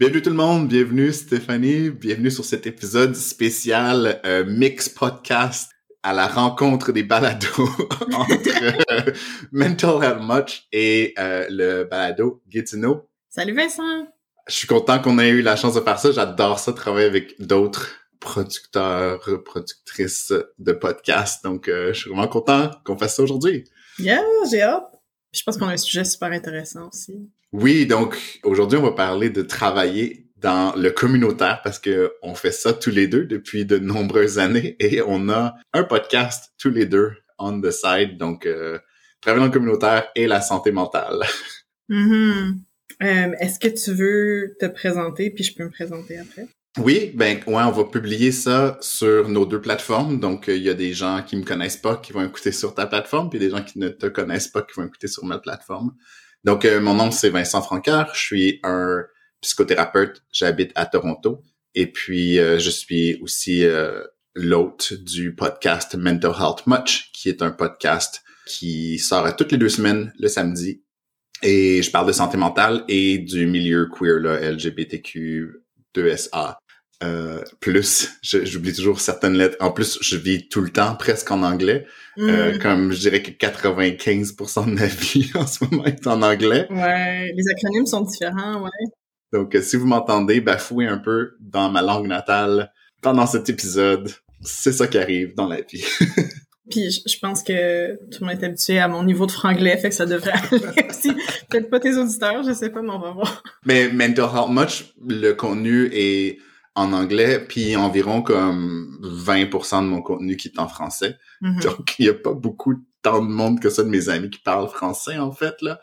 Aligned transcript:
Bienvenue 0.00 0.22
tout 0.22 0.30
le 0.30 0.36
monde, 0.36 0.66
bienvenue 0.66 1.12
Stéphanie, 1.12 1.90
bienvenue 1.90 2.30
sur 2.30 2.42
cet 2.42 2.66
épisode 2.66 3.14
spécial 3.14 4.18
euh, 4.24 4.46
Mix 4.46 4.88
Podcast 4.88 5.72
à 6.02 6.14
la 6.14 6.26
rencontre 6.26 6.90
des 6.90 7.02
balados 7.02 7.68
entre 8.14 8.92
euh, 8.92 9.12
Mental 9.52 10.02
Health 10.02 10.22
Much 10.22 10.66
et 10.72 11.12
euh, 11.18 11.44
le 11.50 11.84
balado 11.84 12.40
Gatineau. 12.48 13.10
Salut 13.28 13.54
Vincent! 13.54 14.06
Je 14.48 14.54
suis 14.54 14.66
content 14.66 15.02
qu'on 15.02 15.18
ait 15.18 15.28
eu 15.28 15.42
la 15.42 15.54
chance 15.56 15.74
de 15.74 15.82
faire 15.82 15.98
ça. 15.98 16.12
J'adore 16.12 16.58
ça, 16.60 16.72
travailler 16.72 17.06
avec 17.06 17.38
d'autres 17.38 17.90
producteurs, 18.20 19.20
productrices 19.44 20.32
de 20.58 20.72
podcasts. 20.72 21.44
Donc, 21.44 21.66
je 21.66 21.92
suis 21.92 22.08
vraiment 22.08 22.26
content 22.26 22.70
qu'on 22.86 22.96
fasse 22.96 23.16
ça 23.16 23.22
aujourd'hui. 23.22 23.64
Yeah, 23.98 24.24
j'ai 24.50 24.62
hâte. 24.62 24.89
Je 25.32 25.42
pense 25.42 25.56
qu'on 25.56 25.68
a 25.68 25.72
un 25.72 25.76
sujet 25.76 26.04
super 26.04 26.32
intéressant 26.32 26.88
aussi. 26.88 27.28
Oui, 27.52 27.86
donc 27.86 28.16
aujourd'hui, 28.42 28.78
on 28.78 28.82
va 28.82 28.92
parler 28.92 29.30
de 29.30 29.42
travailler 29.42 30.26
dans 30.36 30.74
le 30.76 30.90
communautaire 30.90 31.60
parce 31.62 31.78
que 31.78 32.12
on 32.22 32.34
fait 32.34 32.52
ça 32.52 32.72
tous 32.72 32.90
les 32.90 33.06
deux 33.06 33.26
depuis 33.26 33.64
de 33.64 33.78
nombreuses 33.78 34.38
années 34.38 34.76
et 34.80 35.02
on 35.02 35.28
a 35.28 35.54
un 35.72 35.84
podcast 35.84 36.52
tous 36.58 36.70
les 36.70 36.86
deux 36.86 37.12
on 37.40 37.60
the 37.60 37.70
side. 37.70 38.18
Donc, 38.18 38.46
euh, 38.46 38.78
travailler 39.20 39.40
dans 39.40 39.46
le 39.46 39.52
communautaire 39.52 40.08
et 40.14 40.26
la 40.26 40.40
santé 40.40 40.72
mentale. 40.72 41.22
Mm-hmm. 41.92 42.54
Euh, 43.02 43.32
Est-ce 43.40 43.58
que 43.58 43.66
tu 43.66 43.92
veux 43.92 44.54
te 44.60 44.66
présenter 44.66 45.28
puis 45.30 45.42
je 45.42 45.56
peux 45.56 45.64
me 45.64 45.70
présenter 45.70 46.18
après? 46.18 46.46
Oui, 46.78 47.10
ben 47.14 47.38
ouais, 47.48 47.62
on 47.64 47.72
va 47.72 47.84
publier 47.84 48.30
ça 48.30 48.78
sur 48.80 49.28
nos 49.28 49.44
deux 49.44 49.60
plateformes. 49.60 50.20
Donc, 50.20 50.44
il 50.46 50.62
y 50.62 50.70
a 50.70 50.74
des 50.74 50.92
gens 50.92 51.22
qui 51.22 51.36
me 51.36 51.44
connaissent 51.44 51.76
pas 51.76 51.96
qui 51.96 52.12
vont 52.12 52.24
écouter 52.24 52.52
sur 52.52 52.74
ta 52.74 52.86
plateforme, 52.86 53.28
puis 53.28 53.40
des 53.40 53.50
gens 53.50 53.62
qui 53.62 53.80
ne 53.80 53.88
te 53.88 54.06
connaissent 54.06 54.46
pas 54.46 54.62
qui 54.62 54.74
vont 54.76 54.86
écouter 54.86 55.08
sur 55.08 55.24
ma 55.24 55.38
plateforme. 55.38 55.96
Donc, 56.44 56.64
euh, 56.64 56.80
mon 56.80 56.94
nom, 56.94 57.10
c'est 57.10 57.30
Vincent 57.30 57.60
Francard. 57.60 58.14
Je 58.14 58.20
suis 58.20 58.60
un 58.62 59.04
psychothérapeute. 59.40 60.22
J'habite 60.32 60.70
à 60.76 60.86
Toronto. 60.86 61.42
Et 61.74 61.90
puis, 61.90 62.38
euh, 62.38 62.60
je 62.60 62.70
suis 62.70 63.18
aussi 63.20 63.64
euh, 63.64 64.04
l'hôte 64.36 64.92
du 64.94 65.34
podcast 65.34 65.96
Mental 65.96 66.32
Health 66.38 66.66
Much, 66.66 67.10
qui 67.12 67.28
est 67.28 67.42
un 67.42 67.50
podcast 67.50 68.22
qui 68.46 68.98
sort 68.98 69.34
toutes 69.34 69.50
les 69.50 69.58
deux 69.58 69.68
semaines, 69.68 70.12
le 70.18 70.28
samedi. 70.28 70.82
Et 71.42 71.82
je 71.82 71.90
parle 71.90 72.06
de 72.06 72.12
santé 72.12 72.36
mentale 72.36 72.84
et 72.88 73.18
du 73.18 73.46
milieu 73.46 73.88
queer, 73.88 74.18
LGBTQ, 74.20 75.64
2SA. 75.94 76.56
Euh, 77.02 77.42
plus, 77.60 78.18
j'oublie 78.22 78.74
toujours 78.74 79.00
certaines 79.00 79.34
lettres. 79.34 79.56
En 79.60 79.70
plus, 79.70 79.98
je 80.02 80.16
vis 80.16 80.48
tout 80.48 80.60
le 80.60 80.70
temps 80.70 80.94
presque 80.96 81.30
en 81.30 81.42
anglais. 81.42 81.86
Euh, 82.18 82.54
mm. 82.54 82.58
comme 82.58 82.92
je 82.92 82.98
dirais 82.98 83.22
que 83.22 83.30
95% 83.30 84.66
de 84.66 84.74
ma 84.74 84.86
vie 84.86 85.30
en 85.34 85.46
ce 85.46 85.64
moment 85.64 85.86
est 85.86 86.06
en 86.06 86.20
anglais. 86.22 86.66
Ouais, 86.70 87.32
les 87.34 87.44
acronymes 87.50 87.86
sont 87.86 88.02
différents, 88.02 88.62
ouais. 88.62 88.70
Donc, 89.32 89.54
euh, 89.54 89.62
si 89.62 89.76
vous 89.76 89.86
m'entendez 89.86 90.40
bafouer 90.40 90.86
un 90.86 90.98
peu 90.98 91.36
dans 91.40 91.70
ma 91.70 91.82
langue 91.82 92.06
natale 92.06 92.72
pendant 93.00 93.26
cet 93.26 93.48
épisode, 93.48 94.10
c'est 94.42 94.72
ça 94.72 94.86
qui 94.86 94.98
arrive 94.98 95.34
dans 95.34 95.46
la 95.46 95.62
vie. 95.62 95.84
Puis 96.70 97.02
je, 97.04 97.18
pense 97.18 97.42
que 97.42 97.94
tout 98.10 98.22
le 98.22 98.26
monde 98.28 98.40
est 98.40 98.46
habitué 98.46 98.78
à 98.78 98.86
mon 98.86 99.02
niveau 99.02 99.26
de 99.26 99.32
franglais, 99.32 99.76
fait 99.76 99.88
que 99.88 99.94
ça 99.94 100.06
devrait 100.06 100.32
aller 100.32 100.86
aussi. 100.88 101.12
Peut-être 101.48 101.68
pas 101.68 101.80
tes 101.80 101.96
auditeurs, 101.96 102.44
je 102.44 102.52
sais 102.52 102.70
pas, 102.70 102.80
mais 102.80 102.90
on 102.90 103.00
va 103.00 103.10
voir. 103.10 103.42
Mais 103.64 103.88
Mental 103.88 104.28
Health 104.32 104.50
Much, 104.50 104.94
le 105.08 105.32
contenu 105.32 105.90
est 105.92 106.38
en 106.74 106.92
anglais, 106.92 107.44
puis 107.46 107.76
environ 107.76 108.22
comme 108.22 108.98
20% 109.02 109.82
de 109.82 109.88
mon 109.88 110.02
contenu 110.02 110.36
qui 110.36 110.48
est 110.48 110.58
en 110.58 110.68
français. 110.68 111.16
Mm-hmm. 111.42 111.62
Donc, 111.62 111.94
il 111.98 112.06
y 112.06 112.08
a 112.08 112.14
pas 112.14 112.32
beaucoup 112.32 112.74
tant 113.02 113.22
de 113.22 113.28
monde 113.28 113.60
que 113.60 113.70
ça 113.70 113.82
de 113.82 113.88
mes 113.88 114.08
amis 114.08 114.30
qui 114.30 114.40
parlent 114.40 114.68
français, 114.68 115.18
en 115.18 115.32
fait, 115.32 115.60
là. 115.62 115.80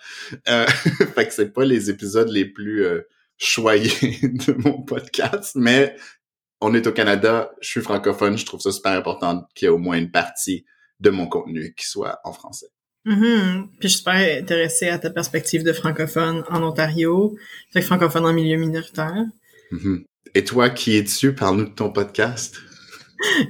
Euh, 0.47 0.67
fait 1.15 1.27
que 1.27 1.33
c'est 1.33 1.53
pas 1.53 1.65
les 1.65 1.89
épisodes 1.89 2.29
les 2.29 2.45
plus 2.45 2.85
euh, 2.85 3.01
choyés 3.37 3.91
de 4.21 4.53
mon 4.63 4.81
podcast, 4.81 5.55
mais 5.55 5.95
on 6.61 6.73
est 6.73 6.87
au 6.87 6.91
Canada, 6.91 7.51
je 7.61 7.69
suis 7.69 7.81
francophone, 7.81 8.37
je 8.37 8.45
trouve 8.45 8.61
ça 8.61 8.71
super 8.71 8.93
important 8.93 9.47
qu'il 9.53 9.65
y 9.65 9.69
ait 9.69 9.73
au 9.73 9.77
moins 9.77 9.97
une 9.97 10.11
partie 10.11 10.65
de 10.99 11.09
mon 11.09 11.27
contenu 11.27 11.73
qui 11.75 11.85
soit 11.85 12.19
en 12.23 12.33
français. 12.33 12.67
Mm-hmm. 13.05 13.67
Puis 13.79 13.83
je 13.83 13.87
suis 13.87 13.97
super 13.97 14.15
intéressée 14.41 14.89
à 14.89 14.99
ta 14.99 15.09
perspective 15.09 15.63
de 15.63 15.73
francophone 15.73 16.43
en 16.49 16.63
Ontario, 16.63 17.35
fait 17.71 17.81
que 17.81 17.85
francophone 17.85 18.25
en 18.25 18.33
milieu 18.33 18.57
minoritaire. 18.57 19.25
Mm-hmm. 19.71 20.05
Et 20.35 20.43
toi, 20.43 20.69
qui 20.69 20.97
es-tu? 20.97 21.33
Parle-nous 21.33 21.65
de 21.65 21.73
ton 21.73 21.91
podcast. 21.91 22.55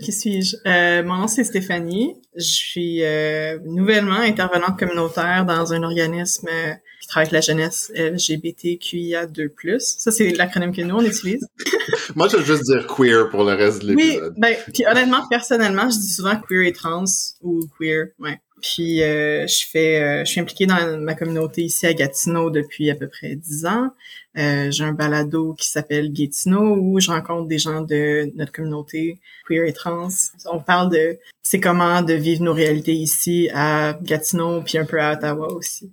qui 0.02 0.12
suis-je? 0.12 0.56
Euh, 0.66 1.04
mon 1.04 1.16
nom, 1.16 1.28
c'est 1.28 1.44
Stéphanie. 1.44 2.16
Je 2.36 2.44
suis 2.44 3.04
euh, 3.04 3.60
nouvellement 3.66 4.20
intervenante 4.20 4.78
communautaire 4.80 5.46
dans 5.46 5.74
un 5.74 5.84
organisme 5.84 6.48
euh, 6.48 6.74
qui 7.02 7.08
travaille 7.08 7.28
avec 7.28 7.34
la 7.34 7.42
jeunesse 7.42 7.92
LGBTQIA2+. 7.96 9.80
Ça, 9.80 10.12
c'est 10.12 10.32
l'acronyme 10.32 10.74
que 10.74 10.82
nous, 10.82 10.96
on 10.96 11.06
utilise. 11.06 11.48
Moi, 12.16 12.28
je 12.28 12.38
veux 12.38 12.46
juste 12.46 12.64
dire 12.64 12.88
queer 12.88 13.30
pour 13.30 13.44
le 13.44 13.54
reste 13.54 13.82
de 13.82 13.94
l'épisode. 13.94 14.34
Oui, 14.36 14.42
ben, 14.42 14.56
puis 14.74 14.86
honnêtement, 14.86 15.28
personnellement, 15.30 15.90
je 15.90 15.98
dis 15.98 16.14
souvent 16.14 16.40
queer 16.48 16.68
et 16.68 16.74
trans 16.74 17.06
ou 17.42 17.68
queer, 17.78 18.08
ouais. 18.20 18.40
Puis 18.62 19.04
euh, 19.04 19.46
je 19.46 19.66
fais, 19.70 20.02
euh, 20.02 20.26
je 20.26 20.32
suis 20.32 20.42
impliquée 20.42 20.66
dans 20.66 21.00
ma 21.00 21.14
communauté 21.14 21.64
ici 21.64 21.86
à 21.86 21.94
Gatineau 21.94 22.50
depuis 22.50 22.90
à 22.90 22.96
peu 22.96 23.08
près 23.08 23.36
dix 23.36 23.66
ans. 23.66 23.92
Euh, 24.38 24.72
j'ai 24.72 24.84
un 24.84 24.94
balado 24.94 25.54
qui 25.54 25.68
s'appelle 25.70 26.12
Gatineau 26.12 26.76
où 26.76 27.00
je 27.00 27.12
rencontre 27.12 27.48
des 27.48 27.60
gens 27.60 27.82
de 27.82 28.32
notre 28.36 28.52
communauté 28.52 29.20
queer 29.48 29.66
et 29.66 29.74
trans. 29.74 30.10
On 30.52 30.60
parle 30.60 30.92
de 30.92 31.20
c'est 31.44 31.60
comment 31.60 32.02
de 32.02 32.14
vivre 32.14 32.44
nos 32.44 32.54
réalités 32.54 32.94
ici 32.94 33.50
à 33.54 33.98
Gatineau 34.02 34.62
puis 34.62 34.78
un 34.78 34.86
peu 34.86 35.00
à 35.00 35.14
Ottawa 35.14 35.54
aussi. 35.54 35.92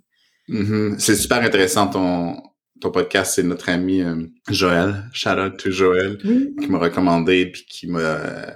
Mm-hmm. 0.49 0.99
C'est 0.99 1.15
super 1.15 1.41
intéressant 1.41 1.87
ton 1.87 2.41
ton 2.81 2.91
podcast. 2.91 3.33
C'est 3.35 3.43
notre 3.43 3.69
ami 3.69 4.03
Joël, 4.49 5.05
shout 5.13 5.29
out 5.29 5.57
to 5.57 5.69
Joël, 5.69 6.17
qui 6.17 6.67
m'a 6.67 6.79
recommandé 6.79 7.45
puis 7.47 7.65
qui 7.67 7.87
m'a 7.87 8.55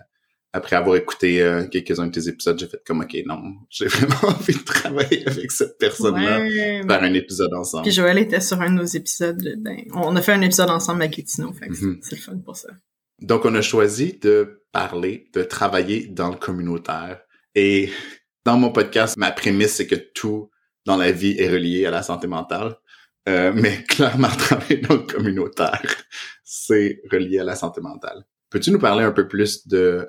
après 0.52 0.76
avoir 0.76 0.96
écouté 0.96 1.42
euh, 1.42 1.68
quelques-uns 1.68 2.08
de 2.08 2.12
tes 2.12 2.28
épisodes, 2.28 2.58
j'ai 2.60 2.68
fait 2.68 2.82
comme, 2.86 3.02
OK, 3.02 3.16
non, 3.26 3.42
j'ai 3.70 3.88
vraiment 3.88 4.20
envie 4.24 4.54
de 4.54 4.64
travailler 4.64 5.28
avec 5.28 5.52
cette 5.52 5.78
personne-là, 5.78 6.50
faire 6.88 7.04
un 7.04 7.14
épisode 7.14 7.54
ensemble. 7.54 7.84
Puis 7.84 7.92
Joël 7.92 8.18
était 8.18 8.42
sur 8.42 8.60
un 8.62 8.72
de 8.72 8.76
nos 8.76 8.86
épisodes, 8.86 9.42
ben, 9.60 9.78
on 9.94 10.16
a 10.16 10.22
fait 10.22 10.34
un 10.34 10.42
épisode 10.42 10.70
ensemble 10.70 11.04
avec 11.04 11.18
Gatineau, 11.18 11.54
fait 11.54 11.68
mm-hmm. 11.68 12.00
c'est 12.02 12.16
le 12.16 12.22
fun 12.22 12.38
pour 12.44 12.56
ça. 12.56 12.70
Donc, 13.22 13.46
on 13.46 13.54
a 13.56 13.62
choisi 13.62 14.18
de 14.22 14.64
parler, 14.72 15.30
de 15.34 15.44
travailler 15.44 16.08
dans 16.08 16.30
le 16.30 16.38
communautaire. 16.38 17.20
Et 17.54 17.92
dans 18.46 18.58
mon 18.58 18.72
podcast, 18.72 19.18
ma 19.18 19.32
prémisse, 19.32 19.76
c'est 19.76 19.88
que 19.88 19.96
tout 19.96 20.50
dans 20.86 20.96
la 20.96 21.12
vie 21.12 21.36
est 21.38 21.50
relié 21.50 21.86
à 21.86 21.92
la 21.92 22.02
santé 22.02 22.28
mentale. 22.28 22.76
Euh, 23.28 23.52
mais 23.54 23.84
clairement, 23.88 24.30
travailler 24.30 24.78
dans 24.78 24.96
le 24.96 25.02
communautaire, 25.02 25.96
c'est 26.44 27.02
relié 27.12 27.40
à 27.40 27.44
la 27.44 27.56
santé 27.56 27.82
mentale. 27.82 28.26
Peux-tu 28.50 28.72
nous 28.72 28.80
parler 28.80 29.04
un 29.04 29.12
peu 29.12 29.28
plus 29.28 29.68
de 29.68 30.08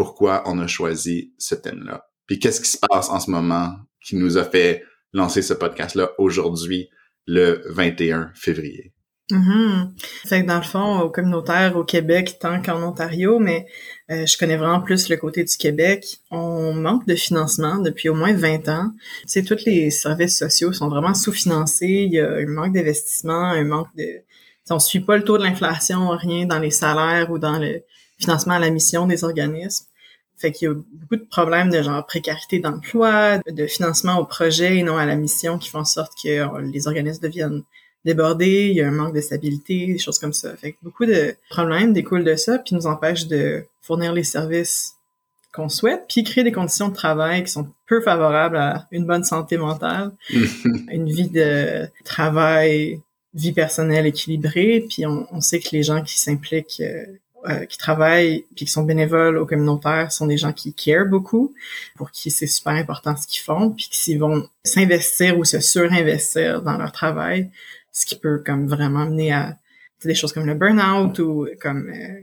pourquoi 0.00 0.42
on 0.46 0.58
a 0.60 0.66
choisi 0.66 1.34
ce 1.36 1.54
thème-là. 1.54 2.08
Puis 2.26 2.38
qu'est-ce 2.38 2.62
qui 2.62 2.70
se 2.70 2.78
passe 2.78 3.10
en 3.10 3.20
ce 3.20 3.30
moment 3.30 3.76
qui 4.02 4.16
nous 4.16 4.38
a 4.38 4.44
fait 4.44 4.82
lancer 5.12 5.42
ce 5.42 5.52
podcast-là 5.52 6.12
aujourd'hui, 6.16 6.88
le 7.26 7.60
21 7.68 8.30
février? 8.34 8.94
Mm 9.30 9.90
que 10.30 10.46
dans 10.46 10.56
le 10.56 10.62
fond, 10.62 11.00
au 11.00 11.10
communautaire 11.10 11.76
au 11.76 11.84
Québec 11.84 12.38
tant 12.40 12.62
qu'en 12.62 12.82
Ontario, 12.82 13.40
mais 13.40 13.66
euh, 14.10 14.24
je 14.24 14.38
connais 14.38 14.56
vraiment 14.56 14.80
plus 14.80 15.10
le 15.10 15.18
côté 15.18 15.44
du 15.44 15.54
Québec. 15.58 16.20
On 16.30 16.72
manque 16.72 17.06
de 17.06 17.14
financement 17.14 17.76
depuis 17.76 18.08
au 18.08 18.14
moins 18.14 18.32
20 18.32 18.70
ans. 18.70 18.92
C'est 19.26 19.42
tous 19.42 19.66
les 19.66 19.90
services 19.90 20.38
sociaux 20.38 20.72
sont 20.72 20.88
vraiment 20.88 21.12
sous-financés. 21.12 22.06
Il 22.06 22.14
y 22.14 22.20
a 22.20 22.26
un 22.26 22.46
manque 22.46 22.72
d'investissement, 22.72 23.50
un 23.50 23.64
manque 23.64 23.94
de... 23.98 24.22
On 24.70 24.78
suit 24.78 25.00
pas 25.00 25.18
le 25.18 25.24
taux 25.24 25.36
de 25.36 25.42
l'inflation, 25.42 26.08
rien 26.16 26.46
dans 26.46 26.58
les 26.58 26.70
salaires 26.70 27.30
ou 27.30 27.38
dans 27.38 27.58
le 27.58 27.82
financement 28.18 28.54
à 28.54 28.58
la 28.58 28.70
mission 28.70 29.06
des 29.06 29.24
organismes. 29.24 29.89
Fait 30.40 30.52
qu'il 30.52 30.68
y 30.68 30.70
a 30.70 30.74
beaucoup 30.74 31.16
de 31.16 31.28
problèmes 31.28 31.68
de 31.68 31.82
genre 31.82 32.04
précarité 32.06 32.60
d'emploi, 32.60 33.38
de 33.46 33.66
financement 33.66 34.18
au 34.18 34.24
projet 34.24 34.78
et 34.78 34.82
non 34.82 34.96
à 34.96 35.04
la 35.04 35.14
mission 35.14 35.58
qui 35.58 35.68
font 35.68 35.80
en 35.80 35.84
sorte 35.84 36.12
que 36.22 36.28
euh, 36.28 36.62
les 36.62 36.88
organismes 36.88 37.22
deviennent 37.22 37.62
débordés, 38.06 38.68
il 38.70 38.76
y 38.76 38.80
a 38.80 38.88
un 38.88 38.92
manque 38.92 39.14
de 39.14 39.20
stabilité, 39.20 39.86
des 39.86 39.98
choses 39.98 40.18
comme 40.18 40.32
ça. 40.32 40.56
Fait 40.56 40.72
que 40.72 40.78
beaucoup 40.82 41.04
de 41.04 41.34
problèmes 41.50 41.92
découlent 41.92 42.24
de 42.24 42.36
ça, 42.36 42.58
puis 42.58 42.74
nous 42.74 42.86
empêchent 42.86 43.26
de 43.26 43.64
fournir 43.82 44.14
les 44.14 44.24
services 44.24 44.94
qu'on 45.52 45.68
souhaite, 45.68 46.04
puis 46.08 46.24
créer 46.24 46.42
des 46.42 46.52
conditions 46.52 46.88
de 46.88 46.94
travail 46.94 47.44
qui 47.44 47.50
sont 47.50 47.68
peu 47.86 48.00
favorables 48.00 48.56
à 48.56 48.86
une 48.92 49.04
bonne 49.04 49.24
santé 49.24 49.58
mentale, 49.58 50.12
une 50.30 51.10
vie 51.10 51.28
de 51.28 51.86
travail, 52.04 53.02
vie 53.34 53.52
personnelle 53.52 54.06
équilibrée, 54.06 54.86
puis 54.88 55.04
on, 55.04 55.26
on 55.30 55.42
sait 55.42 55.60
que 55.60 55.68
les 55.72 55.82
gens 55.82 56.02
qui 56.02 56.18
s'impliquent 56.18 56.82
euh, 57.48 57.64
qui 57.64 57.78
travaillent 57.78 58.44
puis 58.54 58.66
qui 58.66 58.72
sont 58.72 58.82
bénévoles 58.82 59.38
au 59.38 59.46
communautaire 59.46 60.12
sont 60.12 60.26
des 60.26 60.36
gens 60.36 60.52
qui 60.52 60.74
care 60.74 61.06
beaucoup, 61.06 61.54
pour 61.96 62.10
qui 62.10 62.30
c'est 62.30 62.46
super 62.46 62.74
important 62.74 63.16
ce 63.16 63.26
qu'ils 63.26 63.42
font, 63.42 63.70
puis 63.70 63.88
s'ils 63.90 64.18
vont 64.18 64.48
s'investir 64.64 65.38
ou 65.38 65.44
se 65.44 65.60
surinvestir 65.60 66.62
dans 66.62 66.76
leur 66.76 66.92
travail, 66.92 67.50
ce 67.92 68.06
qui 68.06 68.16
peut 68.16 68.42
comme 68.44 68.68
vraiment 68.68 69.06
mener 69.06 69.32
à 69.32 69.56
des 70.04 70.14
choses 70.14 70.32
comme 70.32 70.46
le 70.46 70.54
burn-out 70.54 71.18
ou 71.18 71.48
comme 71.60 71.90
euh, 71.90 72.20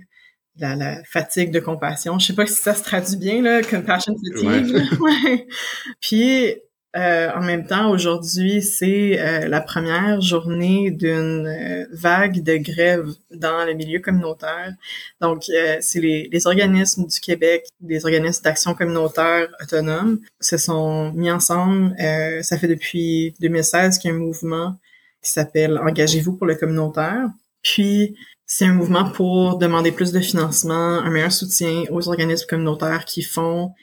la, 0.60 0.76
la, 0.76 1.04
fatigue 1.04 1.52
de 1.52 1.60
compassion. 1.60 2.18
Je 2.20 2.28
sais 2.28 2.34
pas 2.34 2.46
si 2.46 2.54
ça 2.54 2.74
se 2.74 2.84
traduit 2.84 3.18
bien 3.18 3.42
là, 3.42 3.62
compassion 3.62 4.16
fatigue. 4.16 4.76
Ouais. 5.00 5.48
Puis 6.02 6.56
Euh, 6.98 7.30
en 7.36 7.42
même 7.42 7.68
temps, 7.68 7.92
aujourd'hui, 7.92 8.64
c'est 8.64 9.20
euh, 9.20 9.48
la 9.48 9.62
première 9.62 10.20
journée 10.20 10.90
d'une 10.90 11.46
euh, 11.46 11.86
vague 11.92 12.42
de 12.42 12.58
grève 12.58 13.08
dans 13.30 13.66
le 13.66 13.74
milieu 13.74 14.00
communautaire. 14.00 14.74
Donc, 15.22 15.44
c'est 15.44 16.00
les, 16.00 16.28
les, 16.32 16.48
organismes 16.48 17.06
du 17.06 17.20
Québec, 17.20 17.68
des 17.82 18.04
organismes 18.06 18.44
d'action 18.44 18.74
communautaire 18.74 19.48
autonomes, 19.62 20.20
se 20.40 20.58
sont 20.58 21.12
mis 21.14 21.30
ensemble. 21.30 21.96
ça 22.42 22.58
fait 22.58 22.68
depuis 22.68 23.36
2016 23.42 24.00
qu'il 24.00 24.10
y 24.10 24.14
a 24.14 24.16
un 24.16 24.20
mouvement 24.20 24.76
qui 25.22 25.32
s'appelle 25.32 25.78
Engagez-vous 25.78 26.34
pour 26.34 26.48
le 26.48 26.56
communautaire. 26.56 27.28
Puis, 27.62 28.16
c'est 28.46 28.66
un 28.66 28.74
mouvement 28.74 29.10
pour 29.12 29.58
demander 29.58 29.92
plus 29.92 30.14
de 30.14 30.20
financement, 30.20 30.74
un 31.00 31.10
meilleur 31.12 31.34
soutien 31.34 31.84
aux 31.92 32.08
organismes 32.08 32.48
communautaires 32.48 33.06
qui 33.06 33.22
font 33.22 33.74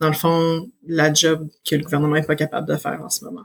dans 0.00 0.08
le 0.08 0.14
fond, 0.14 0.68
la 0.86 1.12
job 1.12 1.48
que 1.68 1.76
le 1.76 1.82
gouvernement 1.82 2.16
est 2.16 2.26
pas 2.26 2.36
capable 2.36 2.66
de 2.66 2.76
faire 2.76 3.00
en 3.04 3.10
ce 3.10 3.24
moment. 3.24 3.44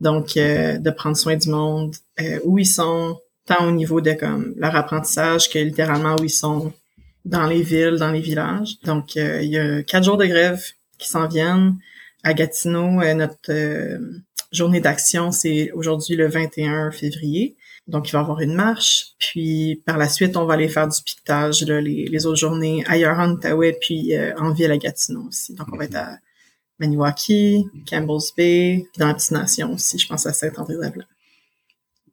Donc, 0.00 0.36
euh, 0.36 0.78
de 0.78 0.90
prendre 0.90 1.16
soin 1.16 1.36
du 1.36 1.50
monde, 1.50 1.94
euh, 2.20 2.40
où 2.44 2.58
ils 2.58 2.66
sont, 2.66 3.20
tant 3.46 3.66
au 3.66 3.70
niveau 3.70 4.00
de 4.00 4.12
comme 4.12 4.54
leur 4.56 4.74
apprentissage 4.76 5.50
que 5.50 5.58
littéralement 5.58 6.16
où 6.16 6.24
ils 6.24 6.30
sont 6.30 6.72
dans 7.26 7.46
les 7.46 7.62
villes, 7.62 7.96
dans 7.98 8.10
les 8.10 8.20
villages. 8.20 8.80
Donc, 8.84 9.16
euh, 9.16 9.42
il 9.42 9.50
y 9.50 9.58
a 9.58 9.82
quatre 9.82 10.04
jours 10.04 10.16
de 10.16 10.24
grève 10.24 10.64
qui 10.98 11.08
s'en 11.08 11.28
viennent. 11.28 11.76
À 12.22 12.34
Gatineau, 12.34 13.02
notre 13.14 13.98
journée 14.52 14.80
d'action, 14.80 15.32
c'est 15.32 15.70
aujourd'hui 15.72 16.16
le 16.16 16.28
21 16.28 16.90
février. 16.90 17.56
Donc, 17.90 18.08
il 18.08 18.12
va 18.12 18.20
y 18.20 18.22
avoir 18.22 18.40
une 18.40 18.54
marche. 18.54 19.08
Puis, 19.18 19.82
par 19.84 19.98
la 19.98 20.08
suite, 20.08 20.36
on 20.36 20.46
va 20.46 20.54
aller 20.54 20.68
faire 20.68 20.88
du 20.88 21.02
piquetage 21.02 21.62
les, 21.62 22.06
les, 22.06 22.26
autres 22.26 22.38
journées 22.38 22.84
ailleurs 22.86 23.18
en 23.18 23.32
Outaouais, 23.32 23.76
puis 23.80 24.16
euh, 24.16 24.32
en 24.38 24.52
ville 24.52 24.70
à 24.70 24.78
Gatineau 24.78 25.26
aussi. 25.28 25.54
Donc, 25.54 25.66
on 25.72 25.76
va 25.76 25.84
être 25.84 25.96
à 25.96 26.18
Maniwaki, 26.78 27.66
Campbell's 27.88 28.32
Bay, 28.36 28.86
puis 28.92 29.00
dans 29.00 29.08
la 29.08 29.14
petite 29.14 29.32
nation 29.32 29.72
aussi, 29.72 29.98
je 29.98 30.06
pense 30.06 30.24
à 30.26 30.32
Saint-André-de-la-Plaine. 30.32 31.06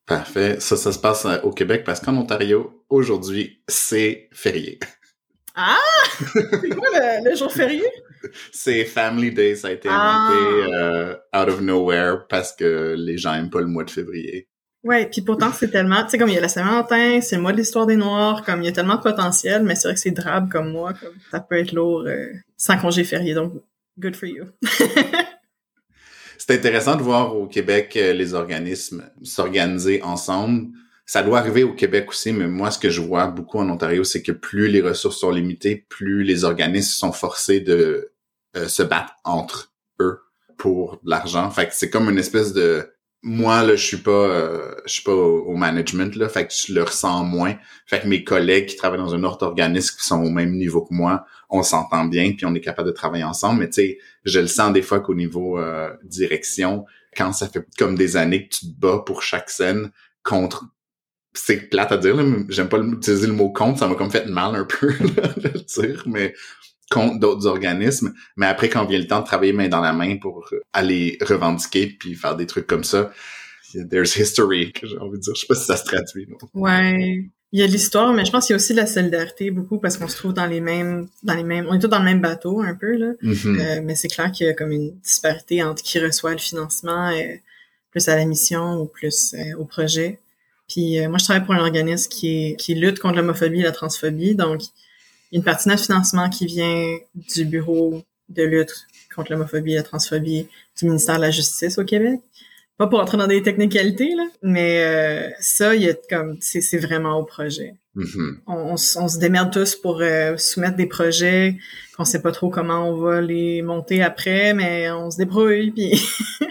Parfait. 0.06 0.60
Ça, 0.60 0.78
ça 0.78 0.92
se 0.92 1.00
passe 1.00 1.26
euh, 1.26 1.40
au 1.44 1.52
Québec 1.52 1.84
parce 1.86 2.00
qu'en 2.00 2.16
Ontario, 2.16 2.84
aujourd'hui, 2.90 3.62
c'est 3.68 4.30
férié. 4.32 4.80
Ah! 5.54 5.78
C'est 6.34 6.76
quoi 6.76 6.88
le, 7.24 7.36
jour 7.36 7.52
férié? 7.52 7.84
C'est 8.52 8.86
Family 8.86 9.32
Day. 9.32 9.56
Ça 9.56 9.68
a 9.68 9.72
été 9.72 9.90
inventé 9.90 10.38
ah! 10.40 10.78
euh, 10.78 11.16
out 11.36 11.50
of 11.50 11.62
nowhere 11.62 12.28
parce 12.30 12.54
que 12.54 12.96
les 12.98 13.18
gens 13.18 13.34
aiment 13.34 13.50
pas 13.50 13.60
le 13.60 13.68
mois 13.68 13.84
de 13.84 13.90
février. 13.90 14.48
Ouais, 14.88 15.06
puis 15.06 15.22
pourtant 15.22 15.52
c'est 15.52 15.68
tellement, 15.68 16.02
tu 16.06 16.12
sais 16.12 16.18
comme 16.18 16.30
il 16.30 16.36
y 16.36 16.38
a 16.38 16.42
la 16.42 16.48
Saint-Valentin, 16.48 17.20
c'est 17.20 17.36
le 17.36 17.42
mois 17.42 17.52
de 17.52 17.58
l'histoire 17.58 17.86
des 17.86 17.98
Noirs, 17.98 18.46
comme 18.46 18.62
il 18.62 18.68
y 18.68 18.70
a 18.70 18.72
tellement 18.72 18.96
de 18.96 19.02
potentiel, 19.02 19.64
mais 19.64 19.76
c'est 19.76 19.90
vrai 19.90 19.96
que 19.96 20.00
c'est 20.00 20.12
drabe 20.12 20.50
comme 20.50 20.72
moi, 20.72 20.94
comme 20.94 21.14
ça 21.30 21.42
peut 21.42 21.58
être 21.58 21.74
lourd 21.74 22.06
euh, 22.08 22.32
sans 22.56 22.78
congé 22.78 23.04
férié, 23.04 23.34
donc 23.34 23.52
good 24.00 24.16
for 24.16 24.30
you. 24.30 24.46
c'est 26.38 26.52
intéressant 26.52 26.96
de 26.96 27.04
voir 27.04 27.36
au 27.36 27.48
Québec 27.48 27.98
euh, 27.98 28.14
les 28.14 28.34
organismes 28.34 29.04
s'organiser 29.24 30.02
ensemble. 30.04 30.68
Ça 31.06 31.22
doit 31.22 31.40
arriver 31.40 31.64
au 31.64 31.74
Québec 31.74 32.08
aussi, 32.08 32.32
mais 32.32 32.48
moi 32.48 32.72
ce 32.72 32.80
que 32.80 32.90
je 32.90 33.02
vois 33.02 33.28
beaucoup 33.28 33.60
en 33.60 33.70
Ontario, 33.70 34.06
c'est 34.06 34.22
que 34.22 34.32
plus 34.32 34.70
les 34.70 34.82
ressources 34.82 35.20
sont 35.20 35.32
limitées, 35.32 35.86
plus 35.90 36.24
les 36.24 36.46
organismes 36.46 36.94
sont 36.94 37.12
forcés 37.12 37.60
de 37.60 38.14
euh, 38.56 38.70
se 38.70 38.84
battre 38.84 39.18
entre 39.26 39.74
eux 40.00 40.22
pour 40.58 41.02
l'argent. 41.04 41.50
Fait 41.52 41.68
que 41.68 41.74
c'est 41.74 41.90
comme 41.90 42.10
une 42.10 42.20
espèce 42.20 42.54
de 42.54 42.90
moi 43.24 43.64
là 43.64 43.76
je 43.76 43.84
suis 43.84 43.98
pas 43.98 44.12
euh, 44.12 44.76
je 44.86 44.94
suis 44.94 45.04
pas 45.04 45.14
au, 45.14 45.56
management 45.56 46.16
là. 46.16 46.30
Fait 46.30 46.48
que 46.48 46.54
je 46.54 46.74
le 46.74 46.84
ressens 46.84 47.24
moins. 47.24 47.56
Fait 47.86 48.00
que 48.00 48.08
mes 48.08 48.24
collègues 48.24 48.68
qui 48.68 48.76
travaillent 48.76 49.00
dans 49.00 49.16
un 49.16 49.24
autre 49.24 49.46
organisme 49.46 49.98
qui 49.98 50.06
sont 50.06 50.24
au 50.24 50.30
même 50.30 50.56
niveau 50.56 50.82
que 50.86 50.94
moi 50.94 51.26
on 51.50 51.64
s'entend 51.64 52.06
bien 52.06 52.34
puis 52.34 52.46
on 52.46 52.54
est 52.54 52.62
capable 52.62 52.88
de 52.88 52.94
travailler 52.94 53.24
ensemble. 53.24 53.60
Mais 53.62 53.70
tu 53.70 53.82
sais 53.82 53.98
je 54.24 54.40
le 54.40 54.48
sens 54.48 54.72
des 54.72 54.82
fois 54.82 55.00
qu'au 55.00 55.16
niveau 55.16 55.60
euh, 55.60 55.92
direction 56.04 56.86
quand 57.16 57.34
ça 57.34 57.48
fait 57.48 57.66
comme 57.78 57.96
des 57.96 58.18
années 58.18 58.48
que 58.48 58.56
tu 58.56 58.68
te 58.68 58.80
bats 58.80 59.04
pour 59.06 59.24
chaque 59.24 59.50
scène 59.50 59.92
contre 60.24 60.66
c'est 61.34 61.70
plate 61.70 61.92
à 61.92 61.98
dire 61.98 62.16
j'aime 62.50 62.70
pas 62.70 62.80
utiliser 62.80 63.28
le 63.28 63.34
mot 63.34 63.50
contre 63.50 63.80
ça 63.80 63.88
m'a 63.88 63.96
comme 63.96 64.12
fait 64.12 64.28
mal 64.28 64.56
un 64.56 64.66
peu 64.66 64.88
de 65.00 65.50
le 65.50 65.84
dire 65.84 66.04
mais 66.06 66.34
contre 66.90 67.20
d'autres 67.20 67.48
organismes, 67.48 68.14
mais 68.38 68.46
après 68.46 68.70
quand 68.70 68.86
vient 68.86 69.00
le 69.00 69.08
temps 69.08 69.20
de 69.20 69.26
travailler 69.26 69.54
main 69.54 69.68
dans 69.68 69.82
la 69.82 69.94
main 69.94 70.18
pour 70.18 70.50
aller 70.74 71.18
revendiquer 71.22 71.88
puis 72.00 72.16
faire 72.16 72.36
des 72.36 72.46
trucs 72.46 72.68
comme 72.68 72.84
ça, 72.84 73.12
there's 73.90 74.16
history 74.16 74.72
que 74.72 74.88
j'ai 74.88 74.98
envie 74.98 75.18
de 75.18 75.24
dire. 75.24 75.36
Je 75.36 75.42
sais 75.42 75.48
pas 75.48 75.56
si 75.56 75.66
ça 75.66 75.78
se 75.78 75.86
traduit. 75.86 76.28
Non? 76.28 76.38
Ouais. 76.54 77.26
Il 77.54 77.62
y 77.62 77.64
a 77.64 77.68
l'histoire, 77.68 78.14
mais 78.14 78.26
je 78.26 78.32
pense 78.32 78.46
qu'il 78.46 78.54
y 78.54 78.56
a 78.56 78.58
aussi 78.58 78.74
la 78.74 78.86
solidarité 78.86 79.52
beaucoup 79.52 79.80
parce 79.80 79.98
qu'on 79.98 80.10
se 80.10 80.18
trouve 80.18 80.34
dans 80.34 80.46
les 80.46 80.60
mêmes, 80.60 81.08
dans 81.24 81.34
les 81.34 81.44
mêmes, 81.44 81.66
on 81.70 81.76
est 81.76 81.80
tous 81.80 81.88
dans 81.88 82.00
le 82.00 82.06
même 82.06 82.20
bateau 82.20 82.62
un 82.62 82.76
peu 82.76 82.98
là. 82.98 83.14
Mm-hmm. 83.24 83.60
Euh, 83.60 83.82
mais 83.84 83.96
c'est 83.96 84.10
clair 84.10 84.32
qu'il 84.32 84.48
y 84.48 84.50
a 84.50 84.54
comme 84.54 84.72
une 84.72 85.00
disparité 85.00 85.64
entre 85.64 85.82
qui 85.82 85.98
reçoit 86.00 86.34
le 86.34 86.40
financement, 86.40 87.10
euh, 87.10 87.36
plus 87.92 88.10
à 88.10 88.18
la 88.18 88.26
mission 88.26 88.82
ou 88.82 88.86
plus 88.86 89.34
euh, 89.34 89.58
au 89.58 89.66
projet. 89.66 90.20
Puis 90.68 91.00
moi, 91.08 91.18
je 91.18 91.24
travaille 91.24 91.46
pour 91.46 91.54
un 91.54 91.60
organisme 91.60 92.10
qui, 92.10 92.28
est, 92.28 92.56
qui 92.58 92.76
lutte 92.76 93.00
contre 93.00 93.16
l'homophobie 93.16 93.62
et 93.62 93.64
la 93.64 93.72
transphobie, 93.72 94.36
donc 94.36 94.60
une 95.32 95.44
partie 95.44 95.68
de 95.68 95.74
notre 95.74 95.86
financement 95.86 96.30
qui 96.30 96.46
vient 96.46 96.98
du 97.16 97.46
Bureau 97.46 98.04
de 98.30 98.44
lutte 98.44 98.88
contre 99.16 99.32
l'homophobie 99.32 99.74
et 99.74 99.76
la 99.76 99.84
transphobie 99.84 100.48
du 100.78 100.86
ministère 100.86 101.18
de 101.18 101.22
la 101.22 101.32
Justice 101.32 101.78
au 101.78 101.86
Québec. 101.86 102.20
Pas 102.78 102.88
pour 102.88 103.00
entrer 103.00 103.18
dans 103.18 103.28
des 103.28 103.42
technicalités, 103.42 104.14
là, 104.16 104.28
mais 104.44 104.84
euh, 104.84 105.30
ça, 105.40 105.74
il 105.76 105.82
y 105.82 105.90
a 105.90 105.96
comme 106.10 106.38
c'est 106.42 106.78
vraiment 106.78 107.18
au 107.18 107.24
projet. 107.24 107.74
Mm-hmm. 107.96 108.36
on, 108.46 108.78
se 108.78 109.18
démerde 109.18 109.52
tous 109.52 109.76
pour 109.76 110.02
euh, 110.02 110.38
soumettre 110.38 110.76
des 110.76 110.86
projets 110.86 111.58
qu'on 111.96 112.06
sait 112.06 112.22
pas 112.22 112.32
trop 112.32 112.52
comment 112.52 112.88
on 112.88 112.96
va 112.96 113.22
les 113.22 113.64
monter 113.64 114.04
après, 114.04 114.54
mais 114.54 114.92
on 114.92 115.10
se 115.10 115.18
débrouille, 115.18 115.72
puis 115.72 116.00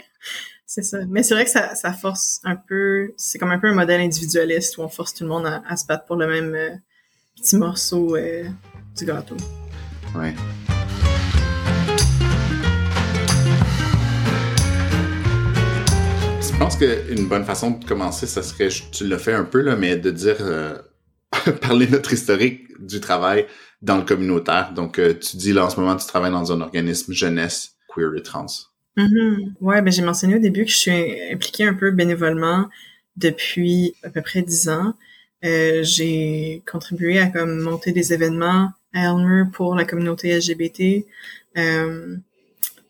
c'est 0.67 0.83
ça. 0.83 0.99
Mais 1.09 1.23
c'est 1.23 1.35
vrai 1.35 1.45
que 1.45 1.51
ça, 1.51 1.77
ça 1.77 1.93
force 1.93 2.41
un 2.43 2.57
peu, 2.57 3.15
c'est 3.17 3.39
comme 3.39 3.53
un 3.53 3.61
peu 3.61 3.69
un 3.69 3.75
modèle 3.75 4.01
individualiste 4.01 4.77
où 4.77 4.83
on 4.83 4.89
force 4.89 5.15
tout 5.15 5.23
le 5.23 5.31
monde 5.31 5.47
à, 5.47 5.77
se 5.77 5.87
battre 5.87 6.05
pour 6.05 6.17
le 6.17 6.27
même 6.27 6.55
euh, 6.57 6.71
petit 7.37 7.57
morceau 7.57 8.17
euh, 8.17 8.45
du 8.97 9.05
gâteau. 9.05 9.37
Ouais. 10.15 10.35
Je 16.41 16.59
pense 16.59 16.77
qu'une 16.77 17.29
bonne 17.29 17.45
façon 17.45 17.73
de 17.73 17.85
commencer, 17.85 18.27
ça 18.27 18.43
serait, 18.43 18.69
tu 18.69 19.07
l'as 19.07 19.19
fait 19.19 19.35
un 19.35 19.45
peu, 19.45 19.61
là, 19.61 19.77
mais 19.77 19.97
de 19.97 20.11
dire, 20.11 20.37
euh, 20.41 20.79
parler 21.61 21.87
notre 21.89 22.13
historique 22.13 22.63
du 22.81 23.01
travail 23.01 23.47
dans 23.83 23.99
le 23.99 24.05
communautaire. 24.05 24.73
Donc, 24.75 24.99
euh, 24.99 25.15
tu 25.15 25.37
dis 25.37 25.53
là 25.53 25.67
en 25.67 25.71
ce 25.71 25.79
moment, 25.79 25.97
tu 25.97 26.07
travailles 26.07 26.33
dans 26.33 26.53
un 26.53 26.61
organisme 26.63 27.13
jeunesse 27.13 27.77
queer 27.95 28.15
et 28.17 28.23
trans. 28.23 28.47
Mm-hmm. 28.97 29.53
Ouais, 29.61 29.83
ben 29.83 29.93
j'ai 29.93 30.03
mentionné 30.03 30.37
au 30.37 30.39
début 30.39 30.65
que 30.65 30.71
je 30.71 30.77
suis 30.77 31.31
impliquée 31.31 31.65
un 31.65 31.75
peu 31.75 31.91
bénévolement 31.91 32.69
depuis 33.17 33.95
à 34.03 34.09
peu 34.09 34.23
près 34.23 34.41
dix 34.41 34.71
ans. 34.71 34.95
Euh, 35.45 35.83
j'ai 35.83 36.63
contribué 36.71 37.19
à 37.21 37.29
comme 37.29 37.61
monter 37.61 37.93
des 37.93 38.13
événements 38.13 38.71
à 38.95 39.05
Elmer 39.05 39.45
pour 39.53 39.75
la 39.75 39.85
communauté 39.85 40.37
LGBT. 40.37 41.05
Euh, 41.59 42.17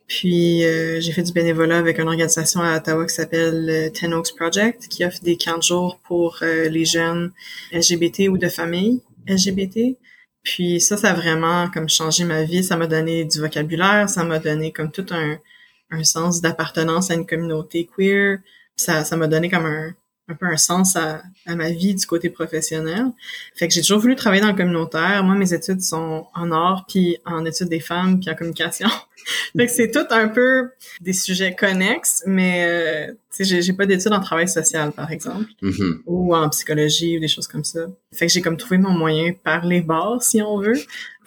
puis 0.06 0.64
euh, 0.64 1.00
j'ai 1.00 1.12
fait 1.12 1.24
du 1.24 1.32
bénévolat 1.32 1.78
avec 1.78 1.98
une 1.98 2.06
organisation 2.06 2.60
à 2.60 2.76
Ottawa 2.76 3.06
qui 3.06 3.14
s'appelle 3.14 3.90
Ten 3.92 4.14
Oaks 4.14 4.36
Project, 4.36 4.86
qui 4.88 5.04
offre 5.04 5.20
des 5.22 5.36
camps 5.36 5.58
de 5.58 5.62
jour 5.62 5.98
pour 6.04 6.38
les 6.42 6.84
jeunes 6.84 7.32
LGBT 7.72 8.28
ou 8.28 8.38
de 8.38 8.48
familles 8.48 9.02
LGBT. 9.26 9.96
Puis 10.44 10.80
ça, 10.80 10.96
ça 10.96 11.10
a 11.10 11.14
vraiment 11.14 11.68
comme 11.70 11.88
changé 11.88 12.24
ma 12.24 12.44
vie. 12.44 12.62
Ça 12.62 12.76
m'a 12.76 12.86
donné 12.86 13.24
du 13.24 13.40
vocabulaire, 13.40 14.08
ça 14.08 14.22
m'a 14.22 14.38
donné 14.38 14.70
comme 14.70 14.92
tout 14.92 15.06
un, 15.10 15.38
un 15.90 16.04
sens 16.04 16.40
d'appartenance 16.40 17.10
à 17.10 17.14
une 17.14 17.26
communauté 17.26 17.88
queer. 17.96 18.38
Ça, 18.76 19.04
ça 19.04 19.16
m'a 19.16 19.26
donné 19.26 19.50
comme 19.50 19.66
un, 19.66 19.92
un 20.28 20.34
peu 20.34 20.46
un 20.46 20.56
sens 20.56 20.96
à, 20.96 21.22
à, 21.46 21.54
ma 21.54 21.70
vie 21.70 21.94
du 21.94 22.04
côté 22.06 22.30
professionnel. 22.30 23.06
Fait 23.54 23.68
que 23.68 23.74
j'ai 23.74 23.80
toujours 23.80 24.00
voulu 24.00 24.16
travailler 24.16 24.42
dans 24.42 24.50
le 24.50 24.56
communautaire. 24.56 25.22
Moi, 25.24 25.36
mes 25.36 25.52
études 25.54 25.80
sont 25.80 26.26
en 26.34 26.50
art, 26.50 26.84
puis 26.88 27.18
en 27.24 27.44
études 27.44 27.68
des 27.68 27.80
femmes, 27.80 28.20
puis 28.20 28.30
en 28.30 28.34
communication. 28.34 28.88
fait 29.56 29.66
que 29.66 29.72
c'est 29.72 29.90
tout 29.90 30.06
un 30.10 30.28
peu 30.28 30.70
des 31.00 31.12
sujets 31.12 31.54
connexes, 31.54 32.22
mais 32.26 32.64
euh, 32.66 33.12
sais, 33.44 33.62
j'ai 33.62 33.72
pas 33.72 33.86
d'études 33.86 34.12
en 34.12 34.20
travail 34.20 34.48
social, 34.48 34.92
par 34.92 35.10
exemple, 35.10 35.46
mm-hmm. 35.62 36.02
ou 36.06 36.34
en 36.34 36.48
psychologie 36.48 37.16
ou 37.16 37.20
des 37.20 37.28
choses 37.28 37.48
comme 37.48 37.64
ça. 37.64 37.86
Fait 38.12 38.26
que 38.26 38.32
j'ai 38.32 38.40
comme 38.40 38.56
trouvé 38.56 38.78
mon 38.78 38.92
moyen 38.92 39.32
par 39.32 39.64
les 39.66 39.80
bars, 39.80 40.22
si 40.22 40.40
on 40.42 40.58
veut, 40.58 40.80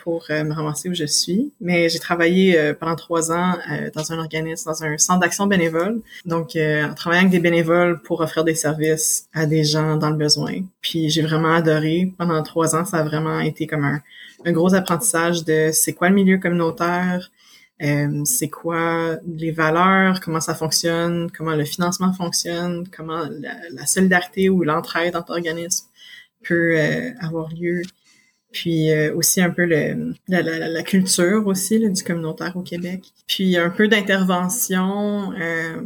pour 0.03 0.25
euh, 0.29 0.43
me 0.43 0.53
ramasser 0.53 0.89
où 0.89 0.93
je 0.93 1.05
suis. 1.05 1.53
Mais 1.61 1.89
j'ai 1.89 1.99
travaillé 1.99 2.57
euh, 2.57 2.73
pendant 2.73 2.95
trois 2.95 3.31
ans 3.31 3.57
euh, 3.71 3.89
dans 3.93 4.11
un 4.11 4.17
organisme, 4.17 4.69
dans 4.69 4.83
un 4.83 4.97
centre 4.97 5.19
d'action 5.19 5.47
bénévole. 5.47 6.01
Donc, 6.25 6.55
en 6.55 6.93
travaillant 6.95 7.21
avec 7.21 7.31
des 7.31 7.39
bénévoles 7.39 8.01
pour 8.01 8.21
offrir 8.21 8.43
des 8.43 8.55
services 8.55 9.27
à 9.33 9.45
des 9.45 9.63
gens 9.63 9.97
dans 9.97 10.09
le 10.09 10.15
besoin. 10.15 10.61
Puis 10.81 11.09
j'ai 11.09 11.21
vraiment 11.21 11.53
adoré. 11.53 12.13
Pendant 12.17 12.41
trois 12.43 12.75
ans, 12.75 12.85
ça 12.85 12.97
a 12.97 13.03
vraiment 13.03 13.39
été 13.39 13.67
comme 13.67 13.83
un, 13.83 14.01
un 14.45 14.51
gros 14.51 14.73
apprentissage 14.73 15.43
de 15.43 15.69
c'est 15.73 15.93
quoi 15.93 16.09
le 16.09 16.15
milieu 16.15 16.37
communautaire, 16.37 17.31
c'est 18.25 18.49
quoi 18.49 19.17
les 19.25 19.51
valeurs, 19.51 20.19
comment 20.19 20.41
ça 20.41 20.53
fonctionne, 20.53 21.31
comment 21.35 21.55
le 21.55 21.63
financement 21.63 22.11
fonctionne, 22.11 22.85
comment 22.95 23.23
la, 23.29 23.55
la 23.71 23.85
solidarité 23.85 24.49
ou 24.49 24.63
l'entraide 24.63 25.15
entre 25.15 25.31
organismes 25.31 25.87
peut 26.43 26.77
avoir 27.21 27.49
lieu 27.53 27.81
puis 28.51 28.91
euh, 28.91 29.13
aussi 29.15 29.41
un 29.41 29.49
peu 29.49 29.65
le, 29.65 30.13
la, 30.27 30.41
la, 30.41 30.67
la 30.67 30.83
culture 30.83 31.45
aussi 31.45 31.79
là, 31.79 31.89
du 31.89 32.03
communautaire 32.03 32.55
au 32.55 32.61
Québec. 32.61 33.01
Puis 33.27 33.57
un 33.57 33.69
peu 33.69 33.87
d'intervention, 33.87 35.33
euh, 35.33 35.81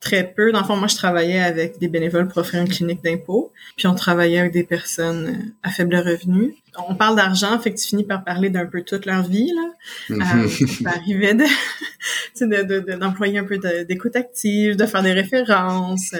très 0.00 0.24
peu. 0.24 0.50
Dans 0.50 0.60
le 0.60 0.64
fond, 0.64 0.76
moi, 0.76 0.88
je 0.88 0.96
travaillais 0.96 1.40
avec 1.40 1.78
des 1.78 1.88
bénévoles 1.88 2.26
pour 2.26 2.38
offrir 2.38 2.62
une 2.62 2.68
clinique 2.68 3.04
d'impôt, 3.04 3.52
puis 3.76 3.86
on 3.86 3.94
travaillait 3.94 4.38
avec 4.38 4.52
des 4.52 4.64
personnes 4.64 5.28
euh, 5.28 5.52
à 5.62 5.70
faible 5.70 5.94
revenu. 5.96 6.54
On 6.88 6.94
parle 6.94 7.16
d'argent, 7.16 7.58
fait 7.58 7.72
que 7.72 7.78
tu 7.78 7.86
finis 7.88 8.04
par 8.04 8.24
parler 8.24 8.48
d'un 8.48 8.64
peu 8.64 8.82
toute 8.82 9.04
leur 9.04 9.28
vie, 9.28 9.52
là. 9.54 10.16
Euh, 10.44 10.48
ça 10.82 10.90
arrivait 10.90 11.34
de, 11.34 11.44
d'employer 12.96 13.34
de, 13.34 13.38
de, 13.40 13.44
un 13.44 13.46
peu 13.46 13.84
d'écoute 13.84 14.16
active, 14.16 14.76
de 14.76 14.86
faire 14.86 15.02
des 15.02 15.12
références, 15.12 16.14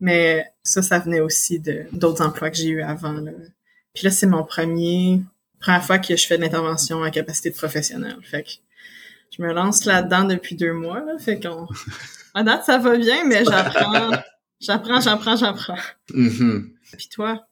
mais 0.00 0.44
ça, 0.64 0.82
ça 0.82 0.98
venait 0.98 1.20
aussi 1.20 1.60
de 1.60 1.84
d'autres 1.92 2.24
emplois 2.24 2.50
que 2.50 2.56
j'ai 2.56 2.68
eu 2.68 2.82
avant, 2.82 3.12
là. 3.12 3.30
Puis 3.94 4.04
là, 4.04 4.10
c'est 4.10 4.26
mon 4.26 4.44
premier, 4.44 5.22
première 5.58 5.84
fois 5.84 5.98
que 5.98 6.16
je 6.16 6.26
fais 6.26 6.36
de 6.36 6.42
l'intervention 6.42 7.02
à 7.02 7.10
capacité 7.10 7.50
de 7.50 7.56
professionnel. 7.56 8.16
Fait 8.22 8.42
que 8.42 8.50
je 9.36 9.42
me 9.42 9.52
lance 9.52 9.84
là-dedans 9.84 10.24
depuis 10.24 10.56
deux 10.56 10.72
mois, 10.72 11.00
là. 11.00 11.18
Fait 11.18 11.40
qu'on, 11.40 11.66
à 12.34 12.42
date, 12.42 12.64
ça 12.64 12.78
va 12.78 12.96
bien, 12.96 13.24
mais 13.26 13.44
j'apprends, 13.44 14.10
j'apprends, 14.60 15.00
j'apprends, 15.00 15.36
j'apprends. 15.36 15.78
Mm-hmm. 16.12 16.64
Puis 16.96 17.08
toi? 17.08 17.46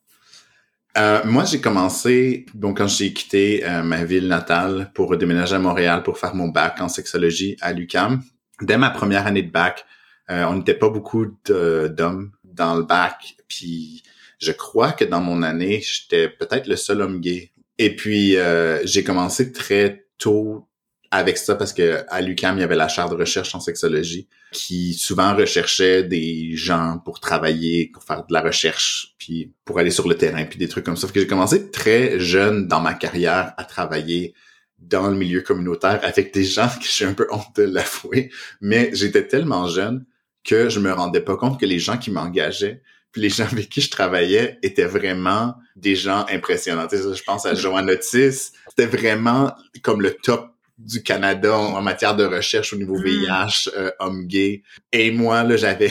Euh, 0.96 1.20
moi, 1.24 1.44
j'ai 1.44 1.60
commencé, 1.60 2.46
bon, 2.54 2.74
quand 2.74 2.88
j'ai 2.88 3.12
quitté 3.12 3.64
euh, 3.64 3.82
ma 3.82 4.04
ville 4.04 4.26
natale 4.26 4.90
pour 4.94 5.16
déménager 5.16 5.54
à 5.54 5.58
Montréal 5.58 6.02
pour 6.02 6.18
faire 6.18 6.34
mon 6.34 6.48
bac 6.48 6.80
en 6.80 6.88
sexologie 6.88 7.56
à 7.60 7.72
l'UCAM. 7.72 8.22
Dès 8.62 8.78
ma 8.78 8.90
première 8.90 9.26
année 9.26 9.42
de 9.42 9.50
bac, 9.50 9.84
euh, 10.30 10.44
on 10.46 10.56
n'était 10.56 10.74
pas 10.74 10.88
beaucoup 10.88 11.26
d'hommes 11.46 12.32
dans 12.42 12.74
le 12.74 12.82
bac, 12.82 13.36
puis 13.46 14.02
je 14.38 14.52
crois 14.52 14.92
que 14.92 15.04
dans 15.04 15.20
mon 15.20 15.42
année, 15.42 15.82
j'étais 15.82 16.28
peut-être 16.28 16.66
le 16.66 16.76
seul 16.76 17.00
homme 17.02 17.20
gay. 17.20 17.52
Et 17.78 17.94
puis, 17.94 18.36
euh, 18.36 18.84
j'ai 18.84 19.04
commencé 19.04 19.52
très 19.52 20.06
tôt 20.18 20.68
avec 21.10 21.38
ça 21.38 21.54
parce 21.54 21.72
que 21.72 22.04
à 22.08 22.20
l'UCAM, 22.20 22.58
il 22.58 22.60
y 22.60 22.64
avait 22.64 22.76
la 22.76 22.88
chaire 22.88 23.08
de 23.08 23.14
recherche 23.14 23.54
en 23.54 23.60
sexologie 23.60 24.28
qui 24.52 24.94
souvent 24.94 25.34
recherchait 25.34 26.02
des 26.04 26.54
gens 26.54 27.00
pour 27.04 27.20
travailler, 27.20 27.90
pour 27.92 28.02
faire 28.02 28.26
de 28.26 28.32
la 28.32 28.40
recherche, 28.40 29.14
puis 29.18 29.52
pour 29.64 29.78
aller 29.78 29.90
sur 29.90 30.08
le 30.08 30.16
terrain, 30.16 30.44
puis 30.44 30.58
des 30.58 30.68
trucs 30.68 30.84
comme 30.84 30.96
ça. 30.96 31.08
Que 31.08 31.20
j'ai 31.20 31.26
commencé 31.26 31.70
très 31.70 32.18
jeune 32.20 32.66
dans 32.66 32.80
ma 32.80 32.94
carrière 32.94 33.54
à 33.56 33.64
travailler 33.64 34.34
dans 34.78 35.08
le 35.08 35.16
milieu 35.16 35.40
communautaire 35.40 36.00
avec 36.02 36.32
des 36.32 36.44
gens 36.44 36.68
que 36.68 36.86
j'ai 36.86 37.04
un 37.04 37.14
peu 37.14 37.26
honte 37.30 37.56
de 37.56 37.64
l'avouer, 37.64 38.30
mais 38.60 38.90
j'étais 38.92 39.26
tellement 39.26 39.66
jeune 39.66 40.04
que 40.44 40.68
je 40.68 40.80
me 40.80 40.92
rendais 40.92 41.20
pas 41.20 41.36
compte 41.36 41.58
que 41.58 41.66
les 41.66 41.78
gens 41.78 41.98
qui 41.98 42.10
m'engageaient 42.10 42.82
puis 43.12 43.22
les 43.22 43.28
gens 43.28 43.46
avec 43.52 43.68
qui 43.68 43.80
je 43.80 43.90
travaillais 43.90 44.58
étaient 44.62 44.84
vraiment 44.84 45.54
des 45.76 45.96
gens 45.96 46.26
impressionnants. 46.30 46.86
Tu 46.86 46.96
sais, 46.96 47.14
je 47.14 47.22
pense 47.22 47.46
à 47.46 47.54
Joanne 47.54 47.90
Otis. 47.90 48.52
C'était 48.68 48.86
vraiment 48.86 49.54
comme 49.82 50.02
le 50.02 50.14
top 50.14 50.50
du 50.78 51.02
Canada 51.02 51.56
en 51.56 51.82
matière 51.82 52.14
de 52.14 52.24
recherche 52.24 52.72
au 52.72 52.76
niveau 52.76 52.96
VIH, 52.96 53.68
euh, 53.76 53.90
homme 53.98 54.26
gay. 54.26 54.62
Et 54.92 55.10
moi, 55.10 55.42
là, 55.42 55.56
j'avais 55.56 55.90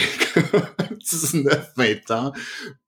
19, 1.11 1.73
20 1.75 2.11
ans. 2.11 2.31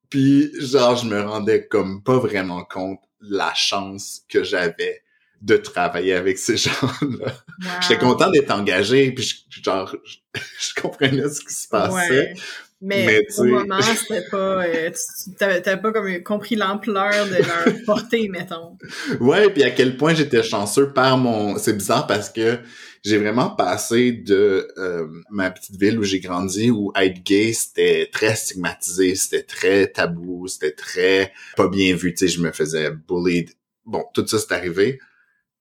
Puis, 0.10 0.52
genre, 0.60 0.96
je 0.96 1.06
me 1.06 1.22
rendais 1.22 1.68
comme 1.68 2.02
pas 2.02 2.18
vraiment 2.18 2.64
compte 2.64 3.00
la 3.22 3.54
chance 3.54 4.22
que 4.30 4.44
j'avais 4.44 5.04
de 5.42 5.58
travailler 5.58 6.14
avec 6.14 6.38
ces 6.38 6.58
gens-là. 6.58 7.34
J'étais 7.82 7.98
content 7.98 8.30
d'être 8.32 8.52
engagé, 8.52 9.12
puis 9.12 9.46
genre, 9.64 9.94
je, 10.36 10.82
comprenais 10.82 11.30
ce 11.30 11.42
qui 11.42 11.54
se 11.54 11.68
passait. 11.68 12.34
Mais, 12.82 13.28
au 13.38 13.44
moment, 13.44 13.82
c'était 13.82 14.26
pas, 14.30 14.66
euh, 14.66 14.90
tu 14.92 15.36
t'avais 15.36 15.82
pas 15.82 15.92
comme 15.92 16.24
compris 16.24 16.56
l'ampleur 16.56 17.28
de 17.28 17.36
leur 17.36 17.76
portée, 17.86 18.30
mettons. 18.30 18.78
Ouais, 19.20 19.50
puis 19.50 19.64
à 19.64 19.72
quel 19.72 19.98
point 19.98 20.14
j'étais 20.14 20.44
chanceux 20.44 20.94
par 20.94 21.18
mon, 21.18 21.58
c'est 21.58 21.74
bizarre 21.74 22.08
parce 22.08 22.30
que 22.30 22.60
j'ai 23.04 23.18
vraiment 23.18 23.50
passé 23.50 24.14
de 24.14 24.68
euh, 24.78 25.08
ma 25.30 25.52
petite 25.52 25.78
ville 25.78 26.00
où 26.00 26.04
j'ai 26.04 26.22
grandi, 26.22 26.72
où 26.72 26.92
être 26.96 27.24
gay 27.24 27.52
c'était 27.54 28.10
très 28.12 28.36
stigmatisé, 28.36 29.16
c'était 29.16 29.44
très 29.44 29.88
tabou, 29.88 30.48
c'était 30.48 30.72
très 30.72 31.34
pas 31.58 31.68
bien 31.68 31.96
vu. 31.96 32.14
Tu 32.14 32.28
sais, 32.28 32.34
je 32.34 32.42
me 32.42 32.52
faisais 32.52 32.92
bullied. 32.92 33.50
Bon, 33.86 34.06
tout 34.14 34.26
ça 34.26 34.40
c'est 34.40 34.54
arrivé. 34.54 35.00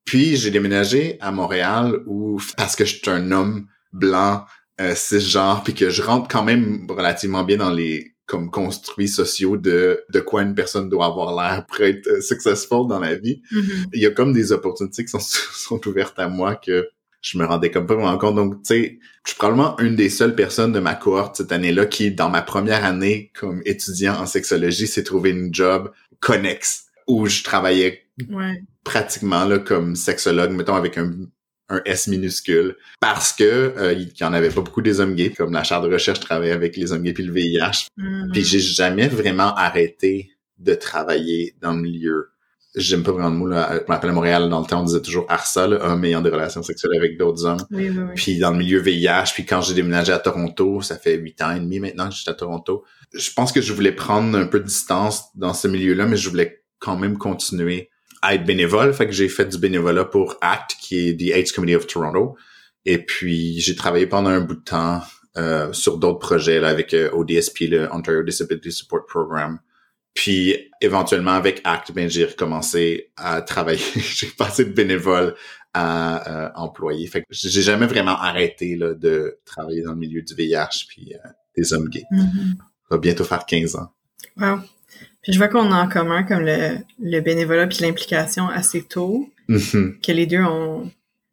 Puis 0.05 0.37
j'ai 0.37 0.51
déménagé 0.51 1.17
à 1.19 1.31
Montréal 1.31 1.99
où 2.05 2.39
parce 2.55 2.75
que 2.75 2.85
je 2.85 2.95
suis 2.95 3.09
un 3.09 3.31
homme 3.31 3.67
blanc 3.91 4.45
euh, 4.79 4.95
genre 5.19 5.63
puis 5.63 5.73
que 5.73 5.89
je 5.89 6.01
rentre 6.01 6.27
quand 6.27 6.43
même 6.43 6.85
relativement 6.89 7.43
bien 7.43 7.57
dans 7.57 7.71
les 7.71 8.13
comme 8.25 8.51
construits 8.51 9.07
sociaux 9.07 9.57
de 9.57 10.03
de 10.13 10.19
quoi 10.19 10.43
une 10.43 10.53
personne 10.53 10.89
doit 10.89 11.07
avoir 11.07 11.35
l'air 11.35 11.65
pour 11.65 11.81
être 11.81 12.07
euh, 12.07 12.21
successful 12.21 12.87
dans 12.87 12.99
la 12.99 13.15
vie. 13.15 13.41
Mm-hmm. 13.51 13.85
Il 13.93 14.01
y 14.01 14.05
a 14.05 14.11
comme 14.11 14.33
des 14.33 14.51
opportunités 14.51 15.03
qui 15.03 15.09
sont 15.09 15.19
sont 15.53 15.87
ouvertes 15.87 16.19
à 16.19 16.27
moi 16.27 16.55
que 16.55 16.89
je 17.21 17.37
me 17.37 17.45
rendais 17.45 17.69
comme 17.69 17.85
pas 17.85 17.95
vraiment 17.95 18.17
compte. 18.17 18.35
Donc, 18.35 18.63
tu 18.63 18.73
sais, 18.73 18.99
je 19.25 19.31
suis 19.31 19.37
probablement 19.37 19.77
une 19.79 19.95
des 19.95 20.09
seules 20.09 20.35
personnes 20.35 20.71
de 20.71 20.79
ma 20.79 20.95
cohorte 20.95 21.35
cette 21.35 21.51
année-là 21.51 21.85
qui, 21.85 22.11
dans 22.11 22.29
ma 22.29 22.41
première 22.41 22.85
année 22.85 23.31
comme 23.37 23.61
étudiant 23.65 24.15
en 24.15 24.25
sexologie, 24.25 24.87
s'est 24.87 25.03
trouvé 25.03 25.31
une 25.31 25.53
job 25.53 25.91
connexe 26.19 26.85
où 27.07 27.25
je 27.25 27.43
travaillais 27.43 28.03
ouais. 28.29 28.63
pratiquement 28.83 29.43
là 29.45 29.59
comme 29.59 29.95
sexologue, 29.95 30.51
mettons 30.51 30.75
avec 30.75 30.97
un 30.97 31.11
un 31.69 31.81
S 31.85 32.07
minuscule 32.07 32.75
parce 32.99 33.31
que 33.33 33.43
euh, 33.43 33.93
il 33.93 34.11
y 34.19 34.23
en 34.23 34.33
avait 34.33 34.49
pas 34.49 34.61
beaucoup 34.61 34.81
des 34.81 34.99
hommes 34.99 35.15
gays 35.15 35.31
comme 35.31 35.53
la 35.53 35.63
chaire 35.63 35.81
de 35.81 35.91
recherche 35.91 36.19
travaillait 36.19 36.51
avec 36.53 36.75
les 36.77 36.91
hommes 36.91 37.03
gays 37.03 37.13
puis 37.13 37.23
le 37.23 37.33
VIH 37.33 37.87
Mm. 37.97 38.31
puis 38.31 38.43
j'ai 38.43 38.59
jamais 38.59 39.07
vraiment 39.07 39.53
arrêté 39.55 40.31
de 40.57 40.73
travailler 40.73 41.55
dans 41.61 41.73
le 41.73 41.79
milieu 41.81 42.29
j'aime 42.75 43.01
pas 43.03 43.11
vraiment 43.11 43.29
le 43.29 43.35
mot 43.35 43.47
là 43.47 43.69
je 43.73 43.85
m'appelle 43.87 44.11
Montréal 44.11 44.49
dans 44.49 44.59
le 44.61 44.65
temps 44.65 44.81
on 44.81 44.85
disait 44.85 45.01
toujours 45.01 45.25
arsa 45.29 45.67
là, 45.67 45.77
hommes 45.81 46.05
ayant 46.05 46.21
des 46.21 46.29
relations 46.29 46.61
sexuelles 46.63 46.95
avec 46.97 47.17
d'autres 47.17 47.45
hommes 47.45 47.65
Oui, 47.71 47.89
oui, 47.89 47.97
oui. 47.97 48.13
puis 48.15 48.37
dans 48.39 48.51
le 48.51 48.57
milieu 48.57 48.79
VIH 48.79 49.31
puis 49.33 49.45
quand 49.45 49.61
j'ai 49.61 49.73
déménagé 49.73 50.11
à 50.11 50.19
Toronto 50.19 50.81
ça 50.81 50.97
fait 50.97 51.15
huit 51.17 51.41
ans 51.41 51.51
et 51.55 51.59
demi 51.59 51.79
maintenant 51.79 52.09
que 52.09 52.15
j'étais 52.15 52.31
à 52.31 52.35
Toronto 52.35 52.83
je 53.13 53.31
pense 53.33 53.51
que 53.51 53.61
je 53.61 53.73
voulais 53.73 53.91
prendre 53.91 54.37
un 54.37 54.45
peu 54.45 54.59
de 54.59 54.65
distance 54.65 55.23
dans 55.35 55.53
ce 55.53 55.67
milieu 55.67 55.93
là 55.93 56.05
mais 56.05 56.17
je 56.17 56.29
voulais 56.29 56.63
quand 56.79 56.95
même 56.97 57.17
continuer 57.17 57.88
à 58.21 58.35
être 58.35 58.45
bénévole. 58.45 58.93
Fait 58.93 59.05
que 59.05 59.11
j'ai 59.11 59.29
fait 59.29 59.45
du 59.45 59.57
bénévolat 59.57 60.05
pour 60.05 60.37
ACT, 60.41 60.75
qui 60.79 61.09
est 61.09 61.17
The 61.17 61.35
AIDS 61.35 61.51
Committee 61.53 61.75
of 61.75 61.87
Toronto. 61.87 62.35
Et 62.85 62.97
puis, 62.97 63.59
j'ai 63.59 63.75
travaillé 63.75 64.07
pendant 64.07 64.29
un 64.29 64.41
bout 64.41 64.55
de 64.55 64.63
temps 64.63 65.01
euh, 65.37 65.71
sur 65.73 65.97
d'autres 65.97 66.19
projets 66.19 66.59
là, 66.59 66.69
avec 66.69 66.93
euh, 66.93 67.11
ODSP, 67.11 67.61
le 67.61 67.93
Ontario 67.93 68.23
Disability 68.23 68.71
Support 68.71 69.05
Program. 69.05 69.59
Puis, 70.13 70.71
éventuellement, 70.81 71.31
avec 71.31 71.61
ACT, 71.63 71.93
ben, 71.93 72.09
j'ai 72.09 72.25
recommencé 72.25 73.11
à 73.15 73.41
travailler. 73.41 73.79
j'ai 73.95 74.27
passé 74.27 74.65
de 74.65 74.71
bénévole 74.71 75.35
à 75.73 76.29
euh, 76.29 76.49
employé. 76.55 77.07
Fait 77.07 77.21
que 77.21 77.27
j'ai 77.31 77.61
jamais 77.61 77.85
vraiment 77.85 78.17
arrêté 78.17 78.75
là, 78.75 78.93
de 78.93 79.39
travailler 79.45 79.81
dans 79.81 79.91
le 79.91 79.97
milieu 79.97 80.21
du 80.21 80.33
VIH 80.33 80.85
puis 80.87 81.13
euh, 81.13 81.29
des 81.55 81.73
hommes 81.73 81.89
gays. 81.89 82.05
Mm-hmm. 82.11 82.57
Ça 82.57 82.95
va 82.95 82.97
bientôt 82.97 83.23
faire 83.23 83.45
15 83.45 83.75
ans. 83.75 83.93
Wow. 84.37 84.59
Je 85.31 85.37
vois 85.37 85.47
qu'on 85.47 85.71
a 85.71 85.83
en 85.83 85.87
commun 85.87 86.23
comme 86.23 86.41
le, 86.41 86.77
le 86.99 87.19
bénévolat 87.21 87.67
puis 87.67 87.79
l'implication 87.81 88.47
assez 88.49 88.83
tôt, 88.83 89.29
Mhm. 89.47 89.97
que 90.05 90.11
les 90.11 90.25
deux 90.27 90.43
ont... 90.43 90.91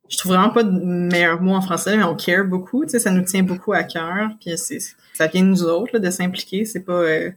Je 0.09 0.17
trouve 0.19 0.33
vraiment 0.33 0.51
pas 0.51 0.63
de 0.63 0.71
meilleur 0.71 1.43
mot 1.43 1.53
en 1.55 1.61
français, 1.61 1.97
mais 1.97 2.05
on 2.05 2.15
care 2.15 2.45
beaucoup, 2.45 2.85
tu 2.85 2.93
sais, 2.93 2.99
ça 2.99 3.11
nous 3.11 3.23
tient 3.25 3.43
beaucoup 3.43 3.73
à 3.73 3.83
cœur, 3.83 4.31
puis 4.41 4.57
ça 4.57 5.27
vient 5.27 5.43
de 5.43 5.49
nous 5.49 5.65
autres 5.65 5.91
là, 5.95 5.99
de 5.99 6.11
s'impliquer, 6.11 6.65
c'est 6.65 6.81
pas... 6.81 6.93
euh, 7.03 7.31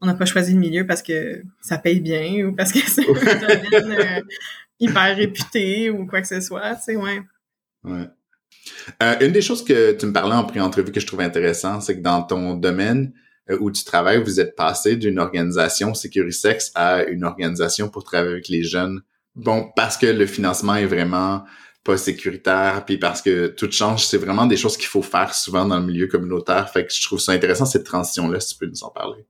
on 0.00 0.06
n'a 0.06 0.14
pas 0.14 0.24
choisi 0.24 0.52
le 0.54 0.58
milieu 0.58 0.86
parce 0.86 1.02
que 1.02 1.42
ça 1.60 1.78
paye 1.78 2.00
bien 2.00 2.44
ou 2.46 2.52
parce 2.54 2.72
que 2.72 2.78
c'est 2.80 3.06
un 3.08 3.80
domaine 3.80 3.98
euh, 4.00 4.20
hyper 4.80 5.16
réputé 5.16 5.90
ou 5.90 6.06
quoi 6.06 6.20
que 6.20 6.28
ce 6.28 6.40
soit, 6.40 6.74
tu 6.76 6.82
sais, 6.84 6.96
ouais. 6.96 7.22
Ouais. 7.84 8.08
Euh, 9.02 9.14
une 9.20 9.32
des 9.32 9.42
choses 9.42 9.62
que 9.64 9.92
tu 9.92 10.06
me 10.06 10.12
parlais 10.12 10.34
en 10.34 10.44
pré-entrevue 10.44 10.90
que 10.92 11.00
je 11.00 11.06
trouvais 11.06 11.24
intéressant, 11.24 11.80
c'est 11.80 11.96
que 11.98 12.02
dans 12.02 12.22
ton 12.22 12.54
domaine 12.54 13.12
où 13.60 13.70
tu 13.70 13.84
travailles, 13.84 14.22
vous 14.22 14.40
êtes 14.40 14.56
passé 14.56 14.96
d'une 14.96 15.18
organisation 15.18 15.94
Sécurisex 15.94 16.72
à 16.74 17.04
une 17.04 17.24
organisation 17.24 17.88
pour 17.88 18.04
travailler 18.04 18.32
avec 18.32 18.48
les 18.48 18.62
jeunes. 18.62 19.02
Bon, 19.36 19.70
parce 19.76 19.96
que 19.96 20.06
le 20.06 20.26
financement 20.26 20.76
est 20.76 20.86
vraiment 20.86 21.44
pas 21.82 21.98
sécuritaire, 21.98 22.84
puis 22.86 22.96
parce 22.96 23.20
que 23.20 23.48
tout 23.48 23.70
change, 23.70 24.06
c'est 24.06 24.16
vraiment 24.16 24.46
des 24.46 24.56
choses 24.56 24.76
qu'il 24.76 24.86
faut 24.86 25.02
faire 25.02 25.34
souvent 25.34 25.66
dans 25.66 25.78
le 25.78 25.84
milieu 25.84 26.06
communautaire. 26.06 26.70
Fait 26.70 26.86
que 26.86 26.92
je 26.92 27.02
trouve 27.02 27.20
ça 27.20 27.32
intéressant 27.32 27.66
cette 27.66 27.84
transition-là, 27.84 28.40
si 28.40 28.54
tu 28.54 28.58
peux 28.58 28.66
nous 28.66 28.82
en 28.84 28.88
parler. 28.88 29.26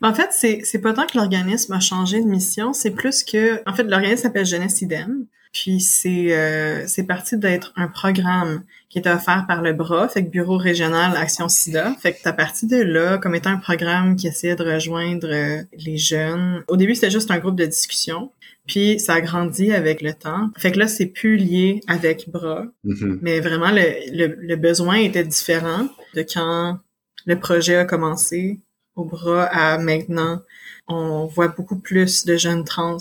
Ben, 0.00 0.08
en 0.08 0.14
fait, 0.14 0.30
c'est, 0.32 0.60
c'est 0.64 0.78
pas 0.78 0.94
tant 0.94 1.06
que 1.06 1.18
l'organisme 1.18 1.72
a 1.74 1.80
changé 1.80 2.20
de 2.20 2.26
mission, 2.26 2.72
c'est 2.72 2.92
plus 2.92 3.22
que, 3.22 3.60
en 3.68 3.74
fait, 3.74 3.82
l'organisme 3.82 4.22
s'appelle 4.22 4.46
Jeunesse 4.46 4.80
Idem. 4.80 5.26
Puis 5.54 5.80
c'est, 5.80 6.36
euh, 6.36 6.84
c'est 6.88 7.04
parti 7.04 7.38
d'être 7.38 7.72
un 7.76 7.86
programme 7.86 8.64
qui 8.90 8.98
était 8.98 9.10
offert 9.10 9.44
par 9.46 9.62
le 9.62 9.72
BRA, 9.72 10.08
fait 10.08 10.24
que 10.24 10.30
Bureau 10.30 10.58
régional 10.58 11.16
Action 11.16 11.48
SIDA. 11.48 11.94
Fait 12.00 12.12
que 12.12 12.18
t'as 12.22 12.32
parti 12.32 12.66
de 12.66 12.76
là 12.82 13.18
comme 13.18 13.36
étant 13.36 13.50
un 13.50 13.58
programme 13.58 14.16
qui 14.16 14.26
essayait 14.26 14.56
de 14.56 14.64
rejoindre 14.64 15.28
euh, 15.30 15.62
les 15.78 15.96
jeunes. 15.96 16.64
Au 16.66 16.76
début, 16.76 16.96
c'était 16.96 17.10
juste 17.10 17.30
un 17.30 17.38
groupe 17.38 17.56
de 17.56 17.66
discussion. 17.66 18.32
Puis 18.66 18.98
ça 18.98 19.14
a 19.14 19.20
grandi 19.20 19.72
avec 19.72 20.02
le 20.02 20.12
temps. 20.12 20.50
Fait 20.58 20.72
que 20.72 20.78
là, 20.78 20.88
c'est 20.88 21.06
plus 21.06 21.36
lié 21.36 21.80
avec 21.86 22.28
BRA. 22.28 22.66
Mhm. 22.82 23.20
Mais 23.22 23.38
vraiment, 23.38 23.70
le, 23.70 23.84
le, 24.12 24.34
le 24.36 24.56
besoin 24.56 24.96
était 24.96 25.24
différent 25.24 25.88
de 26.14 26.22
quand 26.22 26.80
le 27.26 27.38
projet 27.38 27.76
a 27.76 27.84
commencé 27.84 28.58
au 28.96 29.04
bras 29.04 29.44
à 29.44 29.78
maintenant. 29.78 30.42
On 30.88 31.26
voit 31.26 31.48
beaucoup 31.48 31.78
plus 31.78 32.24
de 32.24 32.36
jeunes 32.36 32.64
trans 32.64 32.98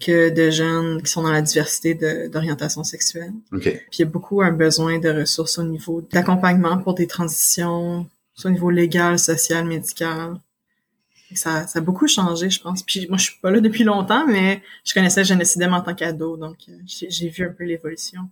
que 0.00 0.30
de 0.30 0.50
jeunes 0.50 1.02
qui 1.02 1.10
sont 1.10 1.22
dans 1.22 1.32
la 1.32 1.42
diversité 1.42 1.94
d'orientation 2.28 2.84
sexuelle. 2.84 3.32
Okay. 3.52 3.82
Puis 3.90 3.98
il 3.98 4.00
y 4.00 4.04
a 4.04 4.06
beaucoup 4.06 4.42
un 4.42 4.52
besoin 4.52 4.98
de 4.98 5.08
ressources 5.08 5.58
au 5.58 5.64
niveau 5.64 6.02
d'accompagnement 6.12 6.78
pour 6.78 6.94
des 6.94 7.06
transitions, 7.06 8.06
soit 8.34 8.50
au 8.50 8.54
niveau 8.54 8.70
légal, 8.70 9.18
social, 9.18 9.66
médical. 9.66 10.40
Ça, 11.34 11.66
ça 11.66 11.80
a 11.80 11.82
beaucoup 11.82 12.06
changé, 12.06 12.48
je 12.48 12.58
pense. 12.58 12.82
Puis 12.82 13.06
moi, 13.08 13.18
je 13.18 13.24
suis 13.24 13.38
pas 13.42 13.50
là 13.50 13.60
depuis 13.60 13.84
longtemps, 13.84 14.26
mais 14.26 14.62
je 14.86 14.94
connaissais 14.94 15.24
Génocidem 15.24 15.74
en 15.74 15.82
tant 15.82 15.94
qu'ado, 15.94 16.38
donc 16.38 16.56
euh, 16.70 16.72
j'ai 16.86 17.28
vu 17.28 17.44
un 17.44 17.52
peu 17.52 17.64
l'évolution. 17.64 18.22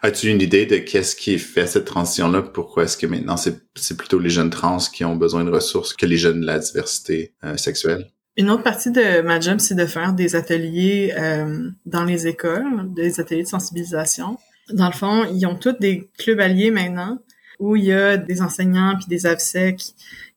As-tu 0.00 0.28
une 0.28 0.40
idée 0.40 0.64
de 0.64 0.78
qu'est-ce 0.78 1.14
qui 1.14 1.38
fait 1.38 1.66
cette 1.66 1.84
transition-là? 1.84 2.40
Pourquoi 2.40 2.84
est-ce 2.84 2.96
que 2.96 3.06
maintenant 3.06 3.36
c'est 3.36 3.96
plutôt 3.98 4.18
les 4.18 4.30
jeunes 4.30 4.48
trans 4.48 4.78
qui 4.78 5.04
ont 5.04 5.16
besoin 5.16 5.44
de 5.44 5.50
ressources 5.50 5.92
que 5.92 6.06
les 6.06 6.16
jeunes 6.16 6.40
de 6.40 6.46
la 6.46 6.58
diversité 6.58 7.34
euh, 7.44 7.58
sexuelle? 7.58 8.10
Une 8.38 8.50
autre 8.50 8.62
partie 8.62 8.92
de 8.92 9.20
ma 9.20 9.40
job, 9.40 9.58
c'est 9.58 9.74
de 9.74 9.84
faire 9.84 10.12
des 10.12 10.36
ateliers 10.36 11.12
euh, 11.18 11.70
dans 11.86 12.04
les 12.04 12.28
écoles, 12.28 12.94
des 12.94 13.18
ateliers 13.18 13.42
de 13.42 13.48
sensibilisation. 13.48 14.38
Dans 14.70 14.86
le 14.86 14.92
fond, 14.92 15.24
ils 15.24 15.44
ont 15.44 15.56
tous 15.56 15.72
des 15.72 16.08
clubs 16.16 16.38
alliés 16.38 16.70
maintenant 16.70 17.18
où 17.58 17.74
il 17.74 17.86
y 17.86 17.92
a 17.92 18.16
des 18.16 18.40
enseignants 18.40 18.94
puis 18.96 19.06
des 19.08 19.26
AVSEC 19.26 19.82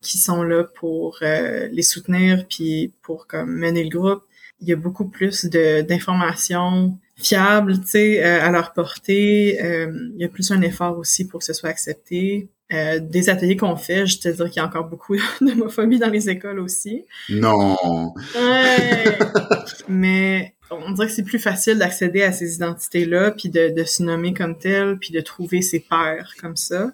qui 0.01 0.17
sont 0.17 0.41
là 0.41 0.63
pour 0.63 1.19
euh, 1.21 1.69
les 1.71 1.83
soutenir 1.83 2.47
puis 2.49 2.91
pour 3.03 3.27
comme 3.27 3.55
mener 3.55 3.83
le 3.83 3.95
groupe. 3.95 4.23
Il 4.61 4.67
y 4.67 4.73
a 4.73 4.77
beaucoup 4.77 5.05
plus 5.05 5.45
d'informations 5.45 6.97
fiables, 7.17 7.79
tu 7.81 7.87
sais, 7.87 8.25
euh, 8.25 8.41
à 8.41 8.49
leur 8.49 8.73
portée. 8.73 9.63
Euh, 9.63 9.91
il 10.15 10.21
y 10.21 10.25
a 10.25 10.29
plus 10.29 10.49
un 10.51 10.61
effort 10.61 10.97
aussi 10.97 11.27
pour 11.27 11.41
que 11.41 11.45
ce 11.45 11.53
soit 11.53 11.69
accepté. 11.69 12.49
Des 12.99 13.29
ateliers 13.29 13.57
qu'on 13.57 13.75
fait, 13.75 14.05
je 14.05 14.19
te 14.19 14.29
dire 14.29 14.45
qu'il 14.45 14.57
y 14.57 14.59
a 14.59 14.65
encore 14.65 14.85
beaucoup 14.85 15.15
d'homophobie 15.41 15.99
dans 15.99 16.09
les 16.09 16.29
écoles 16.29 16.59
aussi. 16.59 17.05
Non. 17.29 18.13
Ouais. 18.35 19.19
Mais 19.89 20.55
on 20.69 20.91
dirait 20.91 21.07
que 21.07 21.13
c'est 21.13 21.23
plus 21.23 21.39
facile 21.39 21.77
d'accéder 21.77 22.23
à 22.23 22.31
ces 22.31 22.55
identités-là, 22.55 23.31
puis 23.31 23.49
de, 23.49 23.69
de 23.69 23.83
se 23.83 24.03
nommer 24.03 24.33
comme 24.33 24.57
tel, 24.57 24.97
puis 24.97 25.11
de 25.11 25.19
trouver 25.19 25.61
ses 25.61 25.81
pairs 25.81 26.33
comme 26.39 26.55
ça. 26.55 26.91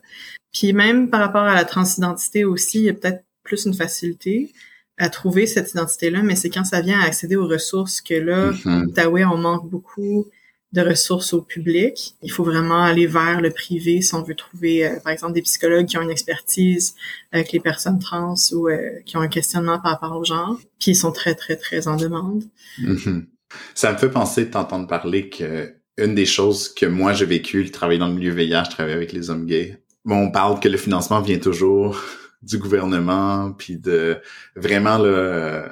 Puis 0.51 0.73
même 0.73 1.09
par 1.09 1.19
rapport 1.19 1.43
à 1.43 1.53
la 1.53 1.65
transidentité 1.65 2.43
aussi, 2.43 2.79
il 2.79 2.83
y 2.85 2.89
a 2.89 2.93
peut-être 2.93 3.23
plus 3.43 3.65
une 3.65 3.75
facilité 3.75 4.51
à 4.97 5.09
trouver 5.09 5.45
cette 5.45 5.71
identité-là, 5.71 6.23
mais 6.23 6.35
c'est 6.35 6.49
quand 6.49 6.65
ça 6.65 6.81
vient 6.81 6.99
à 6.99 7.05
accéder 7.05 7.35
aux 7.35 7.47
ressources 7.47 8.01
que 8.01 8.15
là, 8.15 8.51
mm 8.65 8.87
on 9.31 9.37
manque 9.37 9.69
beaucoup 9.69 10.25
de 10.73 10.81
ressources 10.81 11.33
au 11.33 11.41
public. 11.41 12.15
Il 12.21 12.31
faut 12.31 12.43
vraiment 12.43 12.83
aller 12.83 13.07
vers 13.07 13.41
le 13.41 13.51
privé 13.51 14.01
si 14.01 14.13
on 14.15 14.23
veut 14.23 14.35
trouver, 14.35 14.85
euh, 14.85 14.99
par 15.01 15.13
exemple, 15.13 15.33
des 15.33 15.41
psychologues 15.41 15.85
qui 15.85 15.97
ont 15.97 16.01
une 16.01 16.11
expertise 16.11 16.95
avec 17.31 17.51
les 17.51 17.59
personnes 17.59 17.99
trans 17.99 18.35
ou 18.51 18.67
euh, 18.67 18.99
qui 19.05 19.15
ont 19.17 19.21
un 19.21 19.29
questionnement 19.29 19.79
par 19.79 19.93
rapport 19.93 20.17
au 20.17 20.23
genre. 20.23 20.57
Puis 20.79 20.91
ils 20.91 20.95
sont 20.95 21.11
très, 21.11 21.35
très, 21.35 21.55
très 21.55 21.87
en 21.87 21.95
demande. 21.95 22.43
Mm-hmm. 22.81 23.25
Ça 23.73 23.93
me 23.93 23.97
fait 23.97 24.09
penser 24.09 24.45
de 24.45 24.51
t'entendre 24.51 24.87
parler 24.87 25.29
que 25.29 25.73
une 25.97 26.13
des 26.13 26.25
choses 26.25 26.73
que 26.73 26.85
moi 26.85 27.13
j'ai 27.13 27.25
vécu, 27.25 27.71
travailler 27.71 27.99
dans 27.99 28.07
le 28.07 28.13
milieu 28.13 28.31
VIH, 28.31 28.69
travailler 28.69 28.95
avec 28.95 29.13
les 29.13 29.29
hommes 29.29 29.45
gays. 29.45 29.81
Bon, 30.05 30.17
on 30.17 30.31
parle 30.31 30.59
que 30.59 30.67
le 30.67 30.77
financement 30.77 31.21
vient 31.21 31.39
toujours 31.39 31.99
du 32.43 32.59
gouvernement, 32.59 33.51
puis 33.51 33.77
de 33.77 34.17
vraiment 34.55 34.97
le 34.99 35.63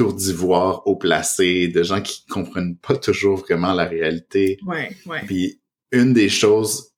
tour 0.00 0.14
d'ivoire 0.14 0.86
au 0.86 0.96
placé, 0.96 1.68
de 1.68 1.82
gens 1.82 2.00
qui 2.00 2.24
comprennent 2.24 2.78
pas 2.78 2.96
toujours 2.96 3.36
vraiment 3.36 3.74
la 3.74 3.84
réalité. 3.84 4.56
Ouais, 4.66 4.96
ouais. 5.04 5.20
Puis 5.26 5.60
une 5.92 6.14
des 6.14 6.30
choses 6.30 6.94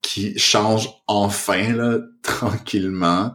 qui 0.00 0.38
change 0.38 0.88
enfin 1.06 1.74
là 1.74 1.98
tranquillement, 2.22 3.34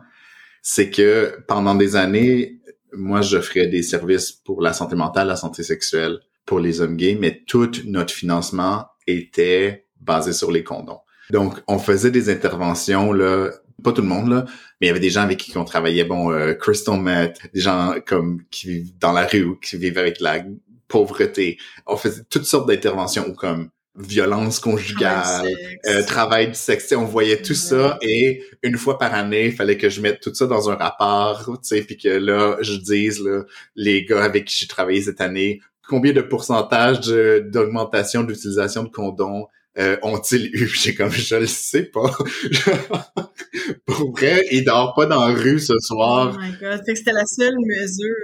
c'est 0.63 0.89
que 0.89 1.37
pendant 1.47 1.75
des 1.75 1.95
années, 1.95 2.61
moi, 2.93 3.21
je 3.21 3.39
ferais 3.39 3.67
des 3.67 3.83
services 3.83 4.31
pour 4.31 4.59
la 4.59 4.73
santé 4.73 4.95
mentale, 4.95 5.27
la 5.27 5.35
santé 5.35 5.61
sexuelle 5.61 6.17
pour 6.47 6.59
les 6.59 6.81
hommes 6.81 6.97
gays, 6.97 7.15
mais 7.21 7.43
tout 7.45 7.69
notre 7.85 8.11
financement 8.11 8.87
était 9.05 9.85
basé 10.01 10.33
sur 10.33 10.51
les 10.51 10.63
condoms. 10.63 11.01
Donc, 11.29 11.61
on 11.67 11.77
faisait 11.77 12.09
des 12.09 12.31
interventions, 12.31 13.13
là, 13.13 13.51
pas 13.85 13.93
tout 13.93 14.01
le 14.01 14.07
monde, 14.07 14.29
là, 14.29 14.45
mais 14.81 14.87
il 14.87 14.87
y 14.87 14.89
avait 14.89 14.99
des 14.99 15.09
gens 15.09 15.21
avec 15.21 15.37
qui 15.37 15.57
on 15.57 15.63
travaillait, 15.63 16.03
bon, 16.03 16.31
euh, 16.31 16.53
crystal 16.53 16.99
meth, 16.99 17.39
des 17.53 17.61
gens 17.61 17.95
comme 18.05 18.41
qui 18.51 18.67
vivent 18.67 18.97
dans 18.99 19.13
la 19.13 19.25
rue, 19.25 19.59
qui 19.61 19.77
vivent 19.77 19.97
avec 19.97 20.19
la 20.19 20.43
pauvreté. 20.87 21.57
On 21.87 21.95
faisait 21.95 22.23
toutes 22.29 22.45
sortes 22.45 22.67
d'interventions 22.67 23.33
comme 23.33 23.69
violence 23.97 24.59
conjugale, 24.59 25.47
euh, 25.87 26.03
travail 26.03 26.49
du 26.49 26.55
sexe, 26.55 26.93
on 26.97 27.05
voyait 27.05 27.41
tout 27.41 27.53
ça 27.53 27.97
et 28.01 28.43
une 28.61 28.77
fois 28.77 28.97
par 28.97 29.13
année, 29.13 29.45
il 29.45 29.51
fallait 29.53 29.77
que 29.77 29.89
je 29.89 30.01
mette 30.01 30.19
tout 30.19 30.33
ça 30.33 30.47
dans 30.47 30.69
un 30.69 30.75
rapport, 30.75 31.45
tu 31.45 31.57
sais, 31.61 31.81
puis 31.81 31.95
que 31.97 32.09
là, 32.09 32.57
je 32.59 32.75
dise, 32.75 33.21
là, 33.21 33.43
les 33.75 34.03
gars 34.03 34.23
avec 34.23 34.45
qui 34.45 34.57
j'ai 34.59 34.67
travaillé 34.67 35.01
cette 35.01 35.21
année, 35.21 35.61
combien 35.87 36.11
de 36.11 36.21
pourcentage 36.21 37.01
d'augmentation 37.01 38.23
d'utilisation 38.23 38.83
de 38.83 38.89
condoms 38.89 39.47
euh, 39.77 39.97
ont-ils 40.01 40.47
eu? 40.53 40.67
J'ai 40.73 40.95
comme, 40.95 41.11
je 41.11 41.35
le 41.35 41.47
sais 41.47 41.83
pas. 41.83 42.11
Pour 43.85 44.11
vrai, 44.17 44.45
il 44.51 44.63
dort 44.63 44.93
pas 44.95 45.05
dans 45.05 45.27
la 45.27 45.33
rue 45.33 45.59
ce 45.59 45.77
soir. 45.79 46.33
Oh 46.35 46.39
my 46.39 46.51
god, 46.59 46.81
c'était 46.85 47.11
la 47.11 47.25
seule 47.25 47.55
mesure. 47.59 48.15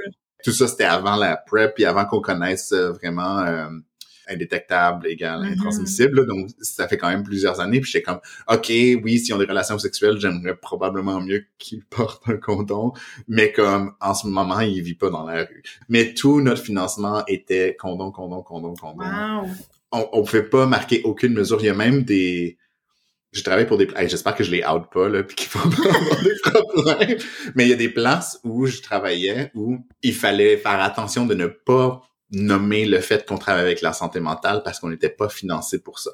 Tout 0.44 0.52
ça, 0.52 0.68
c'était 0.68 0.86
avant 0.86 1.16
la 1.16 1.38
prep, 1.38 1.76
puis 1.76 1.86
avant 1.86 2.06
qu'on 2.06 2.22
connaisse 2.22 2.72
euh, 2.72 2.92
vraiment 2.92 3.70
indétectable, 4.32 5.08
égal, 5.08 5.42
mm-hmm. 5.42 5.54
intransmissible. 5.54 6.26
Donc, 6.26 6.50
ça 6.62 6.88
fait 6.88 6.98
quand 6.98 7.10
même 7.10 7.24
plusieurs 7.24 7.60
années. 7.60 7.82
Puis 7.82 7.92
j'étais 7.92 8.04
comme, 8.04 8.20
OK, 8.48 8.70
oui, 8.70 9.20
si 9.20 9.34
on 9.34 9.38
a 9.38 9.40
des 9.40 9.50
relations 9.50 9.78
sexuelles, 9.78 10.18
j'aimerais 10.20 10.56
probablement 10.56 11.20
mieux 11.22 11.46
qu'il 11.58 11.84
porte 11.90 12.24
un 12.28 12.38
condom. 12.38 12.94
Mais 13.28 13.52
comme, 13.52 13.94
en 14.00 14.14
ce 14.14 14.28
moment, 14.28 14.60
il 14.62 14.82
vit 14.82 14.96
pas 14.96 15.10
dans 15.10 15.26
la 15.26 15.44
rue. 15.44 15.64
Mais 15.90 16.14
tout 16.14 16.42
notre 16.42 16.62
financement 16.62 17.24
était 17.28 17.76
condom, 17.80 18.12
condom, 18.12 18.42
condom, 18.42 18.74
condom. 18.76 19.06
On, 19.92 20.08
on 20.14 20.24
pouvait 20.24 20.44
pas 20.44 20.66
marquer 20.66 21.02
aucune 21.04 21.34
mesure. 21.34 21.60
Il 21.62 21.66
y 21.66 21.70
a 21.70 21.74
même 21.74 22.04
des... 22.04 22.58
Je 23.32 23.44
travaille 23.44 23.66
pour 23.68 23.78
des... 23.78 23.88
J'espère 24.08 24.36
que 24.36 24.44
je 24.44 24.52
les 24.52 24.64
out 24.66 24.84
pas, 24.92 25.08
là, 25.08 25.24
puis 25.24 25.36
qu'ils 25.36 25.50
vont 25.60 25.70
pas 25.70 25.90
avoir 25.90 26.24
des 26.24 26.36
problèmes. 26.44 27.18
Mais 27.56 27.66
il 27.66 27.70
y 27.70 27.74
a 27.74 27.78
des 27.78 27.90
places 27.90 28.40
où 28.44 28.66
je 28.66 28.82
travaillais 28.82 29.52
où 29.56 29.78
il 30.02 30.14
fallait 30.14 30.58
faire 30.58 30.82
attention 30.82 31.26
de 31.26 31.34
ne 31.34 31.48
pas 31.48 32.02
nommer 32.32 32.86
le 32.86 33.00
fait 33.00 33.26
qu'on 33.26 33.38
travaille 33.38 33.64
avec 33.64 33.82
la 33.82 33.94
santé 33.94 34.20
mentale 34.20 34.62
parce 34.64 34.80
qu'on 34.80 34.90
n'était 34.90 35.10
pas 35.10 35.30
financé 35.30 35.80
pour 35.80 36.00
ça. 36.00 36.12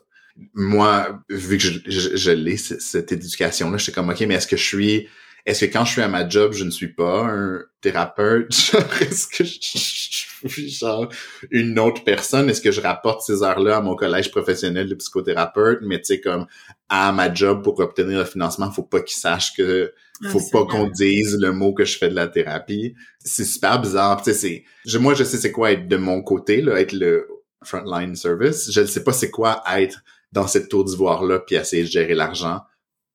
Moi, 0.53 1.19
vu 1.29 1.57
que 1.57 1.63
je, 1.63 1.79
je, 2.15 2.31
l'ai, 2.31 2.57
cette 2.57 3.11
éducation-là, 3.11 3.77
je 3.77 3.83
suis 3.83 3.91
comme, 3.91 4.09
OK, 4.09 4.19
mais 4.21 4.35
est-ce 4.35 4.47
que 4.47 4.57
je 4.57 4.63
suis, 4.63 5.07
est-ce 5.47 5.65
que 5.65 5.71
quand 5.71 5.86
je 5.86 5.93
suis 5.93 6.01
à 6.01 6.10
ma 6.10 6.27
job, 6.27 6.51
je 6.51 6.65
ne 6.65 6.69
suis 6.69 6.93
pas 6.93 7.23
un 7.23 7.62
thérapeute? 7.79 8.51
est-ce 9.01 9.27
que 9.27 9.45
je, 9.45 10.49
suis 10.49 10.69
genre 10.69 11.07
une 11.51 11.79
autre 11.79 12.03
personne? 12.03 12.49
Est-ce 12.49 12.60
que 12.60 12.71
je 12.71 12.81
rapporte 12.81 13.21
ces 13.21 13.43
heures-là 13.43 13.77
à 13.77 13.81
mon 13.81 13.95
collège 13.95 14.29
professionnel 14.29 14.89
de 14.89 14.95
psychothérapeute? 14.95 15.79
Mais 15.83 15.99
tu 15.99 16.07
sais, 16.07 16.19
comme, 16.19 16.47
à 16.89 17.13
ma 17.13 17.33
job 17.33 17.63
pour 17.63 17.79
obtenir 17.79 18.19
le 18.19 18.25
financement, 18.25 18.69
faut 18.71 18.83
pas 18.83 18.99
qu'ils 18.99 19.21
sachent 19.21 19.55
que 19.55 19.93
ah, 20.21 20.29
faut 20.29 20.41
pas 20.51 20.65
qu'on 20.65 20.89
dise 20.89 21.38
le 21.39 21.53
mot 21.53 21.73
que 21.73 21.86
je 21.86 21.97
fais 21.97 22.10
de 22.10 22.15
la 22.15 22.27
thérapie. 22.27 22.93
C'est 23.19 23.45
super 23.45 23.79
bizarre. 23.79 24.21
Tu 24.21 24.33
sais, 24.33 24.63
c'est, 24.86 24.99
moi, 24.99 25.13
je 25.13 25.23
sais 25.23 25.38
c'est 25.38 25.53
quoi 25.53 25.71
être 25.71 25.88
de 25.88 25.97
mon 25.97 26.21
côté, 26.23 26.62
là, 26.62 26.77
être 26.77 26.91
le 26.91 27.25
frontline 27.63 28.17
service. 28.17 28.69
Je 28.69 28.81
ne 28.81 28.86
sais 28.86 29.03
pas 29.05 29.13
c'est 29.13 29.31
quoi 29.31 29.63
être 29.77 30.03
dans 30.33 30.45
cette 30.47 30.67
tour 30.67 30.83
d'ivoire-là 30.83 31.39
puis 31.39 31.55
essayer 31.55 31.83
de 31.83 31.89
gérer 31.89 32.15
l'argent. 32.15 32.60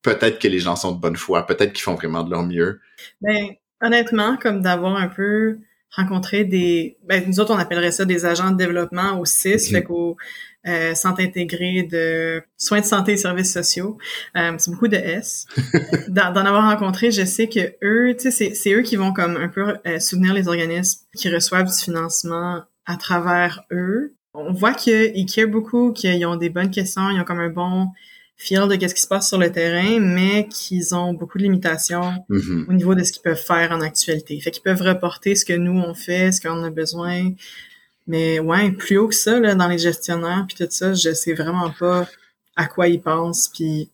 Peut-être 0.03 0.39
que 0.39 0.47
les 0.47 0.59
gens 0.59 0.75
sont 0.75 0.91
de 0.91 0.99
bonne 0.99 1.15
foi. 1.15 1.45
Peut-être 1.47 1.73
qu'ils 1.73 1.83
font 1.83 1.95
vraiment 1.95 2.23
de 2.23 2.29
leur 2.29 2.43
mieux. 2.43 2.81
Ben, 3.21 3.51
honnêtement, 3.81 4.37
comme 4.37 4.61
d'avoir 4.61 4.95
un 4.95 5.07
peu 5.07 5.57
rencontré 5.95 6.43
des, 6.43 6.97
ben, 7.07 7.23
nous 7.27 7.39
autres, 7.39 7.53
on 7.53 7.57
appellerait 7.57 7.91
ça 7.91 8.05
des 8.05 8.25
agents 8.25 8.51
de 8.51 8.57
développement 8.57 9.19
au 9.19 9.25
CIS, 9.25 9.69
fait 9.69 9.83
qu'au 9.83 10.17
euh, 10.65 10.95
Centre 10.95 11.21
intégré 11.21 11.83
de 11.83 12.41
soins 12.57 12.79
de 12.79 12.85
santé 12.85 13.13
et 13.13 13.17
services 13.17 13.51
sociaux. 13.51 13.97
Euh, 14.37 14.53
c'est 14.57 14.71
beaucoup 14.71 14.87
de 14.87 14.95
S. 14.95 15.45
D'en 16.07 16.35
avoir 16.35 16.69
rencontré, 16.69 17.11
je 17.11 17.25
sais 17.25 17.47
que 17.49 17.75
eux, 17.83 18.15
tu 18.17 18.31
sais, 18.31 18.53
c'est 18.53 18.73
eux 18.73 18.81
qui 18.81 18.95
vont 18.95 19.11
comme 19.11 19.35
un 19.35 19.49
peu 19.49 19.75
euh, 19.85 19.99
soutenir 19.99 20.33
les 20.33 20.47
organismes 20.47 21.01
qui 21.15 21.29
reçoivent 21.29 21.67
du 21.67 21.77
financement 21.77 22.63
à 22.85 22.95
travers 22.95 23.65
eux. 23.71 24.15
On 24.33 24.53
voit 24.53 24.73
qu'ils 24.73 25.25
care 25.25 25.47
beaucoup, 25.47 25.91
qu'ils 25.91 26.25
ont 26.25 26.37
des 26.37 26.49
bonnes 26.49 26.71
questions, 26.71 27.09
ils 27.09 27.19
ont 27.19 27.25
comme 27.25 27.41
un 27.41 27.49
bon 27.49 27.89
feel 28.43 28.67
de 28.67 28.75
qu'est-ce 28.75 28.95
qui 28.95 29.01
se 29.01 29.07
passe 29.07 29.29
sur 29.29 29.37
le 29.37 29.51
terrain, 29.51 29.99
mais 29.99 30.47
qu'ils 30.47 30.93
ont 30.93 31.13
beaucoup 31.13 31.37
de 31.37 31.43
limitations 31.43 32.25
mm-hmm. 32.29 32.69
au 32.69 32.73
niveau 32.73 32.95
de 32.95 33.03
ce 33.03 33.11
qu'ils 33.11 33.21
peuvent 33.21 33.41
faire 33.41 33.71
en 33.71 33.81
actualité. 33.81 34.39
Fait 34.41 34.51
qu'ils 34.51 34.63
peuvent 34.63 34.81
reporter 34.81 35.35
ce 35.35 35.45
que 35.45 35.53
nous 35.53 35.79
on 35.79 35.93
fait, 35.93 36.31
ce 36.31 36.41
qu'on 36.41 36.63
a 36.63 36.69
besoin, 36.69 37.31
mais 38.07 38.39
ouais, 38.39 38.71
plus 38.71 38.97
haut 38.97 39.07
que 39.07 39.15
ça, 39.15 39.39
là, 39.39 39.55
dans 39.55 39.67
les 39.67 39.77
gestionnaires, 39.77 40.45
puis 40.47 40.57
tout 40.57 40.69
ça, 40.69 40.93
je 40.93 41.13
sais 41.13 41.33
vraiment 41.33 41.71
pas 41.71 42.07
à 42.55 42.65
quoi 42.65 42.87
ils 42.87 43.01
pensent, 43.01 43.47
puis 43.47 43.89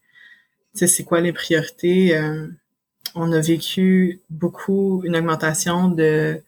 c'est 0.74 1.04
quoi 1.04 1.22
les 1.22 1.34
priorités. 1.34 2.18
Euh, 2.18 2.48
on 3.16 3.32
a 3.32 3.40
vécu 3.40 4.22
beaucoup 4.30 5.02
une 5.04 5.16
augmentation 5.16 5.90
de 5.90 6.42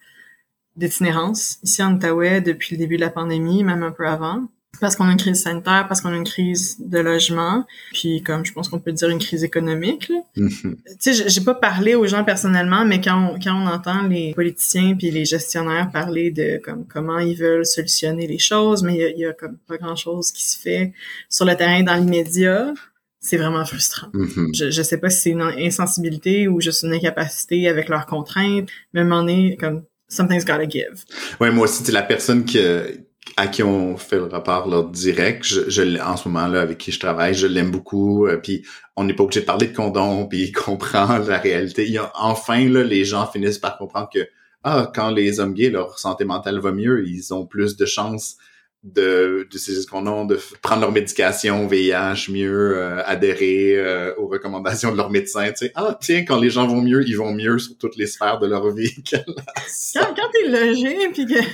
d'itinérance 0.78 1.60
ici 1.64 1.84
en 1.84 1.96
Outaouais 1.96 2.42
depuis 2.42 2.76
le 2.76 2.80
début 2.80 2.96
de 2.96 3.02
la 3.02 3.10
pandémie, 3.10 3.64
même 3.64 3.84
un 3.84 3.92
peu 3.92 4.08
avant. 4.08 4.48
Parce 4.80 4.96
qu'on 4.96 5.06
a 5.06 5.12
une 5.12 5.18
crise 5.18 5.44
sanitaire, 5.44 5.86
parce 5.88 6.02
qu'on 6.02 6.10
a 6.10 6.16
une 6.16 6.24
crise 6.24 6.78
de 6.80 7.00
logement, 7.00 7.66
puis 7.94 8.24
comme 8.24 8.46
je 8.46 8.54
pense 8.54 8.70
qu'on 8.70 8.80
peut 8.80 8.92
dire 8.92 9.10
une 9.10 9.20
crise 9.20 9.44
économique. 9.44 10.12
Mhm. 10.36 10.78
Tu 11.00 11.14
sais, 11.14 11.30
j'ai 11.30 11.42
pas 11.42 11.54
parlé 11.54 11.94
aux 11.96 12.08
gens 12.08 12.24
personnellement, 12.24 12.86
mais 12.86 13.02
quand 13.02 13.34
on, 13.34 13.40
quand 13.40 13.54
on 13.54 13.68
entend 13.68 14.04
les 14.04 14.34
politiciens 14.34 14.96
puis 14.96 15.12
les 15.12 15.26
gestionnaires 15.26 15.92
parler 15.92 16.32
de 16.32 16.60
comme 16.64 16.86
comment 16.88 17.20
ils 17.20 17.36
veulent 17.36 17.66
solutionner 17.66 18.28
les 18.28 18.40
choses, 18.40 18.82
mais 18.84 18.96
il 18.96 19.18
y 19.18 19.22
y 19.22 19.26
a 19.26 19.34
comme 19.34 19.58
pas 19.68 19.78
grand 19.78 19.96
chose 19.96 20.32
qui 20.32 20.44
se 20.50 20.58
fait 20.58 20.94
sur 21.30 21.46
le 21.46 21.56
terrain 21.56 21.84
dans 21.84 21.96
l'immédiat, 21.96 22.74
c'est 23.20 23.38
vraiment 23.38 23.64
frustrant. 23.66 24.08
Mhm. 24.14 24.50
Je, 24.54 24.72
je 24.72 24.82
sais 24.82 24.98
pas 24.98 25.10
si 25.10 25.22
c'est 25.22 25.30
une 25.30 25.42
insensibilité 25.42 26.48
ou 26.48 26.60
juste 26.60 26.84
une 26.84 26.94
incapacité 26.94 27.68
avec 27.68 27.88
leurs 27.88 28.08
contraintes, 28.08 28.68
mais 28.94 29.02
à 29.02 29.04
un 29.04 29.06
moment 29.06 29.22
donné, 29.22 29.58
comme 29.60 29.84
something's 30.12 30.44
gotta 30.44 30.68
give. 30.68 31.06
Ouais, 31.40 31.52
moi 31.52 31.66
aussi, 31.66 31.84
c'est 31.84 31.92
la 31.92 32.04
personne 32.04 32.46
que, 32.46 33.00
à 33.38 33.48
qui 33.48 33.64
on 33.64 33.98
fait 33.98 34.18
le 34.18 34.26
rapport 34.26 34.68
là, 34.68 34.84
direct. 34.84 35.44
Je, 35.44 35.70
je 35.70 36.02
en 36.02 36.18
ce 36.18 36.28
moment 36.28 36.48
là 36.48 36.62
avec 36.62 36.78
qui 36.78 36.92
je 36.92 37.00
travaille, 37.00 37.34
je 37.34 37.48
l'aime 37.48 37.72
beaucoup. 37.72 38.28
euh, 38.28 38.38
puis 38.38 38.64
on 38.96 39.04
n'est 39.04 39.14
pas 39.14 39.24
obligé 39.24 39.42
de 39.42 39.46
parler 39.46 39.68
de 39.68 39.76
condom, 39.76 40.26
puis 40.30 40.44
il 40.44 40.52
comprend 40.52 41.18
la 41.18 41.38
réalité. 41.38 41.88
Il 41.88 41.98
a, 41.98 42.12
enfin 42.16 42.68
là, 42.70 42.84
les 42.84 43.06
gens 43.06 43.28
finissent 43.28 43.60
par 43.60 43.78
comprendre 43.78 44.10
que 44.14 44.28
ah, 44.64 44.92
quand 44.94 45.10
les 45.10 45.40
hommes 45.40 45.54
gays, 45.54 45.72
leur 45.72 45.98
santé 45.98 46.24
mentale 46.24 46.60
va 46.60 46.72
mieux, 46.72 47.08
ils 47.08 47.34
ont 47.34 47.46
plus 47.46 47.78
de 47.78 47.86
chances 47.86 48.38
de 48.84 49.48
d'utiliser 49.52 49.82
ce 49.84 49.88
condom, 49.88 50.26
de 50.26 50.38
f- 50.38 50.54
prendre 50.62 50.82
leur 50.82 50.92
médication 50.92 51.68
VIH 51.68 52.32
mieux, 52.32 52.78
euh, 52.78 53.04
adhérer 53.06 53.76
euh, 53.78 54.14
aux 54.18 54.28
recommandations 54.28 54.92
de 54.92 54.98
leur 54.98 55.10
médecin. 55.12 55.48
Tu 55.50 55.66
sais, 55.68 55.72
ah 55.76 55.98
tiens, 56.02 56.26
quand 56.26 56.40
les 56.40 56.50
gens 56.50 56.66
vont 56.68 56.82
mieux, 56.82 57.04
ils 57.08 57.16
vont 57.18 57.32
mieux 57.34 57.60
sur 57.60 57.78
toutes 57.78 57.96
les 57.96 58.08
sphères 58.08 58.40
de 58.40 58.48
leur 58.48 58.72
vie. 58.74 58.92
Quand, 59.12 60.14
quand 60.16 60.30
t'es 60.34 60.48
logé, 60.48 61.10
puis 61.14 61.26
que... 61.26 61.40
tu 61.42 61.46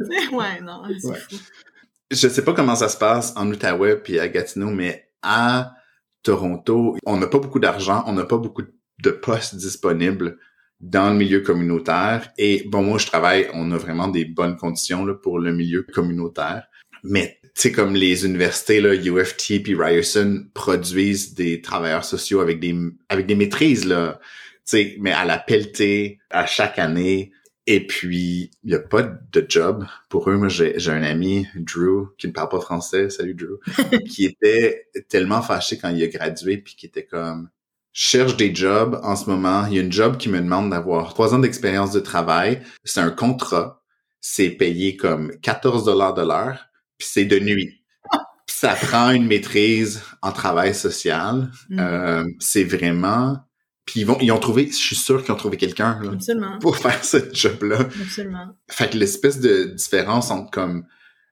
sais, 0.00 0.28
ouais, 0.34 0.60
non, 0.62 0.82
c'est 0.98 1.08
Ouais. 1.08 1.16
fou. 1.18 1.36
je 2.10 2.28
sais 2.28 2.42
pas 2.44 2.52
comment 2.54 2.74
ça 2.74 2.88
se 2.88 2.96
passe 2.96 3.32
en 3.36 3.48
Outaouais 3.50 3.96
puis 3.96 4.18
à 4.18 4.26
Gatineau, 4.28 4.70
mais 4.70 5.10
à 5.22 5.74
Toronto, 6.22 6.96
on 7.06 7.16
n'a 7.18 7.26
pas 7.26 7.38
beaucoup 7.38 7.60
d'argent, 7.60 8.02
on 8.06 8.14
n'a 8.14 8.24
pas 8.24 8.38
beaucoup 8.38 8.62
de 9.02 9.10
postes 9.10 9.54
disponibles 9.56 10.38
dans 10.80 11.10
le 11.10 11.16
milieu 11.16 11.40
communautaire. 11.40 12.30
Et 12.38 12.64
bon, 12.66 12.82
moi, 12.82 12.98
je 12.98 13.06
travaille, 13.06 13.48
on 13.54 13.70
a 13.72 13.76
vraiment 13.76 14.08
des 14.08 14.24
bonnes 14.24 14.56
conditions 14.56 15.04
là, 15.04 15.14
pour 15.14 15.38
le 15.38 15.52
milieu 15.52 15.82
communautaire. 15.82 16.68
Mais 17.02 17.38
tu 17.42 17.50
sais, 17.54 17.72
comme 17.72 17.94
les 17.94 18.26
universités, 18.26 18.80
là, 18.80 18.94
UFT 18.94 19.62
puis 19.62 19.74
Ryerson 19.76 20.46
produisent 20.54 21.34
des 21.34 21.60
travailleurs 21.60 22.04
sociaux 22.04 22.40
avec 22.40 22.58
des 22.58 22.74
avec 23.08 23.26
des 23.26 23.34
maîtrises, 23.34 23.86
là. 23.86 24.18
Tu 24.66 24.76
sais, 24.76 24.96
mais 24.98 25.12
à 25.12 25.24
la 25.24 25.38
pelletée, 25.38 26.18
à 26.30 26.46
chaque 26.46 26.78
année. 26.78 27.32
Et 27.66 27.86
puis, 27.86 28.50
il 28.62 28.68
n'y 28.68 28.74
a 28.74 28.78
pas 28.78 29.02
de 29.02 29.46
job 29.48 29.86
pour 30.10 30.28
eux. 30.28 30.36
Moi, 30.36 30.48
j'ai 30.48 30.90
un 30.90 31.02
ami, 31.02 31.46
Drew, 31.54 32.08
qui 32.18 32.26
ne 32.26 32.32
parle 32.32 32.50
pas 32.50 32.60
français, 32.60 33.08
salut 33.08 33.34
Drew, 33.34 33.58
qui 34.10 34.26
était 34.26 34.88
tellement 35.08 35.40
fâché 35.40 35.78
quand 35.78 35.88
il 35.88 36.02
a 36.02 36.08
gradué, 36.08 36.58
puis 36.58 36.74
qui 36.76 36.84
était 36.84 37.06
comme, 37.06 37.48
cherche 37.94 38.36
des 38.36 38.54
jobs 38.54 39.00
en 39.02 39.16
ce 39.16 39.30
moment. 39.30 39.66
Il 39.66 39.74
y 39.74 39.78
a 39.78 39.82
une 39.82 39.92
job 39.92 40.18
qui 40.18 40.28
me 40.28 40.40
demande 40.40 40.68
d'avoir 40.68 41.14
trois 41.14 41.32
ans 41.32 41.38
d'expérience 41.38 41.92
de 41.92 42.00
travail. 42.00 42.60
C'est 42.82 43.00
un 43.00 43.10
contrat. 43.10 43.82
C'est 44.20 44.50
payé 44.50 44.96
comme 44.96 45.30
14 45.40 45.84
dollars 45.84 46.12
de 46.12 46.22
l'heure, 46.22 46.66
puis 46.98 47.08
c'est 47.10 47.24
de 47.24 47.38
nuit. 47.38 47.82
Puis 48.46 48.56
ça 48.56 48.74
prend 48.74 49.10
une 49.10 49.26
maîtrise 49.26 50.02
en 50.22 50.32
travail 50.32 50.74
social. 50.74 51.50
Mm. 51.70 51.78
Euh, 51.78 52.24
c'est 52.40 52.64
vraiment... 52.64 53.38
Puis 53.86 54.00
ils 54.00 54.06
vont, 54.06 54.16
ils 54.20 54.32
ont 54.32 54.38
trouvé, 54.38 54.66
je 54.66 54.76
suis 54.76 54.96
sûr 54.96 55.22
qu'ils 55.22 55.32
ont 55.32 55.36
trouvé 55.36 55.58
quelqu'un 55.58 56.00
pour 56.60 56.78
faire 56.78 57.04
ce 57.04 57.18
job-là. 57.32 57.80
absolument. 58.02 58.56
Fait 58.70 58.90
que 58.90 58.96
l'espèce 58.96 59.40
de 59.40 59.64
différence 59.64 60.30
entre 60.30 60.50
comme 60.50 60.86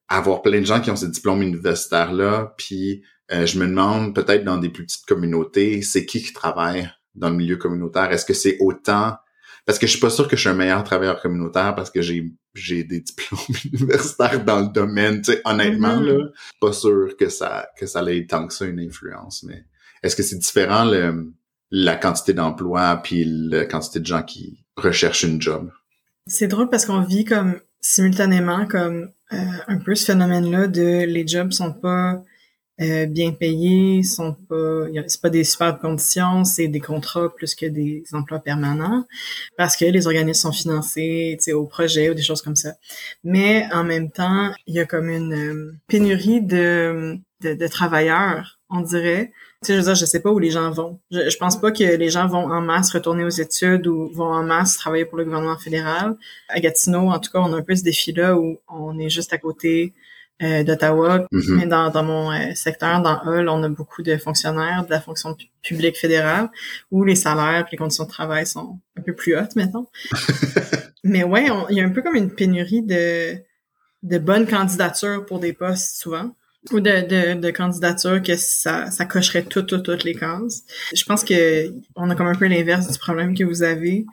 avoir 0.06 0.42
plein 0.42 0.60
de 0.60 0.66
gens 0.66 0.82
qui 0.82 0.90
ont 0.90 0.96
ce 0.96 1.06
diplôme 1.06 1.40
universitaire 1.40 2.12
là, 2.12 2.54
puis 2.58 3.02
euh, 3.32 3.46
je 3.46 3.58
me 3.58 3.66
demande 3.66 4.14
peut-être 4.14 4.44
dans 4.44 4.58
des 4.58 4.68
plus 4.68 4.84
petites 4.84 5.06
communautés, 5.06 5.82
c'est 5.82 6.04
qui 6.04 6.22
qui 6.22 6.32
travaille 6.32 6.90
dans 7.14 7.30
le 7.30 7.36
milieu 7.36 7.56
communautaire? 7.56 8.10
Est-ce 8.12 8.24
que 8.24 8.34
c'est 8.34 8.56
autant? 8.60 9.16
Parce 9.64 9.78
que 9.78 9.86
je 9.86 9.92
suis 9.92 10.00
pas 10.00 10.10
sûr 10.10 10.26
que 10.26 10.36
je 10.36 10.40
suis 10.40 10.50
un 10.50 10.54
meilleur 10.54 10.82
travailleur 10.82 11.20
communautaire 11.20 11.74
parce 11.74 11.90
que 11.90 12.02
j'ai 12.02 12.32
j'ai 12.54 12.84
des 12.84 13.00
diplômes 13.08 13.40
universitaires 13.72 14.44
dans 14.44 14.60
le 14.60 14.68
domaine, 14.68 15.22
tu 15.22 15.32
sais 15.32 15.40
honnêtement 15.44 15.96
Mhm. 16.00 16.06
là, 16.06 16.24
pas 16.60 16.72
sûr 16.72 17.16
que 17.18 17.28
ça 17.28 17.68
que 17.78 17.86
ça 17.86 18.02
ait 18.12 18.26
tant 18.26 18.46
que 18.46 18.52
ça 18.52 18.66
une 18.66 18.80
influence 18.80 19.44
mais 19.44 19.64
est-ce 20.02 20.16
que 20.16 20.22
c'est 20.22 20.38
différent 20.38 20.84
le 20.84 21.32
la 21.70 21.96
quantité 21.96 22.34
d'emplois 22.34 22.96
puis 23.02 23.24
la 23.24 23.64
quantité 23.64 24.00
de 24.00 24.06
gens 24.06 24.22
qui 24.22 24.64
recherchent 24.76 25.22
une 25.22 25.40
job? 25.40 25.70
C'est 26.26 26.48
drôle 26.48 26.68
parce 26.68 26.84
qu'on 26.84 27.00
vit 27.02 27.24
comme 27.24 27.58
simultanément 27.80 28.66
comme 28.66 29.10
euh, 29.32 29.36
un 29.68 29.78
peu 29.78 29.94
ce 29.94 30.04
phénomène-là 30.06 30.66
de 30.66 31.04
les 31.06 31.26
jobs 31.26 31.52
sont 31.52 31.72
pas 31.72 32.22
euh, 32.82 33.06
bien 33.06 33.32
payés, 33.32 34.02
sont 34.02 34.34
pas, 34.48 34.86
c'est 35.06 35.20
pas 35.20 35.30
des 35.30 35.44
super 35.44 35.78
conditions, 35.78 36.44
c'est 36.44 36.68
des 36.68 36.80
contrats 36.80 37.34
plus 37.34 37.54
que 37.54 37.66
des 37.66 38.04
emplois 38.12 38.40
permanents 38.40 39.04
parce 39.56 39.76
que 39.76 39.84
les 39.84 40.06
organismes 40.06 40.50
sont 40.50 40.52
financés, 40.52 41.38
au 41.52 41.66
projet 41.66 42.10
ou 42.10 42.14
des 42.14 42.22
choses 42.22 42.42
comme 42.42 42.56
ça. 42.56 42.74
Mais 43.24 43.66
en 43.72 43.84
même 43.84 44.10
temps, 44.10 44.52
il 44.66 44.74
y 44.74 44.80
a 44.80 44.86
comme 44.86 45.08
une 45.08 45.34
euh, 45.34 45.74
pénurie 45.88 46.42
de, 46.42 47.18
de, 47.42 47.54
de 47.54 47.66
travailleurs, 47.68 48.58
on 48.70 48.80
dirait. 48.80 49.32
Tu 49.62 49.68
sais, 49.68 49.72
je 49.74 49.78
veux 49.78 49.84
dire, 49.84 49.94
je 49.94 50.06
sais 50.06 50.20
pas 50.20 50.30
où 50.30 50.38
les 50.38 50.50
gens 50.50 50.70
vont. 50.70 50.98
Je, 51.10 51.30
je 51.30 51.36
pense 51.36 51.60
pas 51.60 51.70
que 51.70 51.84
les 51.84 52.10
gens 52.10 52.26
vont 52.26 52.50
en 52.50 52.60
masse 52.60 52.92
retourner 52.92 53.24
aux 53.24 53.28
études 53.28 53.86
ou 53.86 54.08
vont 54.12 54.32
en 54.32 54.42
masse 54.42 54.76
travailler 54.76 55.04
pour 55.04 55.18
le 55.18 55.24
gouvernement 55.24 55.58
fédéral. 55.58 56.16
À 56.48 56.58
Gatineau, 56.60 57.10
en 57.10 57.18
tout 57.20 57.30
cas, 57.30 57.38
on 57.40 57.52
a 57.52 57.56
un 57.56 57.62
peu 57.62 57.76
ce 57.76 57.84
défi-là 57.84 58.36
où 58.36 58.58
on 58.68 58.98
est 58.98 59.10
juste 59.10 59.32
à 59.32 59.38
côté 59.38 59.92
euh, 60.42 60.64
d'Ottawa. 60.64 61.26
Mhm. 61.30 61.56
Mais 61.56 61.66
dans, 61.66 61.90
dans 61.90 62.02
mon 62.02 62.32
euh, 62.32 62.54
secteur, 62.54 63.00
dans 63.00 63.20
Hull, 63.24 63.48
on 63.48 63.62
a 63.62 63.68
beaucoup 63.68 64.02
de 64.02 64.16
fonctionnaires 64.16 64.84
de 64.84 64.90
la 64.90 65.00
fonction 65.00 65.34
pu- 65.34 65.46
publique 65.62 65.96
fédérale 65.96 66.50
où 66.90 67.04
les 67.04 67.14
salaires 67.16 67.64
et 67.66 67.70
les 67.72 67.78
conditions 67.78 68.04
de 68.04 68.10
travail 68.10 68.46
sont 68.46 68.78
un 68.98 69.02
peu 69.02 69.14
plus 69.14 69.36
hautes, 69.36 69.56
mettons. 69.56 69.86
Mais 71.04 71.24
ouais, 71.24 71.46
il 71.70 71.76
y 71.76 71.80
a 71.80 71.84
un 71.84 71.90
peu 71.90 72.02
comme 72.02 72.14
une 72.16 72.30
pénurie 72.30 72.82
de, 72.82 73.34
de 74.02 74.18
bonnes 74.18 74.46
candidatures 74.46 75.24
pour 75.26 75.40
des 75.40 75.52
postes 75.52 75.96
souvent 76.00 76.34
ou 76.70 76.78
de, 76.78 77.34
de, 77.34 77.40
de 77.40 77.50
candidatures 77.50 78.22
que 78.22 78.36
ça, 78.36 78.88
ça 78.92 79.04
cocherait 79.04 79.42
toutes, 79.42 79.66
toutes, 79.66 79.82
toutes 79.84 80.04
les 80.04 80.14
cases. 80.14 80.62
Je 80.94 81.04
pense 81.04 81.24
que 81.24 81.72
on 81.96 82.08
a 82.08 82.14
comme 82.14 82.28
un 82.28 82.36
peu 82.36 82.46
l'inverse 82.46 82.88
du 82.88 82.98
problème 82.98 83.36
que 83.36 83.42
vous 83.42 83.64
avez, 83.64 84.06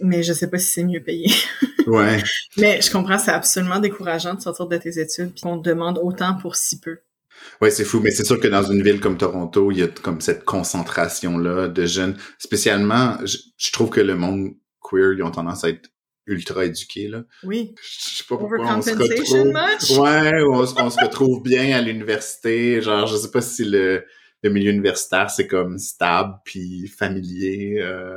mais 0.00 0.22
je 0.22 0.32
sais 0.32 0.48
pas 0.48 0.58
si 0.58 0.66
c'est 0.66 0.84
mieux 0.84 1.02
payé. 1.02 1.30
Ouais. 1.86 2.22
mais 2.58 2.82
je 2.82 2.90
comprends, 2.90 3.18
c'est 3.18 3.30
absolument 3.30 3.78
décourageant 3.78 4.34
de 4.34 4.42
sortir 4.42 4.66
de 4.66 4.76
tes 4.76 5.00
études 5.00 5.32
puis 5.32 5.40
qu'on 5.40 5.58
te 5.58 5.66
demande 5.70 5.98
autant 6.02 6.34
pour 6.34 6.54
si 6.54 6.80
peu. 6.80 6.98
Ouais, 7.62 7.70
c'est 7.70 7.84
fou, 7.84 8.00
mais 8.00 8.10
c'est 8.10 8.26
sûr 8.26 8.38
que 8.38 8.48
dans 8.48 8.62
une 8.62 8.82
ville 8.82 9.00
comme 9.00 9.16
Toronto, 9.16 9.70
il 9.72 9.78
y 9.78 9.82
a 9.82 9.88
comme 9.88 10.20
cette 10.20 10.44
concentration-là 10.44 11.68
de 11.68 11.86
jeunes. 11.86 12.18
Spécialement, 12.38 13.16
je, 13.24 13.38
je 13.56 13.72
trouve 13.72 13.88
que 13.88 14.02
le 14.02 14.16
monde 14.16 14.50
queer, 14.82 15.14
ils 15.14 15.22
ont 15.22 15.30
tendance 15.30 15.64
à 15.64 15.70
être 15.70 15.88
ultra 16.26 16.66
éduqués, 16.66 17.08
là. 17.08 17.22
Oui. 17.42 17.74
Je 17.82 18.16
sais 18.16 18.24
pas 18.28 18.36
pourquoi 18.36 18.76
on 18.76 18.82
se 18.82 18.90
Overcompensation 18.90 19.44
retrouve... 19.44 19.54
much? 19.54 19.98
Ouais, 19.98 20.42
on, 20.42 20.84
on 20.84 20.90
se 20.90 21.00
retrouve 21.02 21.42
bien 21.42 21.76
à 21.76 21.80
l'université. 21.80 22.82
Genre, 22.82 23.06
je 23.06 23.16
sais 23.16 23.30
pas 23.30 23.40
si 23.40 23.64
le, 23.64 24.04
le 24.42 24.50
milieu 24.50 24.70
universitaire, 24.72 25.30
c'est 25.30 25.46
comme 25.46 25.78
stable 25.78 26.34
puis 26.44 26.86
familier. 26.88 27.78
Euh, 27.80 28.16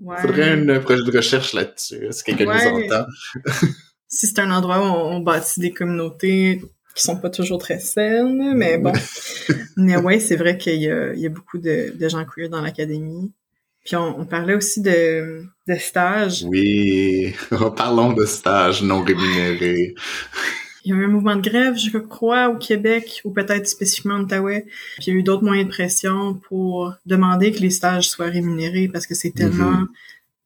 Ouais. 0.00 0.16
faudrait 0.20 0.50
un 0.50 0.80
projet 0.80 1.04
de 1.04 1.16
recherche 1.16 1.52
là-dessus, 1.52 2.08
si 2.10 2.24
quelqu'un 2.24 2.46
Ouais. 2.46 2.72
nous 2.72 2.84
entend. 2.84 3.06
Si 4.14 4.26
c'est 4.26 4.40
un 4.40 4.50
endroit 4.50 4.78
où 4.80 4.82
on, 4.84 5.16
on 5.16 5.20
bâtit 5.20 5.60
des 5.60 5.70
communautés 5.72 6.60
qui 6.94 7.02
sont 7.02 7.16
pas 7.16 7.30
toujours 7.30 7.56
très 7.58 7.78
saines, 7.78 8.52
mais 8.54 8.76
bon. 8.76 8.92
mais 9.78 9.96
ouais, 9.96 10.20
c'est 10.20 10.36
vrai 10.36 10.58
qu'il 10.58 10.74
y 10.82 10.84
y 10.84 11.26
a 11.26 11.28
beaucoup 11.30 11.56
de, 11.56 11.94
de 11.98 12.08
gens 12.10 12.22
queer 12.26 12.50
dans 12.50 12.60
l'académie. 12.60 13.32
Puis 13.86 13.96
on, 13.96 14.20
on 14.20 14.26
parlait 14.26 14.54
aussi 14.54 14.82
de, 14.82 15.44
de 15.66 15.74
stages. 15.76 16.44
Oui, 16.46 17.34
parlons 17.76 18.12
de 18.12 18.26
stages 18.26 18.82
non 18.82 19.02
rémunérés. 19.02 19.94
Il 20.84 20.90
y 20.90 20.92
a 20.94 20.96
eu 20.96 21.04
un 21.04 21.08
mouvement 21.08 21.36
de 21.36 21.42
grève, 21.48 21.76
je 21.76 21.96
crois, 21.98 22.48
au 22.48 22.56
Québec, 22.56 23.20
ou 23.24 23.30
peut-être 23.30 23.68
spécifiquement 23.68 24.14
en 24.14 24.22
Outaouais. 24.22 24.66
Puis 24.96 25.04
il 25.06 25.12
y 25.12 25.16
a 25.16 25.18
eu 25.20 25.22
d'autres 25.22 25.44
moyens 25.44 25.68
de 25.68 25.72
pression 25.72 26.34
pour 26.34 26.94
demander 27.06 27.52
que 27.52 27.58
les 27.60 27.70
stages 27.70 28.08
soient 28.10 28.26
rémunérés 28.26 28.88
parce 28.88 29.06
que 29.06 29.14
c'est 29.14 29.30
tellement 29.30 29.86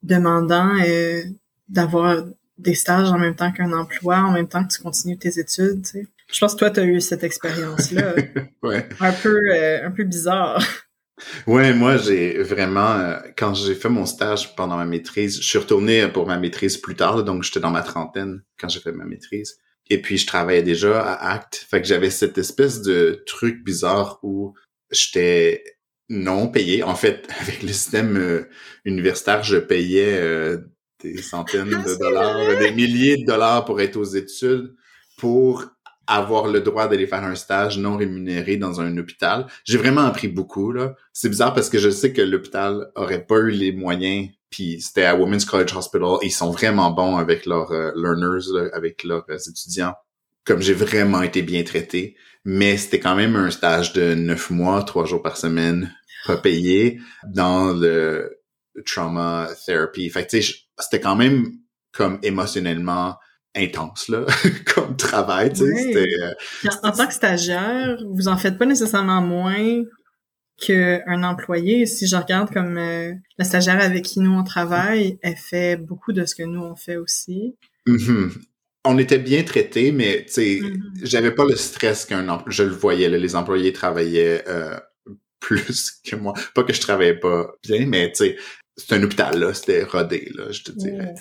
demandant 0.03 0.73
euh, 0.87 1.23
d'avoir 1.69 2.25
des 2.59 2.75
stages 2.75 3.11
en 3.11 3.19
même 3.19 3.35
temps 3.35 3.53
qu'un 3.53 3.73
emploi, 3.73 4.19
en 4.19 4.33
même 4.33 4.49
temps 4.49 4.65
que 4.65 4.73
tu 4.75 4.83
continues 4.83 5.19
tes 5.19 5.39
études. 5.39 5.83
tu 5.85 5.91
sais. 5.91 6.07
Je 6.33 6.39
pense 6.41 6.55
que 6.55 6.59
toi, 6.61 6.71
tu 6.71 6.81
as 6.81 6.85
eu 6.85 7.01
cette 7.01 7.23
expérience-là, 7.25 8.15
Ouais. 8.63 8.89
un 9.01 9.13
peu 9.13 9.39
euh, 9.55 9.87
un 9.87 9.91
peu 9.91 10.05
bizarre. 10.05 10.63
Ouais, 11.47 11.73
moi 11.73 11.97
j'ai 11.97 12.43
vraiment 12.43 12.93
euh, 12.93 13.17
quand 13.39 13.55
j'ai 13.55 13.75
fait 13.75 13.89
mon 13.89 14.05
stage 14.05 14.55
pendant 14.55 14.77
ma 14.77 14.85
maîtrise, 14.85 15.41
je 15.41 15.47
suis 15.49 15.59
retourné 15.59 16.09
pour 16.09 16.27
ma 16.27 16.37
maîtrise 16.39 16.77
plus 16.77 16.95
tard, 16.95 17.25
donc 17.25 17.43
j'étais 17.43 17.61
dans 17.61 17.71
ma 17.71 17.81
trentaine 17.83 18.43
quand 18.61 18.69
j'ai 18.69 18.81
fait 18.81 18.93
ma 18.93 19.05
maîtrise. 19.07 19.57
Et 19.89 20.01
puis 20.03 20.19
je 20.19 20.27
travaillais 20.27 20.63
déjà 20.63 21.01
à 21.01 21.33
Act, 21.33 21.67
fait 21.69 21.81
que 21.81 21.87
j'avais 21.87 22.11
cette 22.11 22.39
espèce 22.39 22.83
de 22.83 23.23
truc 23.27 23.65
bizarre 23.65 24.19
où 24.23 24.55
j'étais 24.91 25.63
non 26.09 26.49
payé. 26.49 26.83
En 26.83 26.95
fait, 26.95 27.29
avec 27.41 27.63
le 27.63 27.69
système 27.69 28.17
euh, 28.17 28.49
universitaire, 28.85 29.43
je 29.43 29.57
payais 29.57 30.15
euh, 30.15 30.59
des 31.03 31.23
centaines 31.23 31.75
Ah, 31.75 31.89
de 31.89 31.99
dollars, 31.99 32.59
des 32.59 32.73
milliers 32.73 33.19
de 33.19 33.25
dollars 33.25 33.65
pour 33.65 33.81
être 33.81 33.97
aux 33.97 34.05
études, 34.05 34.75
pour 35.19 35.67
avoir 36.07 36.47
le 36.47 36.61
droit 36.61 36.87
d'aller 36.89 37.07
faire 37.07 37.25
un 37.25 37.35
stage 37.35 37.79
non 37.79 37.97
rémunéré 37.97 38.57
dans 38.57 38.81
un 38.81 38.97
hôpital. 38.97 39.47
J'ai 39.65 39.79
vraiment 39.79 40.03
appris 40.03 40.29
beaucoup, 40.29 40.71
là. 40.71 40.95
C'est 41.13 41.29
bizarre 41.29 41.53
parce 41.53 41.69
que 41.69 41.79
je 41.79 41.91
sais 41.91 42.13
que 42.13 42.23
l'hôpital 42.23 42.91
aurait 42.95 43.25
pas 43.25 43.39
eu 43.39 43.51
les 43.51 43.73
moyens 43.73 44.29
puis 44.57 44.81
c'était 44.81 45.05
à 45.05 45.15
Women's 45.15 45.45
College 45.45 45.77
Hospital. 45.77 46.17
Ils 46.23 46.31
sont 46.31 46.51
vraiment 46.51 46.91
bons 46.91 47.19
avec 47.19 47.45
leurs 47.45 47.73
euh, 47.73 47.93
learners, 47.95 48.71
avec 48.73 49.05
leurs 49.05 49.27
euh, 49.29 49.37
étudiants. 49.37 49.95
Comme 50.47 50.63
j'ai 50.63 50.73
vraiment 50.73 51.21
été 51.21 51.43
bien 51.43 51.63
traité. 51.63 52.17
Mais 52.47 52.79
c'était 52.79 52.99
quand 52.99 53.17
même 53.17 53.37
un 53.37 53.51
stage 53.51 53.93
de 53.93 54.15
neuf 54.15 54.49
mois, 54.49 54.83
trois 54.83 55.05
jours 55.05 55.21
par 55.21 55.37
semaine, 55.37 55.95
pas 56.27 56.39
payé, 56.39 57.01
dans 57.29 57.75
le 57.75 58.39
trauma 58.87 59.47
therapy. 59.67 60.09
Fait 60.09 60.27
que 60.27 60.41
c'était 60.41 61.01
quand 61.01 61.17
même 61.17 61.53
comme 61.93 62.19
émotionnellement 62.23 63.17
intense 63.55 64.09
là 64.09 64.27
comme 64.75 64.97
travail 64.99 65.51
tu 65.51 65.65
sais 65.65 65.97
euh, 65.97 66.69
en, 66.83 66.93
tant 66.93 67.07
que 67.07 67.15
stagiaire 67.15 67.97
vous 68.11 68.29
en 68.29 68.37
faites 68.37 68.59
pas 68.59 68.67
nécessairement 68.67 69.23
moins 69.23 69.83
qu'un 70.59 71.23
employé 71.23 71.87
si 71.87 72.07
je 72.07 72.17
regarde 72.17 72.53
comme 72.53 72.79
euh, 72.79 73.13
la 73.39 73.45
stagiaire 73.45 73.81
avec 73.81 74.05
qui 74.05 74.21
nous 74.21 74.33
on 74.33 74.45
travaille 74.45 75.19
elle 75.23 75.37
fait 75.37 75.77
beaucoup 75.77 76.13
de 76.13 76.25
ce 76.25 76.35
que 76.35 76.43
nous 76.43 76.63
on 76.63 76.77
fait 76.77 76.97
aussi 76.97 77.57
mm-hmm. 77.87 78.33
on 78.85 78.99
était 78.99 79.19
bien 79.19 79.43
traités 79.43 79.93
mais 79.93 80.25
tu 80.27 80.33
sais 80.33 80.61
mm-hmm. 80.63 80.81
j'avais 81.03 81.33
pas 81.33 81.45
le 81.45 81.57
stress 81.57 82.07
qu'un 82.07 82.43
je 82.47 82.63
le 82.63 82.71
voyais 82.71 83.09
les 83.09 83.37
employés 83.37 83.73
travaillaient 83.73 84.45
euh, 84.49 84.79
plus 85.41 86.01
que 86.05 86.17
moi 86.17 86.33
pas 86.55 86.63
que 86.63 86.73
je 86.73 86.81
travaillais 86.81 87.19
pas 87.19 87.55
bien 87.63 87.87
mais 87.87 88.09
tu 88.09 88.25
sais 88.25 88.37
c'est 88.77 88.95
un 88.95 89.03
hôpital 89.03 89.39
là 89.39 89.53
c'était 89.53 89.85
rodé 89.85 90.31
là 90.35 90.51
je 90.51 90.63
te 90.63 90.73
dirais 90.73 91.15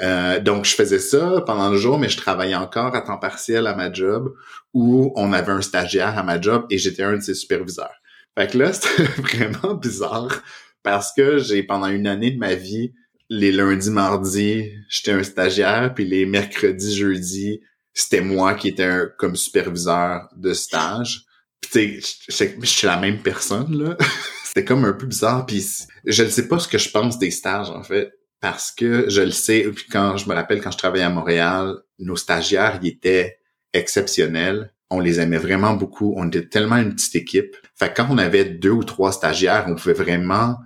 euh, 0.00 0.40
donc, 0.40 0.64
je 0.64 0.74
faisais 0.74 0.98
ça 0.98 1.42
pendant 1.46 1.70
le 1.70 1.76
jour, 1.76 1.98
mais 1.98 2.08
je 2.08 2.16
travaillais 2.16 2.54
encore 2.54 2.94
à 2.94 3.02
temps 3.02 3.18
partiel 3.18 3.66
à 3.66 3.74
ma 3.74 3.92
job 3.92 4.34
où 4.74 5.12
on 5.16 5.32
avait 5.32 5.52
un 5.52 5.62
stagiaire 5.62 6.18
à 6.18 6.22
ma 6.22 6.40
job 6.40 6.66
et 6.70 6.78
j'étais 6.78 7.02
un 7.02 7.16
de 7.16 7.20
ses 7.20 7.34
superviseurs. 7.34 7.94
Fait 8.38 8.50
que 8.50 8.58
là, 8.58 8.72
c'était 8.72 9.04
vraiment 9.04 9.74
bizarre 9.74 10.42
parce 10.82 11.12
que 11.16 11.38
j'ai, 11.38 11.62
pendant 11.62 11.88
une 11.88 12.06
année 12.06 12.30
de 12.30 12.38
ma 12.38 12.54
vie, 12.54 12.92
les 13.28 13.52
lundis, 13.52 13.90
mardis, 13.90 14.70
j'étais 14.88 15.12
un 15.12 15.22
stagiaire, 15.22 15.94
puis 15.94 16.04
les 16.04 16.26
mercredis, 16.26 16.96
jeudis, 16.96 17.60
c'était 17.94 18.20
moi 18.20 18.54
qui 18.54 18.68
étais 18.68 18.84
un, 18.84 19.10
comme 19.18 19.36
superviseur 19.36 20.28
de 20.36 20.52
stage. 20.52 21.24
Puis 21.60 22.00
tu 22.00 22.02
je 22.28 22.66
suis 22.66 22.86
la 22.86 22.96
même 22.98 23.22
personne, 23.22 23.76
là. 23.76 23.96
c'était 24.44 24.64
comme 24.64 24.84
un 24.84 24.92
peu 24.92 25.06
bizarre, 25.06 25.46
puis 25.46 25.64
je 26.04 26.22
ne 26.22 26.28
sais 26.28 26.48
pas 26.48 26.58
ce 26.58 26.68
que 26.68 26.78
je 26.78 26.90
pense 26.90 27.18
des 27.18 27.30
stages, 27.30 27.70
en 27.70 27.82
fait 27.82 28.12
parce 28.42 28.72
que 28.72 29.08
je 29.08 29.22
le 29.22 29.30
sais, 29.30 29.62
puis 29.72 29.86
quand 29.88 30.16
je 30.16 30.28
me 30.28 30.34
rappelle 30.34 30.60
quand 30.60 30.72
je 30.72 30.76
travaillais 30.76 31.04
à 31.04 31.10
Montréal, 31.10 31.76
nos 32.00 32.16
stagiaires, 32.16 32.80
ils 32.82 32.88
étaient 32.88 33.38
exceptionnels. 33.72 34.74
On 34.92 35.00
les 35.00 35.20
aimait 35.20 35.38
vraiment 35.38 35.74
beaucoup. 35.74 36.14
On 36.16 36.28
était 36.28 36.46
tellement 36.46 36.76
une 36.76 36.94
petite 36.94 37.16
équipe. 37.16 37.56
Fait 37.74 37.88
que 37.88 37.94
quand 37.96 38.08
on 38.10 38.18
avait 38.18 38.44
deux 38.44 38.70
ou 38.70 38.84
trois 38.84 39.10
stagiaires, 39.10 39.64
on 39.68 39.74
pouvait 39.74 39.94
vraiment 39.94 40.58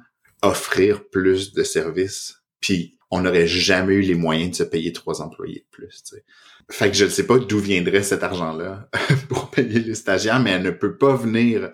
offrir 0.43 1.09
plus 1.09 1.53
de 1.53 1.63
services. 1.63 2.43
Puis 2.61 2.99
on 3.11 3.21
n'aurait 3.21 3.47
jamais 3.47 3.95
eu 3.95 4.01
les 4.01 4.15
moyens 4.15 4.51
de 4.51 4.57
se 4.57 4.63
payer 4.65 4.93
trois 4.93 5.23
employés 5.23 5.61
de 5.61 5.71
plus. 5.71 6.03
sais. 6.05 6.25
Fait 6.71 6.91
que 6.91 6.97
je 6.97 7.05
ne 7.05 7.11
sais 7.11 7.27
pas 7.27 7.39
d'où 7.39 7.61
viendrait 7.61 8.03
cet 8.03 8.25
argent-là 8.25 8.89
pour 9.29 9.51
payer 9.51 9.79
les 9.79 9.95
stagiaires, 9.95 10.41
mais 10.41 10.51
elle 10.51 10.65
ne 10.65 10.71
peut 10.71 10.97
pas 10.97 11.15
venir. 11.15 11.71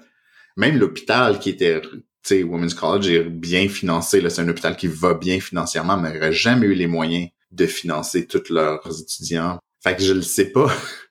Même 0.57 0.79
l'hôpital 0.79 1.39
qui 1.39 1.49
était 1.49 1.81
tu 1.81 2.37
sais, 2.37 2.43
Women's 2.45 2.75
College 2.75 3.09
est 3.09 3.25
bien 3.25 3.69
financé. 3.69 4.23
C'est 4.29 4.43
un 4.43 4.49
hôpital 4.49 4.77
qui 4.77 4.87
va 4.87 5.15
bien 5.15 5.41
financièrement, 5.41 5.97
mais 5.97 6.13
n'aurait 6.13 6.33
jamais 6.33 6.67
eu 6.67 6.75
les 6.75 6.87
moyens 6.87 7.29
de 7.51 7.67
financer 7.67 8.27
tous 8.27 8.51
leurs 8.51 9.01
étudiants. 9.01 9.59
Fait 9.83 9.97
que 9.97 10.03
je 10.03 10.13
le 10.13 10.23
sais 10.23 10.53
pas. 10.53 10.73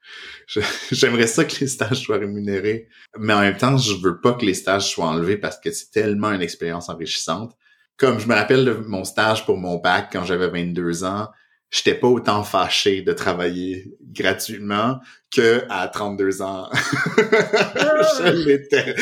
J'aimerais 0.92 1.28
ça 1.28 1.46
que 1.46 1.56
les 1.62 1.68
stages 1.68 2.02
soient 2.02 2.18
rémunérés, 2.18 2.88
mais 3.18 3.34
en 3.34 3.42
même 3.42 3.58
temps, 3.58 3.78
je 3.78 3.94
veux 3.96 4.20
pas 4.20 4.34
que 4.34 4.46
les 4.46 4.54
stages 4.54 4.90
soient 4.90 5.08
enlevés 5.08 5.38
parce 5.38 5.60
que 5.60 5.72
c'est 5.72 5.92
tellement 5.92 6.32
une 6.32 6.42
expérience 6.42 6.90
enrichissante. 6.90 7.56
Comme 7.98 8.20
je 8.20 8.28
me 8.28 8.34
rappelle 8.34 8.66
de 8.66 8.74
mon 8.74 9.04
stage 9.04 9.46
pour 9.46 9.58
mon 9.58 9.78
bac 9.78 10.10
quand 10.12 10.26
j'avais 10.26 10.50
22 10.50 11.04
ans, 11.04 11.30
j'étais 11.70 11.96
pas 11.96 12.08
autant 12.08 12.44
fâché 12.44 13.02
de 13.02 13.14
travailler 13.14 13.96
gratuitement 14.02 15.00
que 15.34 15.64
à 15.70 15.88
32 15.88 16.42
ans. 16.42 16.70
je 16.74 18.46
l'étais 18.46 18.96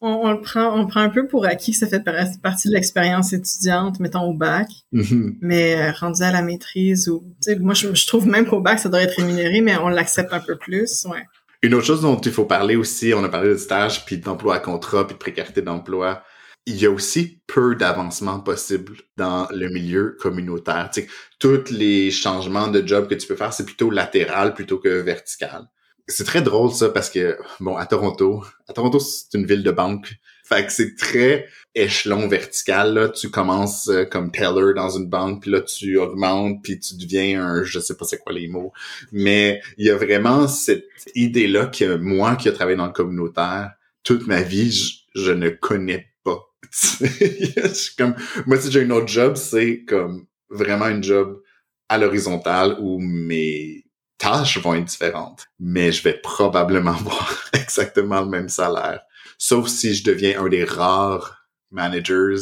on, 0.00 0.32
le 0.32 0.40
prend, 0.40 0.78
on 0.78 0.86
prend 0.86 1.00
un 1.00 1.10
peu 1.10 1.26
pour 1.26 1.44
acquis 1.44 1.72
que 1.72 1.76
ça 1.76 1.86
fait 1.86 2.02
partie 2.42 2.68
de 2.68 2.74
l'expérience 2.74 3.32
étudiante, 3.32 4.00
mettons 4.00 4.22
au 4.22 4.32
bac, 4.32 4.68
mm-hmm. 4.92 5.36
mais 5.40 5.76
euh, 5.76 5.92
rendu 5.92 6.22
à 6.22 6.30
la 6.30 6.42
maîtrise 6.42 7.08
ou, 7.08 7.22
moi 7.60 7.74
je, 7.74 8.06
trouve 8.06 8.26
même 8.26 8.46
qu'au 8.46 8.60
bac 8.60 8.78
ça 8.78 8.88
doit 8.88 9.02
être 9.02 9.16
rémunéré, 9.16 9.60
mais 9.60 9.76
on 9.76 9.88
l'accepte 9.88 10.32
un 10.32 10.40
peu 10.40 10.56
plus, 10.56 11.06
ouais. 11.06 11.24
Une 11.62 11.74
autre 11.74 11.84
chose 11.84 12.00
dont 12.00 12.18
il 12.18 12.32
faut 12.32 12.46
parler 12.46 12.76
aussi, 12.76 13.12
on 13.14 13.22
a 13.22 13.28
parlé 13.28 13.50
de 13.50 13.56
stage, 13.56 14.06
puis 14.06 14.16
d'emploi 14.16 14.54
à 14.54 14.58
contrat, 14.60 15.06
puis 15.06 15.14
de 15.14 15.18
précarité 15.18 15.60
d'emploi. 15.60 16.22
Il 16.64 16.76
y 16.76 16.86
a 16.86 16.90
aussi 16.90 17.42
peu 17.46 17.74
d'avancement 17.74 18.40
possible 18.40 18.96
dans 19.18 19.46
le 19.50 19.68
milieu 19.68 20.16
communautaire. 20.20 20.88
sais, 20.92 21.08
tous 21.38 21.70
les 21.70 22.10
changements 22.10 22.68
de 22.68 22.86
job 22.86 23.08
que 23.08 23.14
tu 23.14 23.26
peux 23.26 23.36
faire, 23.36 23.52
c'est 23.52 23.66
plutôt 23.66 23.90
latéral 23.90 24.54
plutôt 24.54 24.78
que 24.78 24.88
vertical 24.88 25.66
c'est 26.10 26.24
très 26.24 26.42
drôle 26.42 26.72
ça 26.72 26.88
parce 26.90 27.10
que 27.10 27.38
bon 27.60 27.76
à 27.76 27.86
Toronto, 27.86 28.44
à 28.68 28.72
Toronto 28.72 28.98
c'est 29.00 29.38
une 29.38 29.46
ville 29.46 29.62
de 29.62 29.70
banque. 29.70 30.14
Fait 30.44 30.66
que 30.66 30.72
c'est 30.72 30.96
très 30.96 31.46
échelon 31.76 32.26
vertical 32.26 32.94
là, 32.94 33.08
tu 33.08 33.30
commences 33.30 33.88
euh, 33.88 34.04
comme 34.04 34.32
teller 34.32 34.74
dans 34.74 34.90
une 34.90 35.06
banque 35.06 35.42
puis 35.42 35.52
là 35.52 35.60
tu 35.60 35.96
augmentes 35.96 36.62
puis 36.62 36.80
tu 36.80 36.96
deviens 36.96 37.44
un 37.44 37.62
je 37.62 37.78
sais 37.78 37.96
pas 37.96 38.04
c'est 38.04 38.18
quoi 38.18 38.32
les 38.32 38.48
mots, 38.48 38.72
mais 39.12 39.62
il 39.78 39.86
y 39.86 39.90
a 39.90 39.96
vraiment 39.96 40.48
cette 40.48 40.84
idée 41.14 41.46
là 41.46 41.66
que 41.66 41.96
moi 41.96 42.36
qui 42.36 42.48
ai 42.48 42.52
travaillé 42.52 42.76
dans 42.76 42.86
le 42.86 42.92
communautaire 42.92 43.70
toute 44.02 44.26
ma 44.26 44.42
vie, 44.42 44.72
je, 45.14 45.30
ne 45.32 45.50
connais 45.50 46.12
pas. 46.24 46.40
comme 47.98 48.14
moi 48.46 48.60
si 48.60 48.70
j'ai 48.70 48.82
un 48.82 48.90
autre 48.90 49.08
job, 49.08 49.36
c'est 49.36 49.84
comme 49.84 50.26
vraiment 50.48 50.86
un 50.86 51.02
job 51.02 51.42
à 51.88 51.98
l'horizontale 51.98 52.76
où 52.80 52.98
mes 52.98 53.84
tâches 54.20 54.58
vont 54.58 54.74
être 54.74 54.84
différentes, 54.84 55.48
mais 55.58 55.90
je 55.90 56.02
vais 56.04 56.12
probablement 56.14 56.92
avoir 56.98 57.44
exactement 57.52 58.20
le 58.20 58.28
même 58.28 58.48
salaire. 58.48 59.00
Sauf 59.38 59.68
si 59.68 59.94
je 59.94 60.04
deviens 60.04 60.40
un 60.40 60.48
des 60.48 60.64
rares 60.64 61.48
managers. 61.70 62.36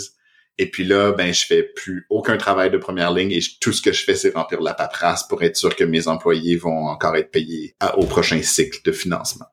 Et 0.60 0.68
puis 0.68 0.84
là, 0.84 1.12
ben, 1.12 1.32
je 1.32 1.46
fais 1.46 1.62
plus 1.62 2.04
aucun 2.10 2.36
travail 2.36 2.70
de 2.70 2.78
première 2.78 3.12
ligne 3.12 3.30
et 3.30 3.40
tout 3.60 3.72
ce 3.72 3.80
que 3.80 3.92
je 3.92 4.02
fais, 4.02 4.16
c'est 4.16 4.34
remplir 4.34 4.60
la 4.60 4.74
paperasse 4.74 5.26
pour 5.28 5.42
être 5.44 5.56
sûr 5.56 5.76
que 5.76 5.84
mes 5.84 6.08
employés 6.08 6.56
vont 6.56 6.88
encore 6.88 7.14
être 7.14 7.30
payés 7.30 7.76
au 7.96 8.04
prochain 8.04 8.42
cycle 8.42 8.80
de 8.84 8.90
financement. 8.90 9.46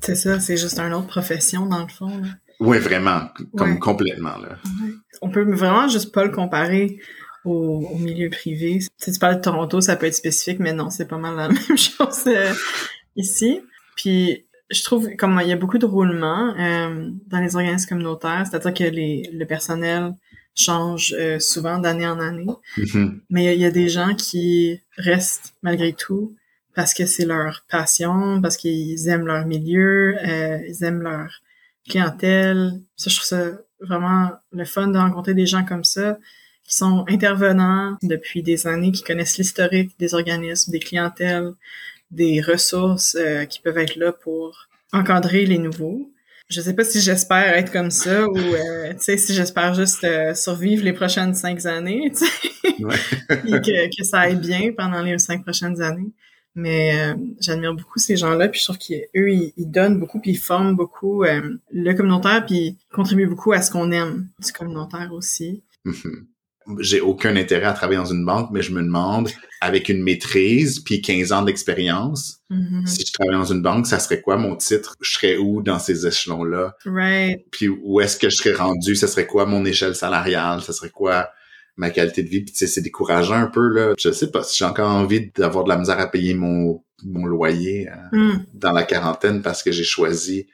C'est 0.00 0.14
ça, 0.14 0.40
c'est 0.40 0.56
juste 0.56 0.78
une 0.78 0.94
autre 0.94 1.08
profession 1.08 1.66
dans 1.66 1.82
le 1.82 1.88
fond. 1.88 2.22
Oui, 2.60 2.78
vraiment, 2.78 3.28
comme 3.58 3.78
complètement 3.78 4.38
là. 4.38 4.56
On 5.20 5.30
peut 5.30 5.42
vraiment 5.52 5.88
juste 5.88 6.14
pas 6.14 6.24
le 6.24 6.30
comparer 6.30 6.98
au, 7.44 7.96
milieu 7.98 8.30
privé. 8.30 8.80
Si 8.98 9.12
tu 9.12 9.18
parles 9.18 9.36
de 9.36 9.40
Toronto, 9.40 9.80
ça 9.80 9.96
peut 9.96 10.06
être 10.06 10.14
spécifique, 10.14 10.58
mais 10.60 10.72
non, 10.72 10.90
c'est 10.90 11.06
pas 11.06 11.18
mal 11.18 11.36
la 11.36 11.48
même 11.68 11.78
chose 11.78 12.24
euh, 12.26 12.52
ici. 13.16 13.60
Puis 13.96 14.44
je 14.70 14.82
trouve 14.82 15.08
comme 15.16 15.38
il 15.42 15.48
y 15.48 15.52
a 15.52 15.56
beaucoup 15.56 15.78
de 15.78 15.86
roulements 15.86 16.54
euh, 16.58 17.10
dans 17.26 17.40
les 17.40 17.56
organismes 17.56 17.88
communautaires, 17.88 18.46
c'est-à-dire 18.48 18.74
que 18.74 18.84
les, 18.84 19.30
le 19.32 19.44
personnel 19.44 20.14
change 20.54 21.14
euh, 21.18 21.38
souvent 21.38 21.78
d'année 21.78 22.06
en 22.06 22.20
année, 22.20 22.46
mm-hmm. 22.76 23.20
mais 23.30 23.54
il 23.54 23.60
y, 23.60 23.64
a 23.64 23.70
des 23.70 23.88
gens 23.88 24.14
qui 24.14 24.80
restent 24.98 25.54
malgré 25.62 25.94
tout 25.94 26.36
parce 26.74 26.94
que 26.94 27.06
c'est 27.06 27.24
leur 27.24 27.64
passion, 27.70 28.40
parce 28.40 28.56
qu'ils 28.56 29.08
aiment 29.08 29.26
leur 29.26 29.46
milieu, 29.46 30.16
ils 30.24 30.84
aiment 30.84 31.02
leur 31.02 31.42
clientèle. 31.86 32.80
Ça, 32.96 33.10
je 33.10 33.16
trouve 33.16 33.26
ça 33.26 33.50
vraiment 33.80 34.30
le 34.52 34.64
fun 34.64 34.88
de 34.88 34.98
rencontrer 34.98 35.34
des 35.34 35.44
gens 35.44 35.64
comme 35.64 35.84
ça 35.84 36.16
qui 36.72 36.78
sont 36.78 37.04
intervenants 37.06 37.98
depuis 38.02 38.42
des 38.42 38.66
années, 38.66 38.92
qui 38.92 39.02
connaissent 39.02 39.36
l'historique 39.36 39.92
des 39.98 40.14
organismes, 40.14 40.72
des 40.72 40.78
clientèles, 40.78 41.52
des 42.10 42.40
ressources 42.40 43.14
euh, 43.14 43.44
qui 43.44 43.60
peuvent 43.60 43.76
être 43.76 43.96
là 43.96 44.10
pour 44.10 44.68
encadrer 44.90 45.44
les 45.44 45.58
nouveaux. 45.58 46.10
Je 46.48 46.62
sais 46.62 46.72
pas 46.72 46.84
si 46.84 47.02
j'espère 47.02 47.58
être 47.58 47.70
comme 47.70 47.90
ça 47.90 48.26
ou 48.26 48.38
euh, 48.38 48.92
tu 48.94 49.00
sais 49.00 49.18
si 49.18 49.34
j'espère 49.34 49.74
juste 49.74 50.02
euh, 50.04 50.34
survivre 50.34 50.82
les 50.82 50.94
prochaines 50.94 51.34
cinq 51.34 51.66
années, 51.66 52.10
ouais. 52.80 52.96
et 53.30 53.60
que, 53.60 53.94
que 53.94 54.04
ça 54.04 54.20
aille 54.20 54.36
bien 54.36 54.72
pendant 54.74 55.02
les 55.02 55.18
cinq 55.18 55.42
prochaines 55.42 55.82
années. 55.82 56.10
Mais 56.54 57.14
j'admire 57.40 57.74
beaucoup 57.74 57.98
ces 57.98 58.16
gens-là, 58.16 58.48
puis 58.48 58.60
je 58.60 58.64
trouve 58.64 58.78
qu'eux, 58.78 59.30
ils, 59.30 59.52
ils, 59.56 59.70
donnent 59.70 59.98
beaucoup, 59.98 60.20
puis 60.20 60.32
ils 60.32 60.38
forment 60.38 60.76
beaucoup 60.76 61.24
le 61.24 61.92
communautaire, 61.94 62.44
puis 62.44 62.56
ils 62.56 62.78
contribuent 62.94 63.26
beaucoup 63.26 63.52
à 63.52 63.62
ce 63.62 63.70
qu'on 63.70 63.90
aime 63.90 64.28
du 64.38 64.52
communautaire 64.52 65.10
aussi. 65.14 65.62
Mm-hmm 65.86 66.26
j'ai 66.78 67.00
aucun 67.00 67.36
intérêt 67.36 67.66
à 67.66 67.72
travailler 67.72 67.98
dans 67.98 68.12
une 68.12 68.24
banque, 68.24 68.50
mais 68.52 68.62
je 68.62 68.72
me 68.72 68.82
demande, 68.82 69.28
avec 69.60 69.88
une 69.88 70.02
maîtrise 70.02 70.80
puis 70.80 71.00
15 71.00 71.32
ans 71.32 71.42
d'expérience, 71.42 72.40
mm-hmm. 72.50 72.86
si 72.86 73.04
je 73.06 73.12
travaille 73.12 73.36
dans 73.36 73.52
une 73.52 73.62
banque, 73.62 73.86
ça 73.86 73.98
serait 73.98 74.20
quoi 74.20 74.36
mon 74.36 74.56
titre? 74.56 74.96
Je 75.00 75.12
serais 75.12 75.36
où 75.36 75.62
dans 75.62 75.78
ces 75.78 76.06
échelons-là? 76.06 76.76
Right. 76.84 77.44
Puis 77.50 77.68
où 77.68 78.00
est-ce 78.00 78.16
que 78.16 78.30
je 78.30 78.36
serais 78.36 78.54
rendu? 78.54 78.96
Ça 78.96 79.06
serait 79.06 79.26
quoi 79.26 79.46
mon 79.46 79.64
échelle 79.64 79.94
salariale? 79.94 80.62
Ça 80.62 80.72
serait 80.72 80.90
quoi 80.90 81.30
ma 81.76 81.90
qualité 81.90 82.22
de 82.22 82.28
vie? 82.28 82.40
Puis 82.42 82.52
tu 82.52 82.58
sais, 82.58 82.66
c'est 82.66 82.82
décourageant 82.82 83.36
un 83.36 83.46
peu, 83.46 83.68
là. 83.68 83.94
Je 83.98 84.10
sais 84.10 84.30
pas 84.30 84.42
si 84.42 84.58
j'ai 84.58 84.64
encore 84.64 84.90
envie 84.90 85.30
d'avoir 85.34 85.64
de 85.64 85.68
la 85.68 85.78
misère 85.78 86.00
à 86.00 86.06
payer 86.06 86.34
mon 86.34 86.82
mon 87.04 87.26
loyer 87.26 87.88
euh, 87.88 87.94
Hmm. 88.12 88.44
dans 88.54 88.72
la 88.72 88.84
quarantaine 88.84 89.42
parce 89.42 89.62
que 89.62 89.72
j'ai 89.72 89.84
choisi 89.84 90.46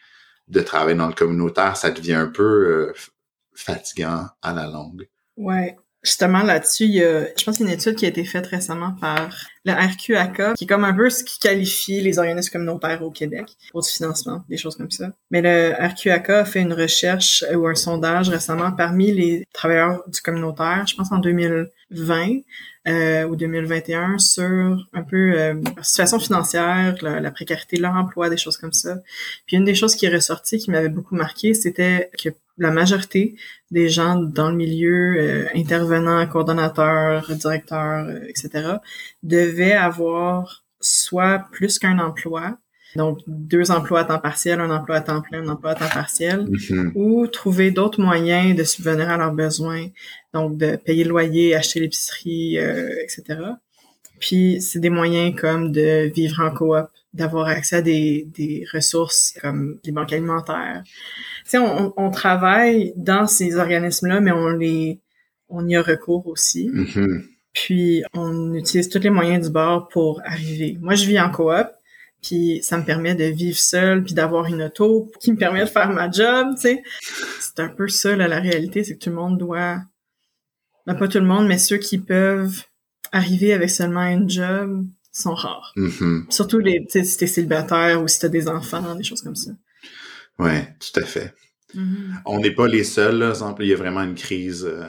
de 0.49 0.61
travailler 0.61 0.97
dans 0.97 1.09
le 1.09 1.13
communautaire. 1.15 1.77
Ça 1.77 1.91
devient 1.91 2.15
un 2.15 2.29
peu 2.29 2.43
euh, 2.43 2.95
fatigant 3.55 4.29
à 4.41 4.55
la 4.55 4.67
longue. 4.67 5.09
Ouais. 5.37 5.77
Justement, 6.09 6.43
là-dessus, 6.43 6.85
il 6.85 6.95
y 6.95 7.05
a, 7.05 7.27
je 7.37 7.45
pense 7.45 7.61
une 7.61 7.69
étude 7.69 7.95
qui 7.95 8.07
a 8.07 8.09
été 8.09 8.25
faite 8.25 8.47
récemment 8.47 8.93
par 8.99 9.29
le 9.67 9.73
RQAK, 9.75 10.55
qui 10.55 10.65
est 10.65 10.67
comme 10.67 10.85
un 10.85 10.95
peu 10.95 11.11
ce 11.11 11.23
qui 11.23 11.39
qualifie 11.39 12.01
les 12.01 12.19
organismes 12.19 12.51
communautaires 12.51 13.03
au 13.03 13.11
Québec 13.11 13.45
pour 13.73 13.83
du 13.83 13.91
financement, 13.91 14.43
des 14.49 14.57
choses 14.57 14.77
comme 14.77 14.91
ça. 14.91 15.11
Mais 15.31 15.43
le 15.43 15.75
RQAK 15.79 16.31
a 16.31 16.45
fait 16.47 16.63
une 16.63 16.73
recherche 16.73 17.45
ou 17.55 17.67
un 17.67 17.75
sondage 17.75 18.31
récemment 18.31 18.73
parmi 18.73 19.13
les 19.13 19.45
travailleurs 19.53 20.03
du 20.09 20.23
communautaire, 20.23 20.87
je 20.89 20.95
pense 20.95 21.13
en 21.13 21.19
2020 21.19 22.39
euh, 22.87 23.25
ou 23.25 23.37
2021, 23.37 24.17
sur 24.17 24.87
un 24.95 25.03
peu 25.03 25.39
euh, 25.39 25.61
situation 25.83 26.19
financière, 26.19 26.97
la, 27.03 27.21
la 27.21 27.31
précarité 27.31 27.77
de 27.77 27.83
leur 27.83 27.93
emploi, 27.93 28.31
des 28.31 28.39
choses 28.39 28.57
comme 28.57 28.73
ça. 28.73 28.97
Puis 29.47 29.59
une 29.59 29.65
des 29.67 29.75
choses 29.75 29.95
qui 29.95 30.07
est 30.07 30.15
ressortie, 30.15 30.57
qui 30.57 30.71
m'avait 30.71 30.89
beaucoup 30.89 31.17
marqué, 31.17 31.53
c'était 31.53 32.11
que 32.19 32.31
la 32.59 32.71
majorité 32.71 33.37
des 33.71 33.89
gens 33.89 34.17
dans 34.17 34.51
le 34.51 34.57
milieu, 34.57 35.17
euh, 35.19 35.47
intervenants, 35.55 36.27
coordonnateurs, 36.27 37.31
directeurs, 37.35 38.07
euh, 38.09 38.21
etc., 38.29 38.49
devaient 39.23 39.73
avoir 39.73 40.65
soit 40.81 41.47
plus 41.53 41.79
qu'un 41.79 41.99
emploi, 41.99 42.59
donc 42.97 43.19
deux 43.27 43.71
emplois 43.71 44.01
à 44.01 44.05
temps 44.05 44.19
partiel, 44.19 44.61
un 44.61 44.71
emploi 44.71 44.97
à 44.97 45.01
temps 45.03 45.21
plein, 45.21 45.43
un 45.43 45.49
emploi 45.49 45.73
à 45.73 45.75
temps 45.75 45.89
partiel, 45.93 46.47
Mhm. 46.49 46.93
ou 46.95 47.27
trouver 47.27 47.71
d'autres 47.71 48.01
moyens 48.01 48.57
de 48.57 48.65
subvenir 48.65 49.11
à 49.11 49.17
leurs 49.17 49.33
besoins, 49.33 49.87
donc 50.33 50.57
de 50.57 50.77
payer 50.77 51.05
le 51.05 51.11
loyer, 51.11 51.55
acheter 51.55 51.81
l'épicerie, 51.81 52.59
euh, 52.59 52.89
etc. 53.03 53.23
Puis 54.21 54.61
c'est 54.61 54.81
des 54.81 54.91
moyens 54.91 55.39
comme 55.41 55.71
de 55.71 56.11
vivre 56.15 56.41
en 56.41 56.51
coop, 56.51 56.89
d'avoir 57.15 57.49
accès 57.49 57.77
à 57.77 57.83
des, 57.83 58.27
des 58.35 58.65
ressources 58.73 59.35
comme 59.41 59.79
les 59.85 59.93
banques 59.93 60.13
alimentaires. 60.13 60.83
Tu 61.49 61.53
sais, 61.53 61.59
on, 61.59 61.95
on 61.97 62.11
travaille 62.11 62.93
dans 62.97 63.27
ces 63.27 63.57
organismes-là, 63.57 64.21
mais 64.21 64.33
on 64.33 64.49
les 64.49 65.01
on 65.49 65.67
y 65.67 65.77
a 65.77 65.83
recours 65.83 66.27
aussi. 66.27 66.71
Mhm. 66.73 67.25
Puis 67.53 68.03
on 68.15 68.55
utilise 68.55 68.89
tous 68.89 69.01
les 69.01 69.11
moyens 69.11 69.47
du 69.47 69.53
bord 69.53 69.89
pour 69.89 70.21
arriver. 70.25 70.79
Moi, 70.81 70.95
je 70.95 71.07
vis 71.07 71.19
en 71.19 71.31
coop, 71.31 71.67
puis 72.23 72.61
ça 72.63 72.79
me 72.79 72.85
permet 72.85 73.15
de 73.15 73.25
vivre 73.25 73.57
seul, 73.57 74.05
puis 74.05 74.15
d'avoir 74.15 74.47
une 74.47 74.63
auto 74.63 75.11
qui 75.21 75.33
me 75.33 75.37
permet 75.37 75.61
de 75.61 75.71
faire 75.71 75.91
ma 75.91 76.11
job, 76.11 76.55
tu 76.55 76.63
sais. 76.63 76.83
C'est 77.41 77.61
un 77.61 77.69
peu 77.69 77.89
ça, 77.89 78.15
là, 78.15 78.29
la 78.29 78.41
réalité, 78.41 78.85
c'est 78.85 78.95
que 78.95 79.05
tout 79.05 79.11
le 79.11 79.17
monde 79.17 79.39
doit... 79.39 79.81
Ben, 80.87 80.95
pas 80.95 81.09
tout 81.09 81.19
le 81.19 81.27
monde, 81.27 81.47
mais 81.47 81.59
ceux 81.59 81.77
qui 81.77 81.99
peuvent 81.99 82.63
arriver 83.13 83.53
avec 83.53 83.71
seulement 83.71 84.07
une 84.07 84.29
job 84.29 84.87
sont 85.13 85.35
rares. 85.35 85.73
Mhm. 85.77 86.27
Surtout 86.31 86.59
les, 86.59 86.87
si 86.89 87.17
t'es 87.17 87.27
célibataire 87.27 88.03
ou 88.03 88.09
si 88.09 88.21
t'as 88.21 88.29
des 88.29 88.49
enfants, 88.49 88.95
des 88.95 89.05
choses 89.05 89.23
comme 89.23 89.37
ça. 89.37 89.51
Ouais, 90.39 90.69
tout 90.79 91.01
à 91.01 91.05
fait. 91.05 91.35
On 92.25 92.41
n'est 92.41 92.55
pas 92.55 92.67
les 92.67 92.85
seuls, 92.85 93.19
là. 93.19 93.31
Exemple, 93.31 93.63
il 93.65 93.69
y 93.69 93.73
a 93.73 93.77
vraiment 93.77 94.03
une 94.03 94.15
crise 94.15 94.65
euh, 94.65 94.89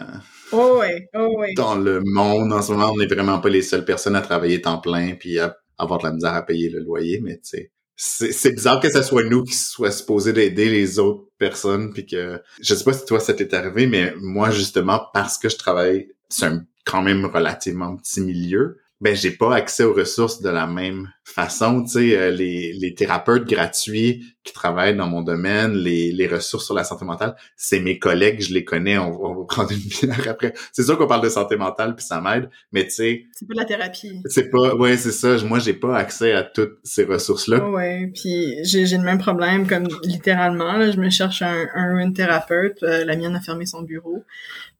Oh 0.51 0.81
oh 1.15 1.43
dans 1.55 1.75
le 1.75 2.01
monde 2.03 2.53
en 2.53 2.62
ce 2.62 2.71
moment. 2.71 2.91
On 2.91 2.97
n'est 2.97 3.07
vraiment 3.07 3.39
pas 3.39 3.49
les 3.49 3.62
seules 3.62 3.85
personnes 3.85 4.15
à 4.15 4.21
travailler 4.21 4.62
temps 4.62 4.79
plein 4.79 5.15
puis 5.15 5.39
à 5.39 5.57
avoir 5.77 5.99
de 5.99 6.05
la 6.05 6.13
misère 6.13 6.33
à 6.33 6.41
payer 6.45 6.69
le 6.69 6.79
loyer, 6.79 7.19
mais. 7.21 7.39
C'est 7.43 7.71
c'est 8.01 8.53
bizarre 8.53 8.79
que 8.79 8.89
ce 8.89 9.01
soit 9.03 9.25
nous 9.25 9.43
qui 9.43 9.53
soient 9.53 9.91
supposés 9.91 10.31
d'aider 10.31 10.69
les 10.69 10.99
autres 10.99 11.25
personnes 11.38 11.91
puis 11.91 12.05
que 12.05 12.41
je 12.62 12.73
sais 12.73 12.83
pas 12.85 12.93
si 12.93 13.05
toi 13.05 13.19
ça 13.19 13.33
t'est 13.33 13.53
arrivé 13.53 13.88
mais 13.88 14.13
moi 14.21 14.51
justement 14.51 15.01
parce 15.13 15.38
que 15.38 15.49
je 15.49 15.57
travaille 15.57 16.07
c'est 16.29 16.45
un 16.45 16.65
quand 16.85 17.01
même 17.01 17.25
relativement 17.25 17.97
petit 17.97 18.21
milieu 18.21 18.77
ben 19.01 19.15
j'ai 19.15 19.31
pas 19.31 19.55
accès 19.55 19.83
aux 19.83 19.93
ressources 19.93 20.41
de 20.41 20.49
la 20.49 20.67
même 20.67 21.09
façon 21.23 21.83
tu 21.83 21.89
sais 21.91 22.17
euh, 22.17 22.31
les, 22.31 22.73
les 22.73 22.93
thérapeutes 22.95 23.45
gratuits 23.47 24.25
qui 24.43 24.51
travaillent 24.53 24.95
dans 24.95 25.07
mon 25.07 25.21
domaine 25.21 25.73
les, 25.73 26.12
les 26.12 26.27
ressources 26.27 26.65
sur 26.65 26.73
la 26.75 26.83
santé 26.83 27.05
mentale 27.05 27.35
c'est 27.55 27.79
mes 27.79 27.97
collègues 27.99 28.41
je 28.41 28.53
les 28.53 28.65
connais 28.65 28.97
on, 28.97 29.12
va- 29.12 29.17
on 29.29 29.35
va 29.41 29.45
prendre 29.47 29.71
une 29.71 29.77
bière 29.77 30.27
après. 30.29 30.53
C'est 30.73 30.83
sûr 30.83 30.97
qu'on 30.97 31.07
parle 31.07 31.23
de 31.23 31.29
santé 31.29 31.55
mentale 31.55 31.95
puis 31.95 32.05
ça 32.05 32.19
m'aide 32.19 32.49
mais 32.71 32.83
tu 32.85 32.91
sais 32.91 33.25
C'est 33.31 33.47
pas 33.47 33.53
de 33.53 33.59
la 33.59 33.65
thérapie. 33.65 34.21
c'est 34.25 34.49
pas 34.49 34.75
ouais 34.75 34.97
c'est 34.97 35.12
ça. 35.12 35.38
Moi 35.45 35.59
j'ai 35.59 35.73
pas 35.73 35.95
accès 35.97 36.33
à 36.33 36.43
toutes 36.43 36.79
ces 36.83 37.03
ressources 37.05 37.47
là 37.47 37.62
Oh 37.65 37.75
ouais, 37.75 38.12
puis 38.13 38.55
j'ai 38.63 38.85
j'ai 38.85 38.97
le 38.97 39.03
même 39.03 39.19
problème 39.19 39.67
comme 39.67 39.88
littéralement 40.03 40.73
là, 40.73 40.91
je 40.91 40.97
me 40.97 41.09
cherche 41.09 41.41
un 41.41 41.67
un 41.75 41.99
une 41.99 42.13
thérapeute, 42.13 42.81
euh, 42.83 43.05
la 43.05 43.15
mienne 43.15 43.35
a 43.35 43.41
fermé 43.41 43.65
son 43.65 43.81
bureau. 43.83 44.23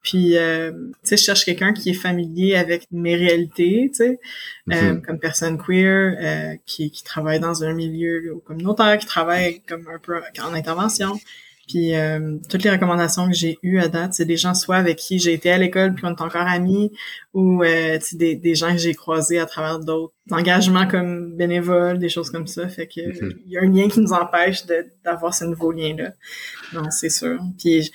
Puis 0.02 0.38
euh, 0.38 0.72
tu 0.72 1.10
sais 1.10 1.18
je 1.18 1.24
cherche 1.24 1.46
quelqu'un 1.46 1.74
qui 1.74 1.90
est 1.90 1.94
familier 1.94 2.56
avec 2.56 2.86
mes 2.92 3.16
réalités, 3.16 3.90
tu 3.92 3.98
sais, 3.98 4.20
euh, 4.72 4.94
Mhm. 4.94 5.02
comme 5.02 5.20
personne 5.20 5.58
queer 5.58 6.16
euh, 6.22 6.56
qui 6.66 6.90
qui 6.92 7.04
travaille 7.04 7.40
dans 7.40 7.64
un 7.64 7.74
milieu 7.74 8.36
communautaire, 8.46 8.98
qui 8.98 9.06
travaille 9.06 9.62
comme 9.68 9.86
un 9.94 10.00
peu 10.00 10.16
en 10.42 10.54
intervention. 10.54 11.14
Puis 11.68 11.94
euh, 11.96 12.38
toutes 12.50 12.64
les 12.64 12.72
recommandations 12.72 13.28
que 13.28 13.36
j'ai 13.36 13.60
eues 13.62 13.78
à 13.78 13.90
date, 13.90 14.16
c'est 14.16 14.26
des 14.26 14.38
gens 14.38 14.56
soit 14.56 14.78
avec 14.78 14.98
qui 14.98 15.20
j'ai 15.20 15.34
été 15.34 15.52
à 15.52 15.58
l'école 15.60 15.94
puis 15.94 16.04
on 16.06 16.10
est 16.16 16.22
encore 16.22 16.48
amis, 16.48 16.92
ou 17.36 17.64
euh, 17.64 18.00
tu 18.00 18.06
sais, 18.06 18.16
des, 18.18 18.36
des 18.36 18.56
gens 18.56 18.72
que 18.72 18.80
j'ai 18.80 18.96
croisés 18.96 19.38
à 19.38 19.46
travers 19.46 19.78
d'autres 19.80 20.14
engagements 20.32 20.88
comme 20.88 21.36
bénévoles, 21.36 22.00
des 22.00 22.10
choses 22.10 22.32
comme 22.32 22.48
ça. 22.48 22.68
Fait 22.70 22.88
que 22.88 23.02
Mhm. 23.02 23.34
il 23.46 23.52
y 23.52 23.58
a 23.58 23.62
un 23.62 23.70
lien 23.70 23.88
qui 23.88 24.00
nous 24.00 24.14
empêche 24.14 24.66
de- 24.66 24.88
d'avoir 25.06 25.34
ce 25.36 25.44
nouveau 25.46 25.72
lien-là. 25.72 26.14
Non, 26.74 26.90
c'est 26.90 27.10
sûr. 27.10 27.38
Puis 27.60 27.92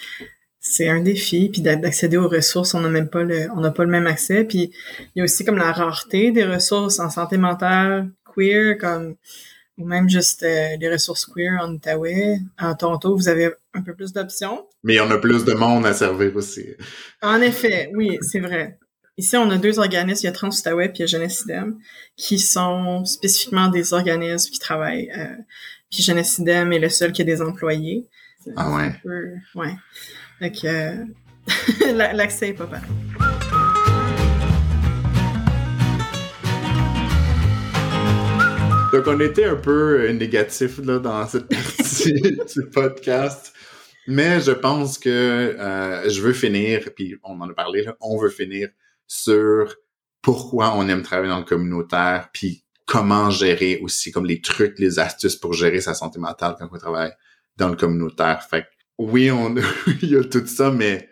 c'est 0.67 0.89
un 0.89 1.01
défi, 1.03 1.51
puis 1.51 1.61
d'a- 1.61 1.77
d'accéder 1.77 2.17
aux 2.17 2.27
ressources, 2.29 2.73
on 2.75 2.81
n'a 2.81 2.89
même 2.89 3.09
pas 3.11 3.23
le, 3.23 3.49
on 3.55 3.61
n'a 3.61 3.71
pas 3.71 3.85
le 3.85 3.91
même 3.91 4.07
accès. 4.07 4.45
Puis 4.45 4.73
il 4.99 5.19
y 5.19 5.21
a 5.21 5.25
aussi 5.25 5.45
comme 5.45 5.59
la 5.59 5.71
rareté 5.73 6.31
des 6.33 6.45
ressources 6.45 6.99
en 7.01 7.11
santé 7.11 7.37
mentale 7.37 8.11
queer, 8.35 8.79
comme 8.79 9.17
ou 9.77 9.85
même 9.87 10.09
juste 10.09 10.43
euh, 10.45 10.77
les 10.81 10.89
ressources 10.91 11.27
queer 11.27 11.59
en 11.61 11.73
Outaouais. 11.75 12.39
À 12.57 12.75
Toronto, 12.75 13.15
vous 13.15 13.29
avez 13.29 13.51
un 13.75 13.83
peu 13.83 13.95
plus 13.95 14.13
d'options. 14.13 14.67
mais 14.83 14.99
on 15.01 15.11
a 15.11 15.19
plus 15.19 15.45
de 15.45 15.53
monde 15.53 15.85
à 15.85 15.93
servir 15.93 16.35
aussi 16.37 16.65
En 17.21 17.41
effet, 17.43 17.91
oui, 17.95 18.19
c'est 18.23 18.41
vrai. 18.41 18.79
Ici, 19.19 19.37
on 19.37 19.51
a 19.51 19.59
deux 19.59 19.79
organismes, 19.79 20.21
il 20.23 20.27
y 20.27 20.29
a 20.29 20.33
Trans 20.33 20.49
Outaouais 20.49 20.89
puis 20.89 20.99
il 20.99 21.01
y 21.03 21.05
a 21.05 21.07
Jeunesse 21.07 21.43
Idem, 21.43 21.77
qui 22.17 22.39
sont 22.39 23.05
spécifiquement 23.05 23.69
des 23.69 23.93
organismes 23.93 24.51
qui 24.51 24.59
travaillent. 24.59 25.11
Euh, 25.17 25.37
puis 25.91 26.03
Jeunesse 26.03 26.39
Idem 26.39 26.73
est 26.73 26.79
le 26.81 26.89
seul 26.89 27.13
qui 27.13 27.23
a 27.23 27.25
des 27.25 27.43
employés. 27.43 28.09
Ah 28.57 28.75
ouais. 28.75 28.91
peu- 29.03 29.33
ouais. 29.61 29.75
Fait 30.45 30.51
que 30.53 30.67
euh, 30.67 31.05
la- 31.95 32.13
l'accès 32.13 32.51
est 32.51 32.53
pas 32.53 32.67
pareil. 32.67 32.83
Donc, 38.93 39.07
on 39.07 39.19
était 39.21 39.47
un 39.47 39.57
peu 39.57 40.03
euh, 40.03 40.13
négatif 40.13 40.79
là, 40.85 40.99
dans 40.99 41.27
cette 41.27 41.49
partie 41.49 42.13
du 42.21 42.67
podcast. 42.73 43.55
Mais 44.07 44.39
je 44.43 44.51
pense 44.51 44.99
que 44.99 45.09
euh, 45.09 46.11
je 46.11 46.21
veux 46.21 46.35
finir, 46.35 46.91
puis 46.95 47.17
on 47.25 47.41
en 47.41 47.49
a 47.49 47.55
parlé, 47.55 47.83
là, 47.83 47.97
on 48.03 48.19
veut 48.19 48.29
finir 48.29 48.69
sur 49.07 49.75
pourquoi 50.21 50.77
on 50.77 50.87
aime 50.91 51.01
travailler 51.01 51.31
dans 51.31 51.39
le 51.39 51.45
communautaire, 51.47 52.29
puis 52.35 52.65
comment 52.85 53.31
gérer 53.31 53.81
aussi, 53.83 54.13
comme 54.13 54.27
les 54.27 54.43
trucs, 54.43 54.79
les 54.79 54.99
astuces 54.99 55.37
pour 55.37 55.55
gérer 55.55 55.81
sa 55.81 55.95
santé 55.95 56.19
mentale 56.19 56.55
quand 56.59 56.69
on 56.71 56.77
travaille 56.79 57.13
dans 57.57 57.71
le 57.71 57.77
communautaire. 57.77 58.47
Fait 58.49 58.65
que, 58.65 58.67
oui, 58.99 59.31
on 59.31 59.55
il 60.03 60.11
y 60.11 60.17
a 60.17 60.25
tout 60.25 60.47
ça, 60.47 60.71
mais 60.71 61.09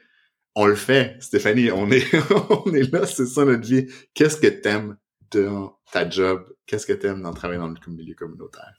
on 0.55 0.67
le 0.67 0.75
fait. 0.75 1.17
Stéphanie, 1.21 1.71
on 1.71 1.91
est, 1.91 2.07
on 2.67 2.73
est 2.75 2.93
là, 2.93 3.07
c'est 3.07 3.27
ça 3.27 3.45
notre 3.45 3.67
vie. 3.67 3.87
Qu'est-ce 4.15 4.37
que 4.37 4.49
t'aimes 4.49 4.97
dans 5.33 5.79
ta 5.93 6.09
job? 6.09 6.45
Qu'est-ce 6.67 6.87
que 6.87 6.93
t'aimes 6.93 7.23
dans 7.23 7.33
travailler 7.33 7.61
dans 7.61 7.69
le 7.69 7.93
milieu 7.93 8.15
communautaire? 8.15 8.75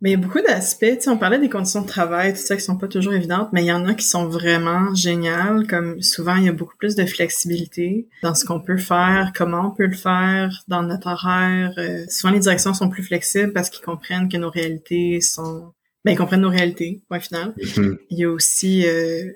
Mais 0.00 0.10
il 0.10 0.12
y 0.12 0.16
a 0.16 0.24
beaucoup 0.24 0.40
d'aspects. 0.40 0.86
Tu 0.86 1.00
sais, 1.00 1.10
on 1.10 1.18
parlait 1.18 1.40
des 1.40 1.48
conditions 1.48 1.82
de 1.82 1.88
travail, 1.88 2.32
tout 2.32 2.38
ça, 2.38 2.54
qui 2.54 2.62
sont 2.62 2.78
pas 2.78 2.86
toujours 2.86 3.14
évidentes, 3.14 3.48
mais 3.52 3.64
il 3.64 3.66
y 3.66 3.72
en 3.72 3.84
a 3.84 3.94
qui 3.94 4.06
sont 4.06 4.28
vraiment 4.28 4.94
géniales. 4.94 5.66
Comme 5.66 6.00
souvent, 6.02 6.36
il 6.36 6.44
y 6.44 6.48
a 6.48 6.52
beaucoup 6.52 6.76
plus 6.76 6.94
de 6.94 7.04
flexibilité 7.04 8.08
dans 8.22 8.34
ce 8.34 8.44
qu'on 8.44 8.60
peut 8.60 8.76
faire, 8.76 9.32
comment 9.34 9.72
on 9.72 9.74
peut 9.74 9.86
le 9.86 9.96
faire, 9.96 10.62
dans 10.68 10.84
notre 10.84 11.08
horaire. 11.08 11.72
Euh, 11.78 12.04
souvent, 12.08 12.32
les 12.32 12.38
directions 12.38 12.74
sont 12.74 12.88
plus 12.88 13.02
flexibles 13.02 13.52
parce 13.52 13.70
qu'ils 13.70 13.84
comprennent 13.84 14.28
que 14.28 14.36
nos 14.36 14.50
réalités 14.50 15.20
sont... 15.20 15.72
Ben, 16.08 16.14
ils 16.14 16.16
comprennent 16.16 16.40
nos 16.40 16.48
réalités, 16.48 17.02
point 17.06 17.20
final. 17.20 17.54
Mhm. 17.76 17.98
Il 18.08 18.18
y 18.18 18.24
a 18.24 18.30
aussi 18.30 18.86
euh, 18.86 19.30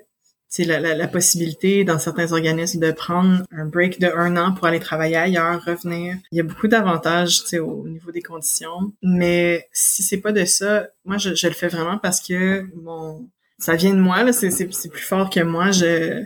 la, 0.57 0.79
la, 0.79 0.95
la 0.95 1.07
possibilité 1.07 1.83
dans 1.83 1.99
certains 1.99 2.31
organismes 2.31 2.79
de 2.79 2.91
prendre 2.91 3.43
un 3.51 3.67
break 3.67 3.99
de 3.99 4.07
un 4.07 4.37
an 4.37 4.53
pour 4.55 4.65
aller 4.65 4.79
travailler 4.79 5.17
ailleurs, 5.17 5.63
revenir. 5.63 6.17
Il 6.31 6.37
y 6.39 6.41
a 6.41 6.43
beaucoup 6.43 6.67
d'avantages 6.67 7.43
au 7.59 7.87
niveau 7.87 8.11
des 8.11 8.23
conditions. 8.23 8.91
Mais 9.03 9.67
si 9.71 10.01
c'est 10.01 10.17
pas 10.17 10.31
de 10.31 10.45
ça, 10.45 10.87
moi 11.05 11.19
je, 11.19 11.35
je 11.35 11.45
le 11.45 11.53
fais 11.53 11.67
vraiment 11.67 11.99
parce 11.99 12.19
que 12.19 12.65
mon 12.75 13.29
ça 13.59 13.75
vient 13.75 13.93
de 13.93 13.99
moi, 13.99 14.23
là, 14.23 14.33
c'est, 14.33 14.49
c'est, 14.49 14.73
c'est 14.73 14.89
plus 14.89 15.03
fort 15.03 15.29
que 15.29 15.41
moi. 15.41 15.69
Je 15.69 16.23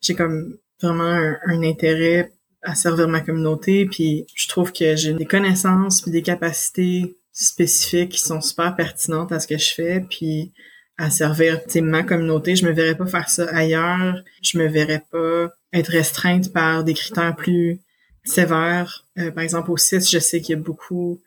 j'ai 0.00 0.14
comme 0.14 0.56
vraiment 0.80 1.04
un, 1.04 1.36
un 1.44 1.62
intérêt 1.62 2.32
à 2.62 2.74
servir 2.74 3.06
ma 3.06 3.20
communauté. 3.20 3.84
Puis 3.84 4.24
je 4.34 4.48
trouve 4.48 4.72
que 4.72 4.96
j'ai 4.96 5.12
des 5.12 5.26
connaissances 5.26 6.00
puis 6.00 6.10
des 6.10 6.22
capacités 6.22 7.16
spécifiques 7.34 8.12
qui 8.12 8.20
sont 8.20 8.40
super 8.40 8.74
pertinentes 8.74 9.32
à 9.32 9.40
ce 9.40 9.46
que 9.46 9.58
je 9.58 9.74
fais. 9.74 10.00
Puis 10.08 10.52
à 10.96 11.10
servir 11.10 11.60
ma 11.82 12.02
communauté. 12.02 12.56
Je 12.56 12.64
me 12.64 12.72
verrais 12.72 12.96
pas 12.96 13.06
faire 13.06 13.28
ça 13.28 13.44
ailleurs. 13.54 14.22
Je 14.42 14.58
me 14.58 14.68
verrais 14.68 15.04
pas 15.10 15.52
être 15.72 15.88
restreinte 15.88 16.52
par 16.52 16.84
des 16.84 16.94
critères 16.94 17.34
plus 17.36 17.80
sévères. 18.24 19.06
Euh, 19.18 19.30
par 19.30 19.42
exemple, 19.42 19.70
au 19.70 19.76
CIS, 19.76 20.08
je 20.10 20.18
sais 20.18 20.40
qu'il 20.40 20.56
y 20.56 20.58
a 20.58 20.62
beaucoup 20.62 21.20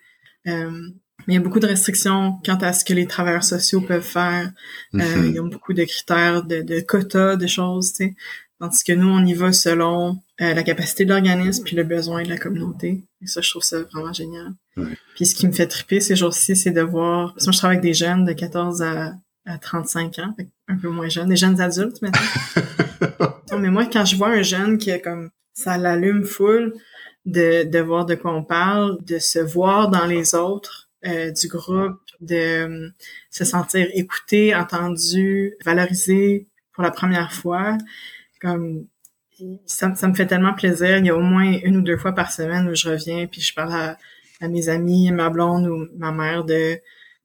Euh, 0.48 0.90
il 1.28 1.34
y 1.34 1.38
a 1.38 1.42
beaucoup 1.42 1.60
de 1.60 1.68
restrictions 1.68 2.40
quant 2.46 2.56
à 2.56 2.72
ce 2.72 2.86
que 2.86 2.94
les 2.94 3.06
travailleurs 3.06 3.44
sociaux 3.44 3.82
peuvent 3.82 4.02
faire. 4.02 4.52
Euh. 4.96 5.26
Il 5.26 5.36
y 5.36 5.40
a 5.40 5.42
beaucoup 5.42 5.74
de 5.74 5.84
critères, 5.84 6.44
de, 6.44 6.62
de 6.62 6.80
quotas, 6.80 7.36
de 7.36 7.48
choses, 7.48 7.92
tu 7.92 8.06
sais. 8.06 8.16
Tandis 8.60 8.84
que 8.84 8.94
nous, 8.94 9.10
on 9.10 9.26
y 9.26 9.34
va 9.34 9.52
selon 9.52 10.22
euh, 10.42 10.54
la 10.54 10.64
capacité 10.64 11.04
de 11.06 11.10
l'organisme 11.10 11.64
puis 11.64 11.76
le 11.76 11.84
besoin 11.84 12.24
de 12.24 12.30
la 12.30 12.38
communauté. 12.38 13.04
Et 13.22 13.28
ça, 13.28 13.42
je 13.42 13.50
trouve 13.50 13.64
ça 13.64 13.82
vraiment 13.82 14.14
génial. 14.14 14.54
Ouais. 14.78 14.98
Puis 15.16 15.26
ce 15.26 15.36
qui 15.36 15.48
me 15.48 15.52
fait 15.52 15.68
triper 15.68 16.00
ces 16.00 16.16
jours-ci, 16.16 16.56
c'est 16.56 16.72
de 16.72 16.82
voir... 16.82 17.34
Parce 17.34 17.46
que 17.46 17.50
moi, 17.50 17.52
je 17.54 17.58
travaille 17.58 17.78
avec 17.78 17.90
des 17.90 17.94
jeunes 17.94 18.26
de 18.26 18.34
14 18.34 18.82
à, 18.82 19.14
à 19.46 19.58
35 19.58 20.20
ans, 20.20 20.36
un 20.68 20.78
peu 20.78 20.90
moins 20.90 21.10
jeunes, 21.10 21.30
des 21.30 21.36
jeunes 21.36 21.60
adultes 21.60 22.02
maintenant. 22.02 22.22
Non, 23.52 23.60
mais 23.60 23.70
moi, 23.70 23.86
quand 23.86 24.04
je 24.04 24.18
vois 24.18 24.30
un 24.30 24.42
jeune 24.42 24.78
qui 24.78 24.90
est 24.90 25.00
comme 25.00 25.30
ça 25.54 25.78
l'allume 25.78 26.26
full 26.26 26.74
de, 27.26 27.64
de 27.64 27.80
voir 27.80 28.06
de 28.06 28.16
quoi 28.16 28.34
on 28.34 28.44
parle, 28.44 28.98
de 29.06 29.20
se 29.20 29.40
voir 29.40 29.90
dans 29.90 30.06
les 30.06 30.36
autres 30.36 30.90
euh, 31.06 31.32
du 31.32 31.48
groupe, 31.48 32.00
de 32.20 32.36
euh, 32.36 32.90
se 33.30 33.46
sentir 33.46 33.88
écouté, 33.94 34.54
entendu, 34.54 35.54
valorisé 35.64 36.48
pour 36.74 36.84
la 36.84 36.92
première 36.92 37.32
fois, 37.32 37.78
comme 38.42 38.86
ça, 39.66 39.94
ça 39.96 40.08
me 40.08 40.14
fait 40.14 40.28
tellement 40.28 40.54
plaisir. 40.54 40.98
Il 40.98 41.06
y 41.06 41.10
a 41.10 41.16
au 41.16 41.22
moins 41.22 41.58
une 41.64 41.78
ou 41.78 41.82
deux 41.82 41.98
fois 41.98 42.14
par 42.14 42.32
semaine 42.32 42.68
où 42.68 42.76
je 42.76 42.90
reviens 42.90 43.28
puis 43.28 43.42
je 43.42 43.54
parle 43.54 43.74
à, 43.74 43.98
à 44.42 44.48
mes 44.48 44.70
amis, 44.70 45.12
ma 45.12 45.30
blonde 45.30 45.68
ou 45.68 45.88
ma 45.98 46.12
mère 46.12 46.44
de 46.44 46.80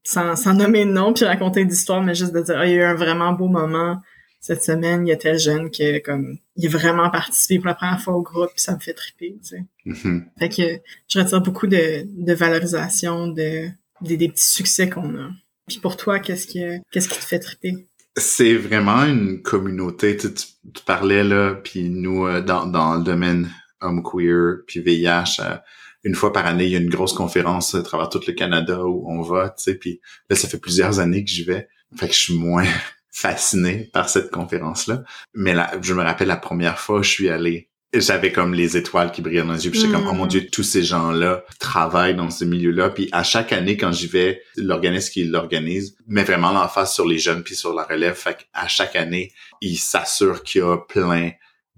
sans, 0.04 0.34
sans 0.36 0.54
nommer 0.54 0.84
de 0.84 0.90
nom 0.90 1.12
puis 1.12 1.24
raconter 1.24 1.64
d'histoires, 1.64 2.02
mais 2.02 2.14
juste 2.14 2.32
de 2.32 2.40
dire 2.40 2.56
Ah, 2.58 2.66
il 2.66 2.72
y 2.72 2.74
a 2.74 2.76
eu 2.78 2.82
un 2.82 2.94
vraiment 2.94 3.32
beau 3.32 3.48
moment 3.48 4.00
cette 4.42 4.64
semaine, 4.64 5.06
il 5.06 5.10
y 5.10 5.12
a 5.12 5.16
tel 5.16 5.38
jeune 5.38 5.70
qui 5.70 6.02
comme 6.02 6.36
il 6.56 6.66
a 6.66 6.68
vraiment 6.68 7.08
participé 7.10 7.58
pour 7.58 7.68
la 7.68 7.74
première 7.74 8.02
fois 8.02 8.14
au 8.14 8.22
groupe, 8.22 8.50
puis 8.50 8.60
ça 8.60 8.74
me 8.74 8.80
fait 8.80 8.92
triper, 8.92 9.36
tu 9.40 9.48
sais. 9.48 9.64
Mhm. 9.84 10.26
Fait 10.38 10.48
que 10.48 10.80
je 11.08 11.20
retire 11.20 11.40
beaucoup 11.40 11.68
de, 11.68 12.04
de 12.04 12.32
valorisation, 12.34 13.28
de 13.28 13.68
des, 14.00 14.16
des 14.16 14.28
petits 14.28 14.44
succès 14.44 14.90
qu'on 14.90 15.16
a. 15.16 15.30
Puis 15.68 15.78
pour 15.78 15.96
toi, 15.96 16.18
qu'est-ce 16.18 16.48
qui 16.48 16.60
qu'est-ce 16.90 17.08
qui 17.08 17.20
te 17.20 17.24
fait 17.24 17.38
triper? 17.38 17.86
C'est 18.16 18.54
vraiment 18.56 19.04
une 19.04 19.42
communauté. 19.42 20.16
Tu, 20.16 20.34
tu, 20.34 20.44
tu 20.74 20.84
parlais 20.84 21.22
là, 21.22 21.54
puis 21.54 21.88
nous 21.88 22.26
euh, 22.26 22.40
dans, 22.42 22.66
dans 22.66 22.96
le 22.96 23.04
domaine 23.04 23.48
homme 23.80 24.02
queer, 24.02 24.64
puis 24.66 24.80
VIH, 24.80 25.40
euh, 25.40 25.56
une 26.04 26.14
fois 26.14 26.32
par 26.32 26.46
année, 26.46 26.64
il 26.64 26.70
y 26.70 26.76
a 26.76 26.80
une 26.80 26.90
grosse 26.90 27.12
conférence 27.12 27.74
à 27.74 27.82
travers 27.82 28.08
tout 28.08 28.20
le 28.26 28.32
Canada 28.32 28.84
où 28.84 29.04
on 29.08 29.22
va, 29.22 29.50
tu 29.50 29.64
sais, 29.64 29.74
puis 29.74 30.00
là, 30.28 30.36
ça 30.36 30.48
fait 30.48 30.58
plusieurs 30.58 30.98
années 30.98 31.24
que 31.24 31.30
j'y 31.30 31.44
vais. 31.44 31.68
Fait 31.96 32.08
que 32.08 32.14
je 32.14 32.18
suis 32.18 32.34
moins 32.34 32.66
fasciné 33.12 33.90
par 33.92 34.08
cette 34.08 34.30
conférence-là. 34.30 35.04
Mais 35.34 35.54
là, 35.54 35.70
je 35.80 35.94
me 35.94 36.02
rappelle 36.02 36.28
la 36.28 36.36
première 36.36 36.78
fois 36.78 37.00
où 37.00 37.02
je 37.02 37.10
suis 37.10 37.28
allé, 37.28 37.68
j'avais 37.94 38.32
comme 38.32 38.54
les 38.54 38.76
étoiles 38.76 39.12
qui 39.12 39.20
brillaient 39.20 39.42
dans 39.42 39.52
les 39.52 39.66
yeux, 39.66 39.70
puis 39.70 39.80
j'étais 39.80 39.92
Mm. 39.92 39.96
comme, 39.96 40.08
oh 40.08 40.14
mon 40.14 40.26
Dieu, 40.26 40.48
tous 40.50 40.62
ces 40.62 40.82
gens-là 40.82 41.44
travaillent 41.60 42.16
dans 42.16 42.30
ce 42.30 42.44
milieu-là. 42.44 42.90
Puis 42.90 43.08
à 43.12 43.22
chaque 43.22 43.52
année, 43.52 43.76
quand 43.76 43.92
j'y 43.92 44.06
vais, 44.06 44.42
l'organisme 44.56 45.12
qui 45.12 45.24
l'organise 45.24 45.94
met 46.06 46.24
vraiment 46.24 46.52
l'emphase 46.52 46.94
sur 46.94 47.06
les 47.06 47.18
jeunes 47.18 47.42
puis 47.42 47.54
sur 47.54 47.74
la 47.74 47.84
relève. 47.84 48.14
Fait 48.14 48.36
qu'à 48.36 48.66
chaque 48.66 48.96
année, 48.96 49.32
il 49.60 49.76
s'assure 49.76 50.42
qu'il 50.42 50.62
y 50.62 50.64
a 50.64 50.78
plein 50.78 51.32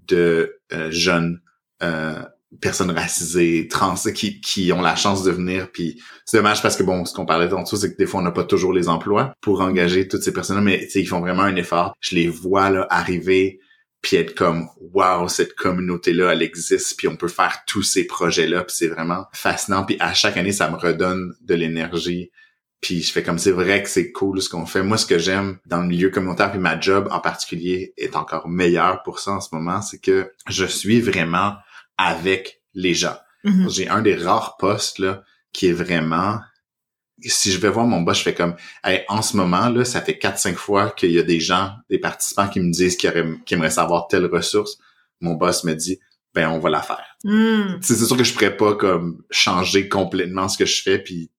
de 0.07 0.57
euh, 0.71 0.89
jeunes 0.89 1.41
euh, 1.83 2.21
personnes 2.61 2.91
racisées, 2.91 3.67
trans, 3.67 3.95
qui, 4.13 4.41
qui 4.41 4.71
ont 4.71 4.81
la 4.81 4.95
chance 4.95 5.23
de 5.23 5.31
venir. 5.31 5.71
Puis 5.71 6.01
c'est 6.25 6.37
dommage 6.37 6.61
parce 6.61 6.75
que 6.75 6.83
bon, 6.83 7.05
ce 7.05 7.13
qu'on 7.13 7.25
parlait 7.25 7.49
tantôt, 7.49 7.75
c'est 7.75 7.91
que 7.91 7.97
des 7.97 8.05
fois 8.05 8.19
on 8.19 8.23
n'a 8.23 8.31
pas 8.31 8.43
toujours 8.43 8.73
les 8.73 8.87
emplois 8.87 9.33
pour 9.41 9.61
engager 9.61 10.07
toutes 10.07 10.23
ces 10.23 10.33
personnes-là, 10.33 10.61
mais 10.61 10.87
ils 10.95 11.07
font 11.07 11.19
vraiment 11.19 11.43
un 11.43 11.55
effort. 11.55 11.95
Je 11.99 12.15
les 12.15 12.27
vois 12.27 12.69
là 12.69 12.87
arriver 12.89 13.59
puis 14.05 14.17
être 14.17 14.35
comme 14.35 14.67
wow 14.93 15.27
cette 15.27 15.55
communauté 15.55 16.13
là 16.13 16.31
elle 16.31 16.43
existe 16.43 16.95
puis 16.95 17.07
on 17.07 17.15
peut 17.15 17.27
faire 17.27 17.63
tous 17.65 17.81
ces 17.81 18.05
projets 18.05 18.45
là 18.45 18.63
puis 18.63 18.75
c'est 18.77 18.87
vraiment 18.87 19.25
fascinant 19.33 19.83
puis 19.83 19.97
à 19.99 20.13
chaque 20.13 20.37
année 20.37 20.51
ça 20.51 20.69
me 20.69 20.75
redonne 20.75 21.33
de 21.41 21.55
l'énergie 21.55 22.29
puis 22.81 23.01
je 23.01 23.11
fais 23.11 23.23
comme 23.23 23.39
c'est 23.39 23.51
vrai 23.51 23.81
que 23.81 23.89
c'est 23.89 24.11
cool 24.11 24.43
ce 24.43 24.49
qu'on 24.49 24.67
fait 24.67 24.83
moi 24.83 24.97
ce 24.97 25.07
que 25.07 25.17
j'aime 25.17 25.57
dans 25.65 25.81
le 25.81 25.87
milieu 25.87 26.11
communautaire 26.11 26.51
puis 26.51 26.59
ma 26.59 26.79
job 26.79 27.07
en 27.09 27.19
particulier 27.19 27.95
est 27.97 28.15
encore 28.15 28.47
meilleur 28.47 29.01
pour 29.01 29.17
ça 29.17 29.31
en 29.31 29.41
ce 29.41 29.49
moment 29.51 29.81
c'est 29.81 29.99
que 29.99 30.31
je 30.47 30.65
suis 30.65 31.01
vraiment 31.01 31.55
avec 31.97 32.61
les 32.73 32.93
gens 32.93 33.15
Mhm. 33.45 33.69
j'ai 33.69 33.87
un 33.87 34.01
des 34.01 34.15
rares 34.15 34.57
postes 34.57 34.99
là 34.99 35.23
qui 35.53 35.67
est 35.67 35.73
vraiment 35.73 36.39
si 37.21 37.51
je 37.51 37.59
vais 37.59 37.69
voir 37.69 37.85
mon 37.85 38.01
boss, 38.01 38.17
je 38.17 38.23
fais 38.23 38.33
comme 38.33 38.55
Hey, 38.83 39.05
en 39.07 39.21
ce 39.21 39.37
moment 39.37 39.69
là, 39.69 39.85
ça 39.85 40.01
fait 40.01 40.17
4 40.17 40.37
5 40.37 40.57
fois 40.57 40.89
qu'il 40.89 41.11
y 41.11 41.19
a 41.19 41.23
des 41.23 41.39
gens, 41.39 41.71
des 41.89 41.97
participants 41.97 42.49
qui 42.49 42.59
me 42.59 42.71
disent 42.71 42.97
qu'ils, 42.97 43.39
qu'ils 43.45 43.55
aimeraient 43.55 43.69
savoir 43.69 44.07
telle 44.07 44.25
ressource. 44.25 44.77
Mon 45.21 45.35
boss 45.35 45.63
me 45.63 45.73
dit 45.73 45.99
ben 46.33 46.49
on 46.49 46.59
va 46.59 46.69
la 46.69 46.81
faire. 46.81 47.15
Mm. 47.23 47.77
C'est 47.81 47.95
sûr 47.95 48.17
que 48.17 48.23
je 48.25 48.33
pourrais 48.33 48.57
pas 48.57 48.75
comme 48.75 49.23
changer 49.31 49.87
complètement 49.87 50.49
ce 50.49 50.57
que 50.57 50.65
je 50.65 50.81
fais 50.81 50.99
puis 50.99 51.31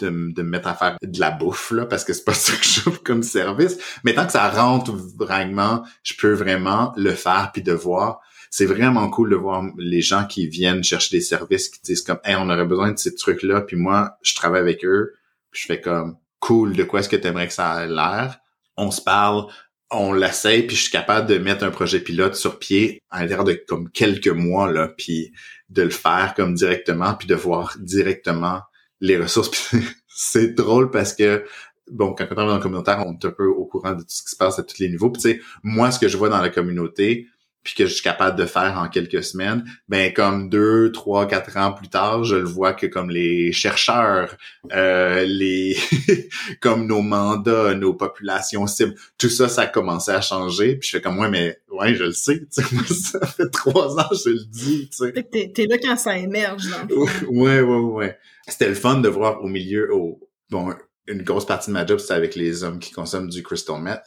de, 0.00 0.10
me 0.10 0.42
mettre 0.42 0.66
à 0.66 0.74
faire 0.74 0.96
de 1.00 1.20
la 1.20 1.30
bouffe 1.30 1.70
là 1.70 1.86
parce 1.86 2.04
que 2.04 2.12
c'est 2.12 2.24
pas 2.24 2.34
ça 2.34 2.54
que 2.54 2.64
je 2.64 2.80
fais 2.80 2.98
comme 3.04 3.22
service. 3.22 3.78
Mais 4.02 4.14
tant 4.14 4.26
que 4.26 4.32
ça 4.32 4.48
rentre 4.50 4.92
vraiment, 5.16 5.84
je 6.02 6.14
peux 6.14 6.32
vraiment 6.32 6.92
le 6.96 7.14
faire 7.14 7.50
puis 7.52 7.62
de 7.62 7.72
voir. 7.72 8.20
C'est 8.50 8.66
vraiment 8.66 9.08
cool 9.08 9.30
de 9.30 9.36
voir 9.36 9.64
les 9.78 10.00
gens 10.00 10.26
qui 10.26 10.48
viennent 10.48 10.82
chercher 10.82 11.16
des 11.16 11.22
services 11.22 11.68
qui 11.68 11.80
disent 11.82 12.02
comme 12.02 12.18
hey 12.24 12.34
on 12.36 12.50
aurait 12.50 12.66
besoin 12.66 12.90
de 12.90 12.98
ces 12.98 13.14
trucs 13.14 13.44
là 13.44 13.60
puis 13.60 13.76
moi 13.76 14.18
je 14.22 14.34
travaille 14.34 14.60
avec 14.60 14.84
eux 14.84 15.14
puis 15.52 15.62
je 15.62 15.66
fais 15.66 15.80
comme 15.80 16.16
cool 16.40 16.74
de 16.74 16.82
quoi 16.82 17.00
est-ce 17.00 17.08
que 17.08 17.16
tu 17.16 17.28
aimerais 17.28 17.46
que 17.46 17.52
ça 17.52 17.84
ait 17.84 17.88
l'air? 17.88 18.40
On 18.76 18.90
se 18.90 19.00
parle 19.00 19.46
on 19.90 20.12
l'essaye 20.12 20.62
puis 20.62 20.76
je 20.76 20.82
suis 20.82 20.90
capable 20.90 21.28
de 21.28 21.38
mettre 21.38 21.64
un 21.64 21.70
projet 21.70 22.00
pilote 22.00 22.36
sur 22.36 22.58
pied 22.58 23.02
à 23.10 23.22
l'intérieur 23.22 23.44
de 23.44 23.52
comme 23.52 23.90
quelques 23.90 24.28
mois 24.28 24.70
là 24.70 24.88
puis 24.88 25.32
de 25.68 25.82
le 25.82 25.90
faire 25.90 26.34
comme 26.36 26.54
directement 26.54 27.14
puis 27.14 27.28
de 27.28 27.34
voir 27.34 27.76
directement 27.78 28.62
les 29.00 29.16
ressources. 29.16 29.74
C'est 30.08 30.54
drôle 30.54 30.90
parce 30.90 31.14
que 31.14 31.44
bon 31.90 32.14
quand 32.14 32.26
on 32.30 32.32
est 32.32 32.46
dans 32.46 32.54
le 32.56 32.60
communautaire 32.62 33.04
on 33.06 33.12
est 33.14 33.24
un 33.24 33.30
peu 33.30 33.46
au 33.46 33.64
courant 33.64 33.92
de 33.92 34.02
tout 34.02 34.08
ce 34.08 34.22
qui 34.22 34.30
se 34.30 34.36
passe 34.36 34.58
à 34.58 34.62
tous 34.62 34.78
les 34.78 34.88
niveaux. 34.88 35.10
Puis 35.10 35.22
tu 35.22 35.30
sais 35.30 35.40
moi 35.62 35.90
ce 35.90 35.98
que 35.98 36.08
je 36.08 36.16
vois 36.16 36.28
dans 36.28 36.40
la 36.40 36.50
communauté 36.50 37.26
puis 37.62 37.74
que 37.74 37.86
je 37.86 37.92
suis 37.92 38.02
capable 38.02 38.38
de 38.38 38.46
faire 38.46 38.78
en 38.78 38.88
quelques 38.88 39.22
semaines, 39.22 39.64
ben 39.88 40.12
comme 40.12 40.48
deux, 40.48 40.90
trois, 40.92 41.26
quatre 41.26 41.56
ans 41.58 41.72
plus 41.72 41.88
tard, 41.88 42.24
je 42.24 42.36
le 42.36 42.44
vois 42.44 42.72
que 42.72 42.86
comme 42.86 43.10
les 43.10 43.52
chercheurs, 43.52 44.36
euh, 44.72 45.24
les 45.26 45.76
comme 46.60 46.86
nos 46.86 47.02
mandats, 47.02 47.74
nos 47.74 47.92
populations 47.92 48.66
cibles, 48.66 48.94
tout 49.18 49.28
ça, 49.28 49.48
ça 49.48 49.62
a 49.62 49.66
commencé 49.66 50.10
à 50.10 50.22
changer. 50.22 50.76
Puis 50.76 50.88
je 50.88 50.96
fais 50.96 51.02
comme 51.02 51.18
ouais, 51.18 51.28
mais 51.28 51.58
ouais, 51.70 51.94
je 51.94 52.04
le 52.04 52.12
sais. 52.12 52.40
tu 52.40 52.46
sais, 52.50 52.62
moi, 52.72 52.84
ça 52.86 53.26
fait 53.26 53.50
trois 53.50 53.98
ans, 53.98 54.08
je 54.12 54.30
le 54.30 54.44
dis. 54.46 54.88
T'es, 55.30 55.52
t'es 55.54 55.66
là 55.66 55.76
quand 55.78 55.96
ça 55.96 56.16
émerge, 56.16 56.68
dans. 56.68 56.96
Ouais, 57.28 57.60
ouais, 57.60 57.76
ouais. 57.76 58.18
C'était 58.48 58.68
le 58.68 58.74
fun 58.74 59.00
de 59.00 59.08
voir 59.08 59.44
au 59.44 59.48
milieu, 59.48 59.94
au, 59.94 60.18
bon, 60.50 60.74
une 61.06 61.22
grosse 61.22 61.46
partie 61.46 61.68
de 61.68 61.74
ma 61.74 61.84
job, 61.84 61.98
c'était 61.98 62.14
avec 62.14 62.34
les 62.34 62.64
hommes 62.64 62.78
qui 62.78 62.92
consomment 62.92 63.28
du 63.28 63.42
crystal 63.42 63.80
meth. 63.80 64.02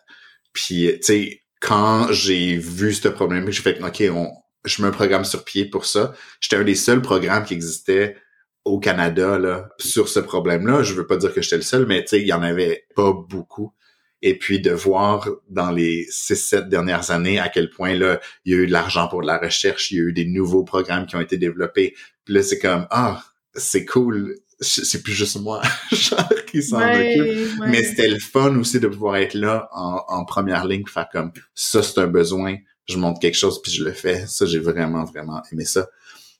Puis, 0.53 0.89
tu 0.95 1.03
sais, 1.03 1.42
quand 1.63 2.11
j'ai 2.11 2.57
vu 2.57 2.93
ce 2.93 3.07
problème, 3.07 3.49
j'ai 3.49 3.61
fait, 3.61 3.81
OK, 3.81 4.03
on, 4.13 4.29
je 4.65 4.81
mets 4.81 4.89
un 4.89 4.91
programme 4.91 5.23
sur 5.23 5.45
pied 5.45 5.63
pour 5.63 5.85
ça. 5.85 6.13
J'étais 6.41 6.57
un 6.57 6.65
des 6.65 6.75
seuls 6.75 7.01
programmes 7.01 7.45
qui 7.45 7.53
existait 7.53 8.17
au 8.65 8.79
Canada, 8.79 9.39
là, 9.39 9.69
sur 9.79 10.09
ce 10.09 10.19
problème-là. 10.19 10.83
Je 10.83 10.93
veux 10.93 11.07
pas 11.07 11.15
dire 11.15 11.33
que 11.33 11.41
j'étais 11.41 11.55
le 11.55 11.61
seul, 11.61 11.85
mais 11.85 12.03
il 12.11 12.27
y 12.27 12.33
en 12.33 12.43
avait 12.43 12.85
pas 12.97 13.13
beaucoup. 13.13 13.73
Et 14.21 14.37
puis 14.37 14.59
de 14.59 14.71
voir 14.71 15.29
dans 15.49 15.71
les 15.71 16.05
six, 16.09 16.35
sept 16.35 16.67
dernières 16.67 17.11
années 17.11 17.39
à 17.39 17.47
quel 17.47 17.69
point 17.69 17.93
là, 17.93 18.19
il 18.43 18.53
y 18.53 18.55
a 18.55 18.59
eu 18.59 18.67
de 18.67 18.71
l'argent 18.73 19.07
pour 19.07 19.21
de 19.21 19.27
la 19.27 19.37
recherche, 19.37 19.91
il 19.91 19.97
y 19.97 19.99
a 20.01 20.03
eu 20.03 20.13
des 20.13 20.25
nouveaux 20.25 20.65
programmes 20.65 21.05
qui 21.05 21.15
ont 21.15 21.21
été 21.21 21.37
développés. 21.37 21.93
Puis 22.25 22.33
là, 22.33 22.43
c'est 22.43 22.59
comme 22.59 22.87
Ah, 22.89 23.23
c'est 23.53 23.85
cool. 23.85 24.35
C'est 24.59 25.01
plus 25.03 25.13
juste 25.13 25.39
moi 25.41 25.61
genre, 25.91 26.29
qui 26.49 26.61
s'en 26.63 26.79
Ouais, 26.79 27.15
occupe. 27.19 27.59
ouais. 27.59 27.67
Mais 27.69 27.83
c'était 27.83 28.07
le 28.07 28.19
fun 28.19 28.55
aussi 28.57 28.79
de 28.79 28.87
pouvoir 28.87 29.17
être 29.17 29.33
là 29.33 29.67
en, 29.73 30.03
en 30.07 30.25
première 30.25 30.65
ligne, 30.65 30.83
faire 30.87 31.07
comme 31.11 31.31
ça, 31.55 31.81
c'est 31.83 31.99
un 31.99 32.07
besoin, 32.07 32.55
je 32.87 32.97
montre 32.97 33.19
quelque 33.19 33.37
chose 33.37 33.61
puis 33.61 33.71
je 33.71 33.83
le 33.83 33.91
fais. 33.93 34.25
Ça, 34.27 34.45
j'ai 34.45 34.59
vraiment, 34.59 35.03
vraiment 35.05 35.41
aimé 35.51 35.65
ça. 35.65 35.87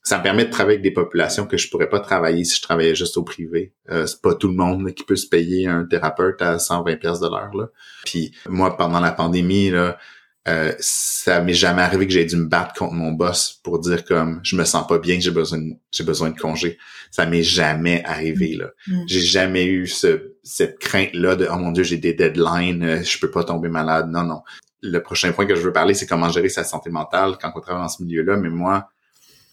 Ça 0.05 0.18
me 0.18 0.24
permet 0.24 0.43
de 0.43 0.49
travailler 0.51 0.80
avec 0.80 0.84
des 0.84 0.91
populations 0.91 1.47
que 1.47 1.55
je 1.55 1.70
pourrais 1.70 1.88
pas 1.88 2.01
travailler 2.01 2.43
si 2.43 2.57
je 2.57 2.61
travaillais 2.61 2.93
juste 2.93 3.16
au 3.16 3.24
privé. 3.24 3.74
Euh, 3.89 4.05
c'est 4.05 4.22
pas 4.22 4.36
tout 4.36 4.49
le 4.49 4.53
monde 4.53 4.93
qui 4.93 5.03
peut 5.05 5.16
se 5.16 5.28
payer 5.28 5.68
un 5.68 5.86
thérapeute 5.86 6.41
à 6.41 6.59
120 6.59 6.97
pièces 6.97 7.22
de 7.22 7.28
l'heure. 7.30 7.53
Là. 7.55 7.70
Puis 8.05 8.34
moi, 8.49 8.76
pendant 8.76 8.99
la 8.99 9.14
pandémie, 9.14 9.70
là, 9.70 9.97
euh, 10.45 10.73
ça 10.79 11.39
m'est 11.39 11.53
jamais 11.53 11.81
arrivé 11.81 12.05
que 12.05 12.11
j'ai 12.11 12.25
dû 12.25 12.35
me 12.35 12.47
battre 12.47 12.73
contre 12.73 12.93
mon 12.93 13.13
boss 13.13 13.61
pour 13.63 13.79
dire 13.79 14.03
comme 14.03 14.41
je 14.43 14.57
me 14.57 14.65
sens 14.65 14.85
pas 14.85 14.99
bien, 14.99 15.17
j'ai 15.19 15.31
besoin 15.31 15.59
j'ai 15.89 16.03
besoin 16.03 16.31
de 16.31 16.37
congé. 16.37 16.77
Ça 17.11 17.25
m'est 17.25 17.43
jamais 17.43 18.03
arrivé 18.03 18.55
là. 18.55 18.71
Mm. 18.87 19.03
J'ai 19.07 19.21
jamais 19.21 19.65
eu 19.65 19.87
ce, 19.87 20.33
cette 20.43 20.79
crainte 20.79 21.13
là 21.13 21.37
de 21.37 21.47
oh 21.49 21.55
mon 21.57 21.71
dieu 21.71 21.83
j'ai 21.83 21.97
des 21.97 22.13
deadlines, 22.13 22.83
euh, 22.83 23.03
je 23.03 23.17
peux 23.19 23.31
pas 23.31 23.45
tomber 23.45 23.69
malade. 23.69 24.09
Non 24.09 24.23
non. 24.23 24.41
Le 24.81 25.01
prochain 25.01 25.31
point 25.31 25.45
que 25.45 25.55
je 25.55 25.61
veux 25.61 25.71
parler 25.71 25.93
c'est 25.93 26.07
comment 26.07 26.29
gérer 26.29 26.49
sa 26.49 26.65
santé 26.65 26.89
mentale 26.89 27.37
quand 27.41 27.53
on 27.55 27.61
travaille 27.61 27.83
dans 27.83 27.87
ce 27.87 28.03
milieu-là. 28.03 28.35
Mais 28.35 28.49
moi 28.49 28.89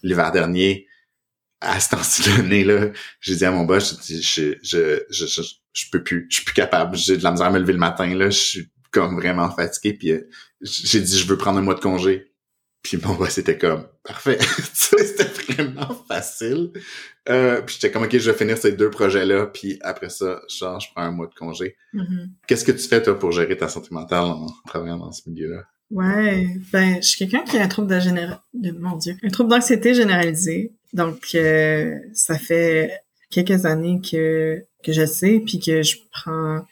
l'hiver 0.03 0.31
dernier 0.33 0.87
à 1.61 1.79
ce 1.79 1.89
temps-ci 1.89 2.29
l'année 2.29 2.65
là, 2.65 2.87
j'ai 3.21 3.35
dit 3.35 3.45
à 3.45 3.51
mon 3.51 3.63
boss 3.63 3.97
je, 4.05 4.15
je, 4.15 4.55
je, 4.61 5.03
je, 5.09 5.25
je, 5.25 5.41
je 5.73 5.85
peux 5.89 6.03
plus, 6.03 6.27
je 6.29 6.37
suis 6.37 6.43
plus 6.43 6.55
capable, 6.55 6.97
j'ai 6.97 7.15
de 7.15 7.23
la 7.23 7.31
misère 7.31 7.47
à 7.47 7.51
me 7.51 7.59
lever 7.59 7.73
le 7.73 7.79
matin 7.79 8.13
là, 8.13 8.29
je 8.29 8.39
suis 8.39 8.71
comme 8.91 9.15
vraiment 9.15 9.49
fatigué 9.49 9.93
puis 9.93 10.11
euh, 10.11 10.29
j'ai 10.61 11.01
dit 11.01 11.17
je 11.17 11.27
veux 11.27 11.37
prendre 11.37 11.59
un 11.59 11.61
mois 11.61 11.75
de 11.75 11.79
congé. 11.79 12.31
Puis 12.83 12.97
mon 12.97 13.13
boss 13.13 13.37
était 13.37 13.57
comme 13.57 13.85
parfait. 14.03 14.39
C'était 14.73 15.53
vraiment 15.53 15.95
facile. 16.07 16.71
Euh, 17.29 17.61
puis 17.61 17.75
j'étais 17.75 17.91
comme, 17.91 18.03
OK, 18.03 18.17
je 18.17 18.31
vais 18.31 18.37
finir 18.37 18.57
ces 18.57 18.71
deux 18.71 18.89
projets-là, 18.89 19.47
puis 19.47 19.77
après 19.81 20.09
ça, 20.09 20.41
genre, 20.49 20.79
je 20.79 20.87
prends 20.93 21.03
un 21.03 21.11
mois 21.11 21.27
de 21.27 21.35
congé. 21.35 21.75
Mhm. 21.93 22.31
Qu'est-ce 22.47 22.65
que 22.65 22.71
tu 22.71 22.87
fais, 22.87 23.01
toi, 23.01 23.17
pour 23.17 23.31
gérer 23.31 23.55
ta 23.55 23.67
santé 23.67 23.89
mentale 23.91 24.23
en 24.23 24.47
travaillant 24.65 24.97
dans 24.97 25.11
ce 25.11 25.29
milieu-là? 25.29 25.63
Ouais, 25.91 26.47
ben, 26.71 26.95
je 27.01 27.07
suis 27.07 27.19
quelqu'un 27.19 27.43
qui 27.43 27.57
a 27.57 27.63
un 27.63 27.67
trouble 27.67 27.89
de 27.89 28.71
mon 28.71 28.95
Dieu, 28.95 29.17
un 29.21 29.29
trouble 29.29 29.49
d'anxiété 29.49 29.93
généralisé. 29.93 30.73
Donc, 30.93 31.35
euh, 31.35 31.95
ça 32.13 32.37
fait 32.39 32.91
quelques 33.29 33.65
années 33.65 33.99
que, 34.01 34.63
que 34.83 34.93
je 34.93 35.05
sais, 35.05 35.41
puis 35.45 35.59
que 35.59 35.83
je 35.83 35.97
prends 36.11 36.65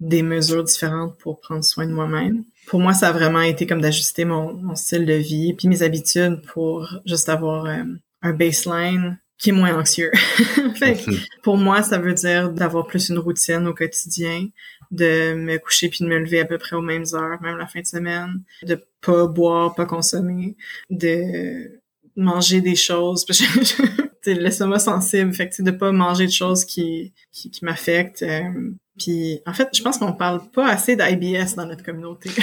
des 0.00 0.22
mesures 0.22 0.64
différentes 0.64 1.18
pour 1.18 1.40
prendre 1.40 1.62
soin 1.62 1.86
de 1.86 1.92
moi-même. 1.92 2.44
Pour 2.66 2.80
moi, 2.80 2.94
ça 2.94 3.08
a 3.08 3.12
vraiment 3.12 3.42
été 3.42 3.66
comme 3.66 3.80
d'ajuster 3.80 4.24
mon, 4.24 4.54
mon 4.54 4.74
style 4.74 5.04
de 5.04 5.14
vie, 5.14 5.54
puis 5.54 5.68
mes 5.68 5.82
habitudes 5.82 6.40
pour 6.52 6.88
juste 7.04 7.28
avoir 7.28 7.66
euh, 7.66 7.84
un 8.22 8.32
baseline 8.32 9.18
qui 9.38 9.50
est 9.50 9.52
moins 9.52 9.78
anxieux. 9.78 10.10
fait 10.74 10.94
que, 10.94 11.10
pour 11.42 11.56
moi, 11.56 11.82
ça 11.82 11.98
veut 11.98 12.14
dire 12.14 12.50
d'avoir 12.50 12.86
plus 12.86 13.08
une 13.10 13.18
routine 13.18 13.66
au 13.66 13.74
quotidien, 13.74 14.48
de 14.90 15.34
me 15.34 15.58
coucher 15.58 15.88
puis 15.88 16.04
de 16.04 16.08
me 16.08 16.18
lever 16.18 16.40
à 16.40 16.44
peu 16.44 16.58
près 16.58 16.76
aux 16.76 16.82
mêmes 16.82 17.04
heures, 17.14 17.40
même 17.42 17.56
la 17.56 17.66
fin 17.66 17.80
de 17.80 17.86
semaine, 17.86 18.42
de 18.62 18.82
pas 19.00 19.26
boire, 19.26 19.74
pas 19.74 19.86
consommer, 19.86 20.56
de 20.90 21.80
manger 22.16 22.60
des 22.60 22.76
choses. 22.76 23.24
l'estomac 24.26 24.80
sensible, 24.80 25.32
fait 25.32 25.48
que 25.48 25.62
de 25.62 25.70
pas 25.70 25.92
manger 25.92 26.26
de 26.26 26.32
choses 26.32 26.64
qui, 26.64 27.12
qui, 27.32 27.50
qui 27.50 27.64
m'affectent. 27.64 28.22
Euh, 28.22 28.72
puis 29.00 29.40
en 29.46 29.54
fait, 29.54 29.68
je 29.74 29.82
pense 29.82 29.98
qu'on 29.98 30.12
parle 30.12 30.42
pas 30.50 30.68
assez 30.68 30.94
d'IBS 30.94 31.54
dans 31.56 31.66
notre 31.66 31.82
communauté. 31.82 32.30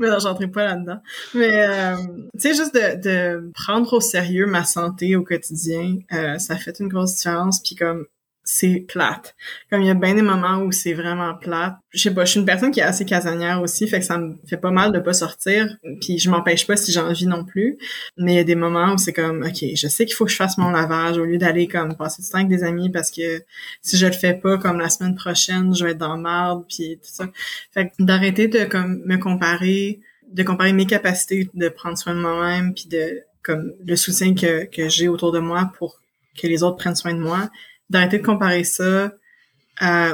mais 0.00 0.08
non, 0.08 0.18
j'entrais 0.18 0.48
pas 0.48 0.64
là-dedans. 0.64 1.00
Mais 1.34 1.68
euh, 1.68 1.96
tu 2.34 2.40
sais, 2.40 2.54
juste 2.54 2.74
de, 2.74 3.00
de 3.00 3.50
prendre 3.54 3.92
au 3.92 4.00
sérieux 4.00 4.46
ma 4.46 4.64
santé 4.64 5.14
au 5.14 5.22
quotidien, 5.22 5.98
euh, 6.12 6.38
ça 6.38 6.56
fait 6.56 6.80
une 6.80 6.88
grosse 6.88 7.14
différence. 7.16 7.62
Puis 7.62 7.76
comme 7.76 8.06
c'est 8.50 8.86
plate. 8.88 9.36
Comme 9.68 9.82
il 9.82 9.88
y 9.88 9.90
a 9.90 9.94
bien 9.94 10.14
des 10.14 10.22
moments 10.22 10.62
où 10.62 10.72
c'est 10.72 10.94
vraiment 10.94 11.34
plate. 11.34 11.76
Je 11.90 12.00
sais 12.00 12.14
pas, 12.14 12.24
je 12.24 12.30
suis 12.30 12.40
une 12.40 12.46
personne 12.46 12.70
qui 12.70 12.80
est 12.80 12.84
assez 12.84 13.04
casanière 13.04 13.60
aussi, 13.60 13.86
fait 13.86 14.00
que 14.00 14.06
ça 14.06 14.16
me 14.16 14.36
fait 14.46 14.56
pas 14.56 14.70
mal 14.70 14.90
de 14.90 15.00
pas 15.00 15.12
sortir, 15.12 15.76
puis 16.00 16.18
je 16.18 16.30
m'empêche 16.30 16.66
pas 16.66 16.74
si 16.74 16.90
j'ai 16.90 17.00
envie 17.00 17.26
non 17.26 17.44
plus. 17.44 17.76
Mais 18.16 18.32
il 18.32 18.36
y 18.36 18.40
a 18.40 18.44
des 18.44 18.54
moments 18.54 18.94
où 18.94 18.98
c'est 18.98 19.12
comme, 19.12 19.42
ok, 19.42 19.64
je 19.74 19.86
sais 19.86 20.06
qu'il 20.06 20.14
faut 20.14 20.24
que 20.24 20.30
je 20.30 20.36
fasse 20.36 20.56
mon 20.56 20.70
lavage 20.70 21.18
au 21.18 21.26
lieu 21.26 21.36
d'aller 21.36 21.68
comme 21.68 21.94
passer 21.94 22.22
du 22.22 22.28
temps 22.30 22.38
avec 22.38 22.48
des 22.48 22.64
amis 22.64 22.88
parce 22.88 23.10
que 23.10 23.42
si 23.82 23.98
je 23.98 24.06
le 24.06 24.12
fais 24.12 24.32
pas 24.32 24.56
comme 24.56 24.78
la 24.80 24.88
semaine 24.88 25.14
prochaine, 25.14 25.74
je 25.74 25.84
vais 25.84 25.90
être 25.90 25.98
dans 25.98 26.16
marde, 26.16 26.64
puis 26.70 26.98
tout 27.02 27.10
ça. 27.12 27.28
Fait 27.74 27.88
que 27.90 28.02
d'arrêter 28.02 28.48
de 28.48 28.64
comme 28.64 29.02
me 29.04 29.18
comparer, 29.18 30.00
de 30.32 30.42
comparer 30.42 30.72
mes 30.72 30.86
capacités 30.86 31.50
de 31.52 31.68
prendre 31.68 31.98
soin 31.98 32.14
de 32.14 32.20
moi-même, 32.20 32.72
puis 32.72 32.88
de 32.88 33.24
comme 33.42 33.74
le 33.84 33.96
soutien 33.96 34.34
que, 34.34 34.64
que 34.64 34.88
j'ai 34.88 35.08
autour 35.08 35.32
de 35.32 35.38
moi 35.38 35.70
pour 35.76 36.00
que 36.40 36.46
les 36.46 36.62
autres 36.62 36.76
prennent 36.76 36.96
soin 36.96 37.12
de 37.12 37.20
moi, 37.20 37.50
d'arrêter 37.90 38.18
de 38.18 38.26
comparer 38.26 38.64
ça 38.64 39.12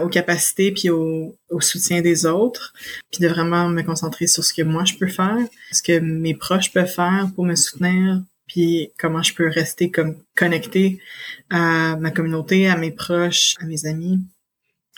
aux 0.02 0.08
capacités 0.08 0.72
puis 0.72 0.90
au, 0.90 1.38
soutien 1.60 2.02
des 2.02 2.26
autres, 2.26 2.74
puis 3.10 3.22
de 3.22 3.28
vraiment 3.28 3.68
me 3.68 3.82
concentrer 3.82 4.26
sur 4.26 4.44
ce 4.44 4.52
que 4.52 4.62
moi 4.62 4.84
je 4.84 4.94
peux 4.94 5.08
faire, 5.08 5.38
ce 5.72 5.82
que 5.82 6.00
mes 6.00 6.34
proches 6.34 6.70
peuvent 6.72 6.86
faire 6.86 7.28
pour 7.34 7.46
me 7.46 7.54
soutenir, 7.54 8.20
puis 8.46 8.90
comment 8.98 9.22
je 9.22 9.34
peux 9.34 9.48
rester 9.48 9.90
comme 9.90 10.16
connecté 10.36 11.00
à 11.48 11.96
ma 11.96 12.10
communauté, 12.10 12.68
à 12.68 12.76
mes 12.76 12.90
proches, 12.90 13.54
à 13.60 13.64
mes 13.64 13.86
amis, 13.86 14.20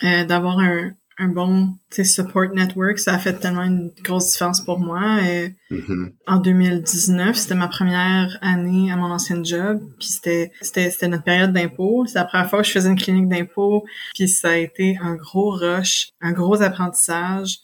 euh, 0.03 0.25
d'avoir 0.25 0.59
un, 0.59 0.93
un 1.19 1.29
bon 1.29 1.75
support 1.91 2.51
network, 2.55 2.99
ça 2.99 3.15
a 3.15 3.19
fait 3.19 3.35
tellement 3.35 3.63
une 3.63 3.91
grosse 4.03 4.33
différence 4.33 4.61
pour 4.61 4.79
moi. 4.79 5.23
Et 5.23 5.55
mm-hmm. 5.71 6.13
En 6.27 6.37
2019, 6.37 7.37
c'était 7.37 7.55
ma 7.55 7.69
première 7.69 8.37
année 8.43 8.93
à 8.93 8.97
mon 8.97 9.11
ancien 9.11 9.43
job, 9.43 9.81
puis 9.99 10.09
c'était 10.09 10.53
c'était 10.61 11.09
notre 11.09 11.25
période 11.25 11.53
d'impôt. 11.53 12.05
C'est 12.07 12.19
la 12.19 12.25
première 12.25 12.51
fois 12.51 12.61
que 12.61 12.67
je 12.69 12.73
faisais 12.73 12.89
une 12.89 12.99
clinique 12.99 13.29
d'impôt, 13.29 13.85
puis 14.15 14.29
ça 14.29 14.51
a 14.51 14.57
été 14.57 14.99
un 15.01 15.15
gros 15.15 15.51
rush, 15.51 16.11
un 16.21 16.33
gros 16.33 16.63
apprentissage. 16.63 17.59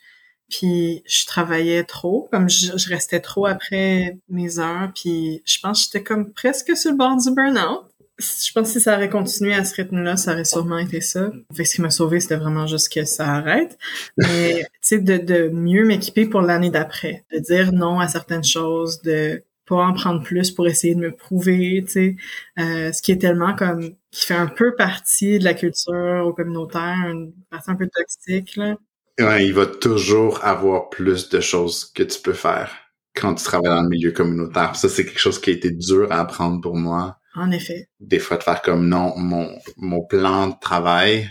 Puis 0.51 1.03
je 1.07 1.25
travaillais 1.25 1.85
trop, 1.85 2.29
comme 2.31 2.51
je, 2.51 2.77
je 2.77 2.89
restais 2.91 3.21
trop 3.21 3.47
après 3.47 4.19
mes 4.29 4.59
heures, 4.59 4.93
puis 4.95 5.43
je 5.47 5.59
pense 5.63 5.79
que 5.79 5.85
j'étais 5.85 6.05
comme 6.05 6.33
presque 6.33 6.77
sur 6.77 6.91
le 6.91 6.97
bord 6.99 7.17
du 7.17 7.35
burn-out 7.35 7.87
je 8.23 8.53
pense 8.53 8.69
que 8.69 8.79
si 8.79 8.81
ça 8.81 8.97
aurait 8.97 9.09
continué 9.09 9.55
à 9.55 9.65
ce 9.65 9.75
rythme-là, 9.75 10.17
ça 10.17 10.33
aurait 10.33 10.45
sûrement 10.45 10.79
été 10.79 11.01
ça. 11.01 11.33
Fait 11.55 11.65
ce 11.65 11.77
qui 11.77 11.83
m'a 11.83 11.91
sauvé, 11.91 12.21
c'était 12.21 12.37
vraiment 12.37 12.67
juste 12.67 12.93
que 12.93 13.05
ça 13.05 13.29
arrête. 13.29 13.79
Mais, 14.17 14.63
tu 14.63 14.69
sais, 14.81 14.99
de, 14.99 15.49
mieux 15.49 15.85
m'équiper 15.85 16.27
pour 16.27 16.41
l'année 16.41 16.71
d'après. 16.71 17.25
De 17.33 17.39
dire 17.39 17.73
non 17.73 18.01
à 18.01 18.09
certaines 18.09 18.45
choses, 18.45 19.03
de 19.03 19.43
pas 19.67 19.77
en 19.77 19.93
prendre 19.93 20.23
plus 20.23 20.51
pour 20.51 20.67
essayer 20.67 20.95
de 20.95 21.01
me 21.01 21.13
prouver, 21.13 21.83
tu 21.87 21.93
sais. 21.93 22.17
Euh, 22.59 22.93
ce 22.93 23.03
qui 23.03 23.13
est 23.13 23.19
tellement 23.19 23.55
comme, 23.55 23.95
qui 24.11 24.27
fait 24.27 24.35
un 24.35 24.47
peu 24.47 24.75
partie 24.75 25.39
de 25.39 25.45
la 25.45 25.55
culture 25.55 26.25
au 26.27 26.33
communautaire, 26.33 26.97
une 27.09 27.33
partie 27.51 27.71
un 27.71 27.77
peu 27.77 27.89
toxique, 27.89 28.57
là. 28.57 28.77
Il 29.19 29.53
va 29.55 29.67
toujours 29.67 30.45
avoir 30.45 30.89
plus 30.89 31.29
de 31.29 31.41
choses 31.41 31.85
que 31.85 32.03
tu 32.03 32.21
peux 32.21 32.33
faire 32.33 32.73
quand 33.15 33.35
tu 33.35 33.45
travailles 33.45 33.71
dans 33.71 33.83
le 33.83 33.89
milieu 33.89 34.11
communautaire. 34.11 34.75
Ça, 34.75 34.89
c'est 34.89 35.05
quelque 35.05 35.21
chose 35.21 35.41
qui 35.41 35.51
a 35.51 35.53
été 35.53 35.71
dur 35.71 36.11
à 36.11 36.21
apprendre 36.21 36.61
pour 36.61 36.77
moi 36.77 37.19
en 37.35 37.51
effet. 37.51 37.89
Des 38.01 38.19
fois, 38.19 38.37
de 38.37 38.43
faire 38.43 38.63
comme 38.63 38.89
non, 38.89 39.17
mon, 39.17 39.59
mon 39.77 40.05
plan 40.05 40.49
de 40.49 40.55
travail, 40.61 41.31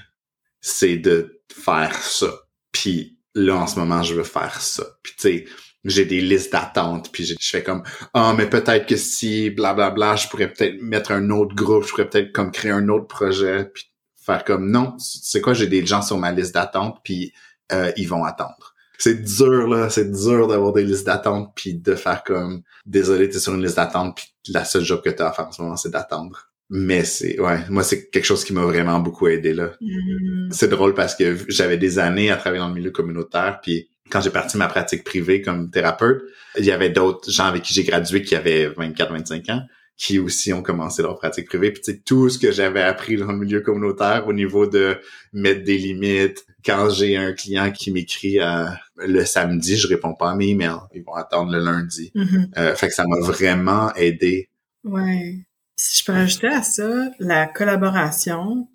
c'est 0.59 0.97
de 0.97 1.41
faire 1.51 1.95
ça. 1.95 2.31
Puis 2.71 3.19
là, 3.35 3.57
en 3.57 3.67
ce 3.67 3.79
moment, 3.79 4.03
je 4.03 4.15
veux 4.15 4.23
faire 4.23 4.61
ça. 4.61 4.83
Puis 5.03 5.13
tu 5.15 5.21
sais, 5.21 5.45
j'ai 5.83 6.05
des 6.05 6.21
listes 6.21 6.51
d'attente, 6.51 7.11
puis 7.11 7.25
je 7.25 7.35
fais 7.39 7.63
comme 7.63 7.83
ah 8.13 8.33
mais 8.37 8.47
peut-être 8.47 8.85
que 8.85 8.95
si 8.95 9.49
blablabla, 9.49 9.89
bla, 9.91 10.07
bla, 10.11 10.15
je 10.15 10.27
pourrais 10.27 10.51
peut-être 10.51 10.81
mettre 10.81 11.11
un 11.11 11.29
autre 11.31 11.55
groupe, 11.55 11.85
je 11.85 11.89
pourrais 11.89 12.09
peut-être 12.09 12.31
comme 12.31 12.51
créer 12.51 12.71
un 12.71 12.87
autre 12.87 13.07
projet, 13.07 13.65
puis 13.65 13.85
faire 14.23 14.43
comme 14.43 14.69
non, 14.69 14.95
c'est 14.99 15.41
quoi, 15.41 15.53
j'ai 15.53 15.67
des 15.67 15.85
gens 15.85 16.03
sur 16.03 16.17
ma 16.17 16.31
liste 16.31 16.53
d'attente, 16.53 16.99
puis 17.03 17.33
euh, 17.71 17.91
ils 17.97 18.07
vont 18.07 18.23
attendre 18.23 18.70
c'est 19.01 19.23
dur 19.23 19.67
là, 19.67 19.89
c'est 19.89 20.11
dur 20.11 20.47
d'avoir 20.47 20.73
des 20.73 20.83
listes 20.83 21.05
d'attente 21.05 21.53
puis 21.55 21.73
de 21.73 21.95
faire 21.95 22.23
comme 22.23 22.61
désolé 22.85 23.29
t'es 23.29 23.39
sur 23.39 23.55
une 23.55 23.63
liste 23.63 23.77
d'attente 23.77 24.15
puis 24.15 24.53
la 24.53 24.63
seule 24.63 24.83
job 24.83 25.01
que 25.03 25.09
t'as 25.09 25.29
à 25.29 25.33
faire 25.33 25.47
en 25.47 25.51
ce 25.51 25.61
moment 25.61 25.75
c'est 25.75 25.89
d'attendre. 25.89 26.49
Mais 26.69 27.03
c'est 27.03 27.39
ouais, 27.39 27.59
moi 27.69 27.83
c'est 27.83 28.09
quelque 28.09 28.25
chose 28.25 28.45
qui 28.45 28.53
m'a 28.53 28.63
vraiment 28.63 28.99
beaucoup 28.99 29.27
aidé 29.27 29.53
là. 29.53 29.71
Mm-hmm. 29.81 30.51
C'est 30.51 30.69
drôle 30.69 30.93
parce 30.93 31.15
que 31.15 31.35
j'avais 31.47 31.77
des 31.77 31.99
années 31.99 32.29
à 32.29 32.37
travailler 32.37 32.61
dans 32.61 32.69
le 32.69 32.75
milieu 32.75 32.91
communautaire 32.91 33.59
puis 33.61 33.89
quand 34.11 34.21
j'ai 34.21 34.29
parti 34.29 34.57
ma 34.57 34.67
pratique 34.67 35.03
privée 35.03 35.41
comme 35.41 35.71
thérapeute, 35.71 36.21
il 36.57 36.65
y 36.65 36.71
avait 36.71 36.89
d'autres 36.89 37.31
gens 37.31 37.45
avec 37.45 37.63
qui 37.63 37.73
j'ai 37.73 37.83
gradué 37.83 38.21
qui 38.21 38.35
avaient 38.35 38.67
24 38.67 39.13
25 39.13 39.49
ans 39.49 39.61
qui 40.01 40.17
aussi 40.17 40.51
ont 40.51 40.63
commencé 40.63 41.03
leur 41.03 41.15
pratique 41.15 41.47
privée. 41.47 41.69
Puis 41.69 41.83
tu 41.83 41.91
sais, 41.91 41.99
tout 41.99 42.27
ce 42.27 42.39
que 42.39 42.51
j'avais 42.51 42.81
appris 42.81 43.17
dans 43.17 43.31
le 43.31 43.37
milieu 43.37 43.61
communautaire 43.61 44.27
au 44.27 44.33
niveau 44.33 44.65
de 44.65 44.99
mettre 45.31 45.63
des 45.63 45.77
limites. 45.77 46.43
Quand 46.65 46.89
j'ai 46.89 47.17
un 47.17 47.33
client 47.33 47.71
qui 47.71 47.91
m'écrit 47.91 48.39
euh, 48.39 48.65
le 48.95 49.23
samedi, 49.25 49.77
je 49.77 49.87
réponds 49.87 50.15
pas 50.15 50.31
à 50.31 50.35
mes 50.35 50.47
emails. 50.47 50.79
Ils 50.95 51.03
vont 51.03 51.13
attendre 51.13 51.51
le 51.51 51.59
lundi. 51.59 52.11
Mm-hmm. 52.15 52.49
Euh, 52.57 52.73
fait 52.73 52.87
que 52.87 52.95
ça 52.95 53.05
m'a 53.05 53.19
vraiment 53.19 53.93
aidé. 53.93 54.49
Ouais. 54.83 55.35
Si 55.75 55.99
je 55.99 56.05
peux 56.05 56.17
ajouter 56.17 56.47
à 56.47 56.63
ça, 56.63 57.11
la 57.19 57.45
collaboration, 57.45 58.67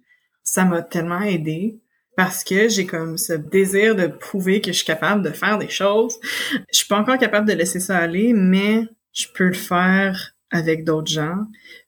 ça 0.45 0.65
m'a 0.65 0.83
tellement 0.83 1.23
aidé 1.23 1.81
parce 2.17 2.45
que 2.45 2.69
j'ai 2.69 2.87
comme 2.87 3.19
ce 3.19 3.33
désir 3.33 3.97
de 3.97 4.07
prouver 4.07 4.61
que 4.61 4.71
je 4.71 4.77
suis 4.77 4.87
capable 4.87 5.23
de 5.23 5.31
faire 5.31 5.59
des 5.59 5.71
choses. 5.71 6.21
Je 6.53 6.79
suis 6.79 6.87
pas 6.87 7.01
encore 7.01 7.19
capable 7.19 7.49
de 7.49 7.55
laisser 7.55 7.81
ça 7.81 7.99
aller, 7.99 8.33
mais 8.33 8.87
je 9.13 9.27
peux 9.35 9.49
le 9.49 9.55
faire 9.55 10.36
avec 10.51 10.85
d'autres 10.85 11.11
gens. 11.11 11.39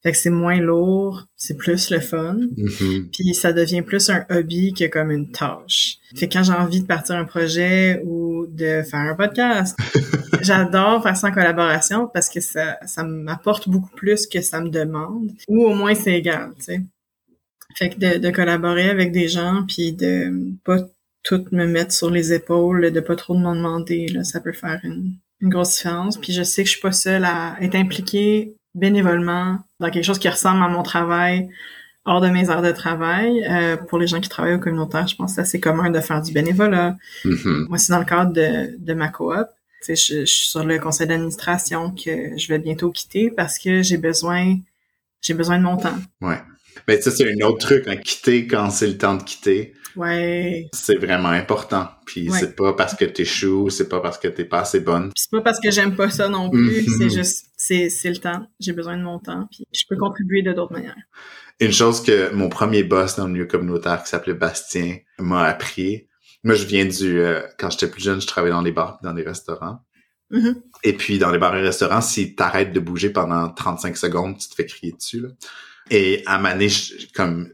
Fait 0.03 0.13
que 0.13 0.19
c'est 0.19 0.31
moins 0.31 0.61
lourd, 0.61 1.27
c'est 1.37 1.57
plus 1.57 1.91
le 1.91 2.01
fun. 2.01 2.39
Mm-hmm. 2.57 3.11
Puis 3.11 3.35
ça 3.35 3.53
devient 3.53 3.83
plus 3.83 4.11
un 4.11 4.25
hobby 4.31 4.73
que 4.73 4.87
comme 4.87 5.11
une 5.11 5.31
tâche. 5.31 5.99
Fait 6.17 6.29
que 6.29 6.35
quand 6.35 6.43
j'ai 6.43 6.53
envie 6.53 6.81
de 6.81 6.87
partir 6.87 7.17
un 7.17 7.25
projet 7.25 8.03
ou 8.05 8.47
de 8.49 8.83
faire 8.83 9.01
un 9.01 9.15
podcast, 9.15 9.79
j'adore 10.43 11.03
faire 11.03 11.17
ça 11.17 11.29
en 11.29 11.33
collaboration 11.33 12.09
parce 12.13 12.29
que 12.29 12.41
ça, 12.41 12.79
ça 12.85 13.05
m'apporte 13.05 13.69
beaucoup 13.69 13.95
plus 13.95 14.27
que 14.27 14.41
ça 14.41 14.61
me 14.61 14.71
demande. 14.71 15.31
Ou 15.49 15.65
au 15.65 15.75
moins 15.75 15.95
c'est 15.95 16.15
égal, 16.15 16.53
tu 16.57 16.65
sais. 16.65 16.81
Fait 17.77 17.91
que 17.91 17.99
de, 17.99 18.19
de 18.19 18.31
collaborer 18.31 18.91
avec 18.91 19.13
des 19.13 19.29
gens 19.29 19.65
puis 19.69 19.93
de 19.93 20.33
pas 20.65 20.79
tout 21.23 21.45
me 21.53 21.67
mettre 21.67 21.93
sur 21.93 22.11
les 22.11 22.33
épaules, 22.33 22.91
de 22.91 23.01
pas 23.01 23.15
trop 23.15 23.35
m'en 23.35 23.55
demander, 23.55 24.09
là, 24.09 24.25
ça 24.25 24.41
peut 24.41 24.53
faire 24.53 24.81
une, 24.83 25.15
une 25.41 25.49
grosse 25.49 25.77
différence. 25.77 26.19
Puis 26.19 26.33
je 26.33 26.43
sais 26.43 26.63
que 26.63 26.69
je 26.69 26.73
suis 26.73 26.81
pas 26.81 26.93
seule 26.93 27.25
à 27.25 27.57
être 27.61 27.75
impliquée 27.75 28.55
bénévolement 28.75 29.59
dans 29.81 29.91
quelque 29.91 30.05
chose 30.05 30.19
qui 30.19 30.29
ressemble 30.29 30.63
à 30.63 30.69
mon 30.69 30.83
travail 30.83 31.49
hors 32.05 32.21
de 32.21 32.29
mes 32.29 32.49
heures 32.49 32.63
de 32.63 32.73
travail. 32.73 33.45
Euh, 33.49 33.77
pour 33.77 33.99
les 33.99 34.07
gens 34.07 34.21
qui 34.21 34.29
travaillent 34.29 34.55
au 34.55 34.59
communautaire, 34.59 35.07
je 35.07 35.17
pense 35.17 35.33
que 35.33 35.35
c'est 35.37 35.41
assez 35.43 35.61
commun 35.61 35.91
de 35.91 36.01
faire 36.01 36.23
du 36.23 36.33
bénévolat. 36.33 36.97
Mm-hmm. 37.25 37.69
Moi, 37.69 37.79
c'est 37.79 37.93
dans 37.93 37.99
le 37.99 38.05
cadre 38.05 38.33
de, 38.33 38.77
de 38.79 38.95
ma 38.95 39.09
coop. 39.09 39.47
Je, 39.87 39.95
je 39.95 40.25
suis 40.25 40.49
sur 40.49 40.65
le 40.65 40.79
conseil 40.79 41.07
d'administration 41.07 41.93
que 41.93 42.37
je 42.37 42.49
vais 42.49 42.59
bientôt 42.59 42.91
quitter 42.91 43.31
parce 43.31 43.59
que 43.59 43.83
j'ai 43.83 43.97
besoin 43.97 44.57
j'ai 45.21 45.35
besoin 45.35 45.59
de 45.59 45.65
mon 45.65 45.77
temps. 45.77 45.97
Ouais. 46.21 46.39
Mais 46.87 47.01
ça, 47.01 47.11
c'est 47.11 47.31
un 47.31 47.47
autre 47.47 47.59
truc, 47.59 47.87
hein, 47.87 47.97
quitter 47.97 48.47
quand 48.47 48.71
c'est 48.71 48.87
le 48.87 48.97
temps 48.97 49.17
de 49.17 49.23
quitter. 49.23 49.75
Ouais. 49.99 50.69
C'est 50.73 50.97
vraiment 50.97 51.29
important. 51.31 51.89
Puis 52.07 52.31
Ouais. 52.31 52.39
c'est 52.39 52.55
pas 52.57 52.73
parce 52.73 52.95
que 52.95 53.05
t'échoues, 53.05 53.69
c'est 53.71 53.89
pas 53.89 54.01
parce 54.01 54.17
que 54.19 54.29
t'es 54.29 54.45
pas 54.45 54.61
assez 54.61 54.81
bonne. 54.81 55.07
Puis 55.13 55.23
c'est 55.25 55.31
pas 55.31 55.43
parce 55.43 55.61
que 55.61 55.71
j'aime 55.71 55.97
pas 55.97 56.09
ça 56.11 56.29
non 56.29 56.49
plus, 56.51 56.83
Mhm. 56.87 56.95
c'est 56.99 57.11
juste, 57.11 57.47
c'est, 57.57 57.91
c'est 57.91 58.11
le 58.11 58.19
temps. 58.19 58.47
J'ai 58.61 58.73
besoin 58.73 58.97
de 58.97 59.03
mon 59.03 59.19
temps, 59.19 59.49
puis 59.51 59.67
je 59.73 59.83
peux 59.89 59.97
contribuer 59.97 60.43
de 60.43 60.53
d'autres 60.53 60.73
manières. 60.73 60.97
Une 61.61 61.73
chose 61.73 62.03
que 62.03 62.33
mon 62.33 62.49
premier 62.49 62.85
boss 62.85 63.17
dans 63.17 63.27
le 63.27 63.33
milieu 63.33 63.47
communautaire 63.47 64.03
qui 64.05 64.09
s'appelait 64.11 64.35
Bastien 64.35 64.99
m'a 65.19 65.43
appris. 65.45 66.07
Moi, 66.45 66.55
je 66.55 66.65
viens 66.67 66.85
du... 66.85 67.19
euh, 67.19 67.43
quand 67.59 67.69
j'étais 67.71 67.89
plus 67.91 68.01
jeune, 68.03 68.21
je 68.21 68.27
travaillais 68.29 68.55
dans 68.55 68.63
les 68.63 68.71
bars, 68.71 69.01
dans 69.03 69.13
les 69.13 69.25
restaurants. 69.25 69.81
Mhm. 70.31 70.63
Et 70.85 70.93
puis, 70.93 71.19
dans 71.19 71.33
les 71.33 71.39
bars 71.39 71.57
et 71.57 71.63
restaurants, 71.63 72.01
si 72.01 72.37
t'arrêtes 72.37 72.73
de 72.73 72.79
bouger 72.79 73.11
pendant 73.11 73.49
35 73.49 73.97
secondes, 73.97 74.39
tu 74.39 74.49
te 74.49 74.55
fais 74.55 74.67
crier 74.67 74.93
dessus, 74.93 75.21
là. 75.21 75.29
Et 75.91 76.23
à 76.27 76.39
Mané, 76.39 76.69
comme, 77.15 77.49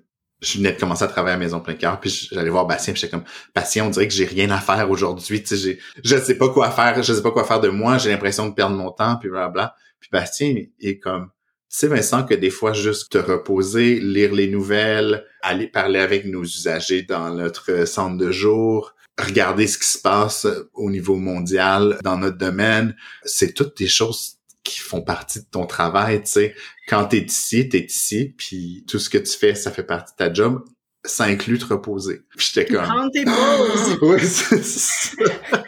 je 0.45 0.59
venais 0.59 0.73
de 0.73 0.79
commencer 0.79 1.05
à 1.05 1.09
travailler 1.09 1.35
à 1.35 1.39
Maison 1.39 1.61
Plein 1.61 1.75
Cœur, 1.75 1.99
puis 2.01 2.29
j'allais 2.31 2.51
voir 2.51 2.67
Bastien, 2.67 2.93
puis 2.93 3.01
j'étais 3.01 3.11
comme, 3.11 3.25
Bastien, 3.55 3.87
on 3.87 3.91
dirait 3.91 4.09
que 4.09 4.15
j'ai 4.15 4.27
rien 4.27 4.51
à 4.51 4.59
faire 4.59 4.91
aujourd'hui, 4.91 5.43
tu 5.43 5.57
sais, 5.57 5.79
je 6.03 6.17
sais 6.17 6.37
pas 6.37 6.49
quoi 6.51 6.71
faire, 6.71 7.03
je 7.03 7.13
sais 7.13 7.23
pas 7.23 7.31
quoi 7.31 7.45
faire 7.45 7.61
de 7.61 7.69
moi, 7.69 7.99
j'ai 7.99 8.11
l'impression 8.11 8.49
de 8.49 8.55
perdre 8.55 8.77
mon 8.77 8.91
temps, 8.91 9.17
puis 9.17 9.29
blablabla. 9.29 9.75
Puis 10.01 10.11
Bastien 10.13 10.55
est 10.81 10.99
comme, 10.99 11.31
tu 11.71 11.79
sais, 11.79 11.87
Vincent, 11.89 12.25
que 12.25 12.35
des 12.35 12.51
fois, 12.51 12.73
juste 12.73 13.13
te 13.13 13.19
reposer, 13.19 13.99
lire 13.99 14.33
les 14.35 14.49
nouvelles, 14.49 15.25
aller 15.43 15.67
parler 15.67 15.99
avec 15.99 16.27
nos 16.27 16.45
usagers 16.45 17.03
dans 17.03 17.31
notre 17.31 17.87
centre 17.87 18.19
de 18.19 18.31
jour, 18.31 18.95
regarder 19.19 19.67
ce 19.67 19.79
qui 19.79 19.87
se 19.87 19.99
passe 19.99 20.47
au 20.75 20.91
niveau 20.91 21.17
mondial 21.17 21.99
dans 22.03 22.19
notre 22.19 22.39
domaine, 22.39 22.95
c'est 23.25 23.55
toutes 23.55 23.77
des 23.79 23.87
choses 23.87 24.39
qui 24.65 24.81
font 24.81 25.03
partie 25.03 25.41
de 25.41 25.47
ton 25.51 25.67
travail, 25.67 26.23
tu 26.23 26.31
sais. 26.31 26.55
Quand 26.89 27.05
t'es 27.07 27.19
ici, 27.21 27.69
t'es 27.69 27.81
ici, 27.85 28.35
puis 28.37 28.85
tout 28.89 28.99
ce 28.99 29.09
que 29.09 29.19
tu 29.19 29.37
fais, 29.39 29.55
ça 29.55 29.71
fait 29.71 29.83
partie 29.85 30.13
de 30.13 30.17
ta 30.17 30.33
job. 30.33 30.65
Ça 31.07 31.25
inclut 31.25 31.59
te 31.59 31.67
reposer. 31.67 32.23
Puis 32.35 32.51
j'étais 32.55 32.73
comme... 32.73 32.83
Prendre 32.85 33.11
tes 33.13 33.25
pauses. 33.27 33.99
Ouais, 34.03 34.19
c'est 34.21 34.65
ça. 34.65 35.23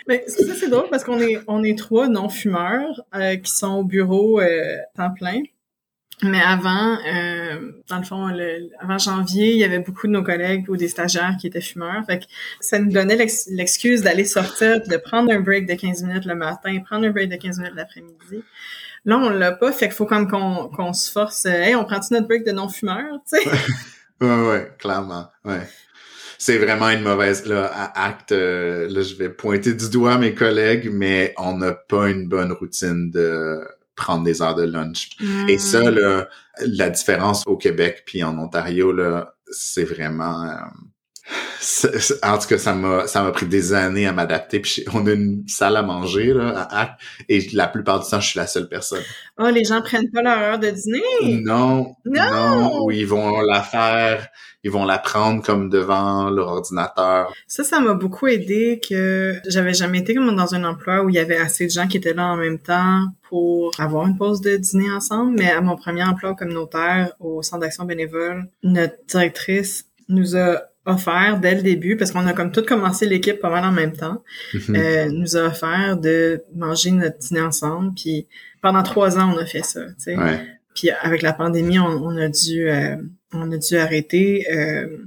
Mais 0.09 0.25
ça, 0.27 0.55
c'est 0.59 0.69
drôle 0.71 0.89
parce 0.91 1.05
qu'on 1.05 1.21
est, 1.21 1.39
on 1.47 1.63
est 1.63 1.77
trois 1.79 2.09
non-fumeurs 2.09 3.03
euh, 3.15 3.37
qui 3.37 3.51
sont 3.53 3.75
au 3.75 3.85
bureau 3.85 4.41
euh, 4.41 4.77
temps 4.97 5.13
plein. 5.13 5.43
Mais 6.23 6.41
avant, 6.41 6.97
euh, 7.07 7.73
dans 7.91 7.99
le 7.99 8.05
fond, 8.05 8.29
le- 8.29 8.71
avant 8.81 8.97
janvier, 8.97 9.53
il 9.53 9.59
y 9.59 9.65
avait 9.65 9.81
beaucoup 9.81 10.07
de 10.07 10.13
nos 10.13 10.23
collègues 10.23 10.71
ou 10.71 10.77
des 10.79 10.89
stagiaires 10.89 11.37
qui 11.39 11.47
étaient 11.47 11.61
fumeurs. 11.61 12.03
Fait 12.07 12.21
que 12.21 12.25
ça 12.61 12.79
nous 12.79 12.91
donnait 12.91 13.17
l'ex- 13.17 13.47
l'excuse 13.51 14.01
d'aller 14.01 14.25
sortir, 14.25 14.81
puis 14.81 14.89
de 14.89 14.97
prendre 14.97 15.31
un 15.31 15.41
break 15.41 15.67
de 15.69 15.75
15 15.75 16.03
minutes 16.05 16.25
le 16.25 16.35
matin, 16.35 16.79
prendre 16.87 17.07
un 17.07 17.11
break 17.11 17.29
de 17.29 17.37
15 17.37 17.59
minutes 17.59 17.75
l'après-midi. 17.77 18.43
Là, 19.07 19.17
on 19.19 19.31
l'a 19.31 19.53
pas, 19.53 19.73
fait 19.73 19.87
qu'il 19.87 19.95
faut 19.97 20.05
comme 20.07 20.29
qu'on 20.31 20.69
qu'on 20.69 20.93
se 20.93 21.11
force. 21.11 21.47
euh, 21.47 21.51
Hey, 21.51 21.75
on 21.75 21.85
prend-tu 21.85 22.13
notre 22.13 22.27
break 22.29 22.45
de 22.45 22.53
non-fumeur, 22.53 23.05
tu 23.31 23.39
sais? 23.41 23.51
Ouais, 24.21 24.49
ouais, 24.49 24.73
clairement, 24.79 25.29
ouais. 25.45 25.61
C'est 26.39 26.59
vraiment 26.59 26.89
une 26.91 27.03
mauvaise, 27.03 27.47
là, 27.47 27.91
acte, 27.95 28.33
euh, 28.33 28.89
là, 28.91 29.03
je 29.03 29.15
vais 29.15 29.29
pointer 29.31 29.73
du 29.75 29.89
doigt 29.91 30.19
mes 30.19 30.35
collègues, 30.35 30.91
mais 30.93 31.35
on 31.39 31.57
n'a 31.59 31.73
pas 31.73 32.09
une 32.11 32.27
bonne 32.29 32.53
routine 32.53 33.11
de 33.11 33.61
prendre 33.95 34.25
des 34.25 34.43
heures 34.43 34.55
de 34.55 34.65
lunch. 34.65 35.11
Et 35.49 35.59
ça, 35.59 35.91
là, 35.91 36.29
la 36.61 36.91
différence 36.91 37.43
au 37.47 37.57
Québec 37.57 38.03
puis 38.07 38.23
en 38.25 38.39
Ontario, 38.39 38.91
là, 38.93 39.35
c'est 39.51 39.85
vraiment... 39.85 40.45
euh, 40.45 40.55
en 42.23 42.39
tout 42.39 42.49
cas, 42.49 42.59
ça 42.59 42.75
m'a 42.75 43.07
ça 43.07 43.23
m'a 43.23 43.33
pris 43.33 43.47
des 43.47 43.73
années 43.73 44.07
à 44.07 44.13
m'adapter. 44.13 44.61
Puis 44.61 44.85
on 44.95 45.07
a 45.07 45.13
une 45.13 45.45
salle 45.49 45.77
à 45.77 45.83
manger 45.83 46.33
là, 46.33 46.67
à 46.71 46.81
Hack, 46.81 47.01
et 47.29 47.47
la 47.53 47.67
plupart 47.67 48.01
du 48.01 48.09
temps, 48.09 48.21
je 48.21 48.29
suis 48.29 48.39
la 48.39 48.47
seule 48.47 48.69
personne. 48.69 49.03
Oh, 49.39 49.49
les 49.49 49.65
gens 49.65 49.83
prennent 49.83 50.11
pas 50.11 50.23
leur 50.23 50.39
heure 50.39 50.59
de 50.59 50.71
dîner? 50.71 51.43
Non, 51.43 51.95
Non! 52.05 52.31
non, 52.31 52.85
ou 52.85 52.91
ils 52.91 53.07
vont 53.07 53.41
la 53.41 53.63
faire, 53.63 54.29
ils 54.63 54.71
vont 54.71 54.85
la 54.85 54.99
prendre 54.99 55.43
comme 55.43 55.69
devant 55.69 56.31
leur 56.31 56.49
ordinateur. 56.49 57.33
Ça, 57.47 57.65
ça 57.65 57.81
m'a 57.81 57.95
beaucoup 57.95 58.27
aidé 58.29 58.81
que 58.89 59.35
j'avais 59.47 59.75
jamais 59.75 59.99
été 59.99 60.15
comme 60.15 60.35
dans 60.35 60.55
un 60.55 60.65
emploi 60.65 61.03
où 61.03 61.09
il 61.09 61.17
y 61.17 61.19
avait 61.19 61.37
assez 61.37 61.67
de 61.67 61.71
gens 61.71 61.87
qui 61.89 61.97
étaient 61.97 62.15
là 62.15 62.27
en 62.27 62.37
même 62.37 62.59
temps 62.59 63.05
pour 63.29 63.73
avoir 63.79 64.07
une 64.07 64.17
pause 64.17 64.41
de 64.41 64.57
dîner 64.57 64.91
ensemble. 64.91 65.37
Mais 65.39 65.51
à 65.51 65.61
mon 65.61 65.77
premier 65.77 66.05
emploi 66.05 66.35
communautaire 66.35 67.13
au 67.21 67.43
Centre 67.43 67.63
d'action 67.63 67.85
bénévole, 67.85 68.49
notre 68.63 68.95
directrice 69.09 69.85
nous 70.09 70.37
a 70.37 70.63
offert 70.87 71.39
dès 71.41 71.55
le 71.55 71.63
début, 71.63 71.97
parce 71.97 72.13
qu'on 72.13 72.27
a 72.27 72.33
comme 72.33 72.53
tout 72.53 72.63
commencé 72.63 73.07
l'équipe 73.07 73.41
pas 73.41 73.51
mal 73.51 73.65
en 73.65 73.73
même 73.73 73.93
temps, 73.93 74.23
Mhm. 74.55 74.77
euh, 74.77 75.07
nous 75.11 75.37
a 75.37 75.43
offert 75.49 75.97
de 75.97 76.43
manger 76.55 76.93
notre 76.93 77.19
dîner 77.19 77.43
ensemble. 77.43 77.93
Puis 77.95 78.27
pendant 78.63 78.83
trois 78.83 79.19
ans, 79.19 79.33
on 79.35 79.39
a 79.39 79.45
fait 79.47 79.65
ça. 79.65 79.81
Ouais. 80.07 80.41
Puis 80.75 80.91
avec 80.91 81.23
la 81.23 81.33
pandémie, 81.33 81.79
on, 81.79 81.87
on 81.87 82.17
a 82.17 82.29
dû 82.29 82.69
euh, 82.69 82.97
on 83.33 83.51
a 83.53 83.57
dû 83.59 83.77
arrêter 83.77 84.47
euh, 84.53 84.99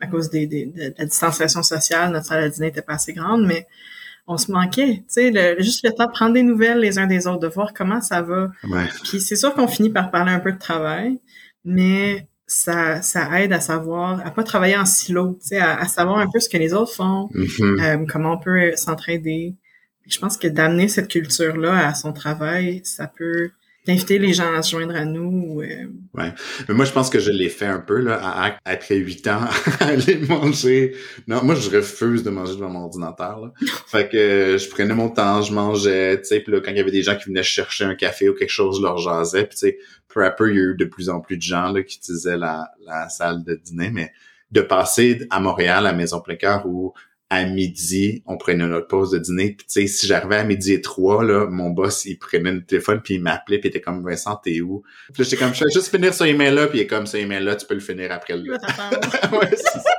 à 0.00 0.06
cause 0.06 0.30
des, 0.30 0.46
des- 0.46 0.66
de 0.66 0.94
la 0.98 1.04
distanciation 1.06 1.62
sociale. 1.62 2.12
Notre 2.12 2.26
salle 2.26 2.44
à 2.44 2.48
dîner 2.48 2.68
était 2.68 2.82
pas 2.82 2.94
assez 2.94 3.12
grande, 3.12 3.44
mais 3.46 3.66
on 4.26 4.36
se 4.36 4.52
manquait. 4.52 4.98
Tu 4.98 5.04
sais, 5.08 5.30
le- 5.30 5.60
juste 5.62 5.84
le 5.84 5.90
temps 5.92 6.06
de 6.06 6.12
prendre 6.12 6.34
des 6.34 6.42
nouvelles 6.42 6.78
les 6.80 6.98
uns 6.98 7.06
des 7.06 7.26
autres, 7.26 7.40
de 7.40 7.48
voir 7.48 7.72
comment 7.74 8.00
ça 8.00 8.22
va. 8.22 8.50
Ouais. 8.68 8.84
Puis 9.04 9.20
c'est 9.20 9.36
sûr 9.36 9.54
qu'on 9.54 9.66
finit 9.68 9.90
par 9.90 10.10
parler 10.10 10.32
un 10.32 10.40
peu 10.40 10.52
de 10.52 10.58
travail, 10.58 11.18
mais 11.64 12.27
ça, 12.48 13.00
ça 13.02 13.40
aide 13.40 13.52
à 13.52 13.60
savoir, 13.60 14.26
à 14.26 14.30
pas 14.32 14.42
travailler 14.42 14.76
en 14.76 14.86
silo, 14.86 15.38
tu 15.40 15.48
sais, 15.48 15.58
à, 15.58 15.78
à 15.78 15.86
savoir 15.86 16.18
un 16.18 16.26
peu 16.32 16.40
ce 16.40 16.48
que 16.48 16.56
les 16.56 16.72
autres 16.74 16.92
font, 16.94 17.28
Mhm. 17.34 17.80
euh, 17.80 18.06
comment 18.10 18.32
on 18.32 18.38
peut 18.38 18.72
s'entraider. 18.74 19.54
Je 20.06 20.18
pense 20.18 20.36
que 20.38 20.48
d'amener 20.48 20.88
cette 20.88 21.08
culture-là 21.08 21.86
à 21.86 21.94
son 21.94 22.12
travail, 22.14 22.80
ça 22.84 23.06
peut 23.06 23.50
d'inviter 23.88 24.18
les 24.18 24.34
gens 24.34 24.52
à 24.54 24.62
se 24.62 24.70
joindre 24.72 24.94
à 24.94 25.04
nous. 25.04 25.62
euh, 25.62 25.86
Mais 26.68 26.74
moi, 26.74 26.84
je 26.84 26.92
pense 26.92 27.08
que 27.10 27.18
je 27.18 27.30
l'ai 27.30 27.48
fait 27.48 27.66
un 27.66 27.80
peu, 27.80 27.98
là, 28.00 28.20
à- 28.22 28.56
après 28.64 28.96
huit 28.96 29.26
ans, 29.26 29.40
à 29.80 29.86
aller 29.86 30.18
manger. 30.28 30.94
Non, 31.26 31.42
moi, 31.42 31.54
je 31.54 31.70
refuse 31.70 32.22
de 32.22 32.30
manger 32.30 32.54
devant 32.54 32.68
mon 32.70 32.84
ordinateur, 32.84 33.40
là. 33.40 33.52
Fait 33.86 34.08
que 34.08 34.16
euh, 34.16 34.58
je 34.58 34.68
prenais 34.68 34.94
mon 34.94 35.08
temps, 35.08 35.40
je 35.42 35.52
mangeais, 35.52 36.18
tu 36.20 36.26
sais, 36.28 36.40
puis 36.40 36.52
là, 36.52 36.60
quand 36.60 36.70
il 36.70 36.76
y 36.76 36.80
avait 36.80 36.90
des 36.90 37.02
gens 37.02 37.16
qui 37.16 37.24
venaient 37.30 37.42
chercher 37.42 37.84
un 37.84 37.94
café 37.94 38.28
ou 38.28 38.34
quelque 38.34 38.50
chose, 38.50 38.76
je 38.78 38.82
leur 38.82 38.98
jasais, 38.98 39.44
puis 39.44 39.56
tu 39.58 39.66
sais, 39.68 39.78
peu 40.08 40.24
à 40.24 40.30
peu, 40.30 40.50
il 40.50 40.56
y 40.56 40.60
a 40.60 40.62
eu 40.62 40.76
de 40.76 40.84
plus 40.84 41.08
en 41.08 41.20
plus 41.20 41.36
de 41.38 41.42
gens, 41.42 41.72
là, 41.72 41.82
qui 41.82 41.96
utilisaient 41.96 42.36
la, 42.36 42.68
la 42.86 43.08
salle 43.08 43.42
de 43.42 43.54
dîner, 43.54 43.90
mais 43.90 44.12
de 44.50 44.60
passer 44.62 45.26
à 45.30 45.40
Montréal, 45.40 45.86
à 45.86 45.92
Maison 45.92 46.20
Plein 46.20 46.36
Cœur, 46.36 46.64
où 46.66 46.92
à 47.30 47.44
midi, 47.44 48.22
on 48.26 48.38
prenait 48.38 48.66
notre 48.66 48.88
pause 48.88 49.10
de 49.10 49.18
dîner. 49.18 49.48
Puis 49.52 49.66
tu 49.66 49.80
sais, 49.82 49.86
si 49.86 50.06
j'arrivais 50.06 50.36
à 50.36 50.44
midi 50.44 50.72
et 50.72 50.80
trois, 50.80 51.22
là, 51.22 51.46
mon 51.46 51.68
boss, 51.70 52.06
il 52.06 52.18
prenait 52.18 52.52
le 52.52 52.64
téléphone, 52.64 53.00
puis 53.04 53.14
il 53.14 53.22
m'appelait, 53.22 53.58
puis 53.58 53.68
il 53.68 53.70
était 53.70 53.80
comme, 53.82 54.02
Vincent, 54.02 54.36
t'es 54.36 54.60
où? 54.62 54.82
Puis 55.12 55.22
là, 55.22 55.28
j'étais 55.28 55.36
comme, 55.44 55.54
je 55.54 55.64
vais 55.64 55.70
juste 55.70 55.88
finir 55.88 56.14
ce 56.14 56.24
email-là, 56.24 56.68
puis 56.68 56.78
il 56.78 56.82
est 56.82 56.86
comme, 56.86 57.06
ce 57.06 57.18
email-là, 57.18 57.56
tu 57.56 57.66
peux 57.66 57.74
le 57.74 57.80
finir 57.80 58.10
après 58.12 58.34
le... 58.36 58.50
ouais, 58.52 59.50
c'est 59.50 59.78
ça. 59.78 59.90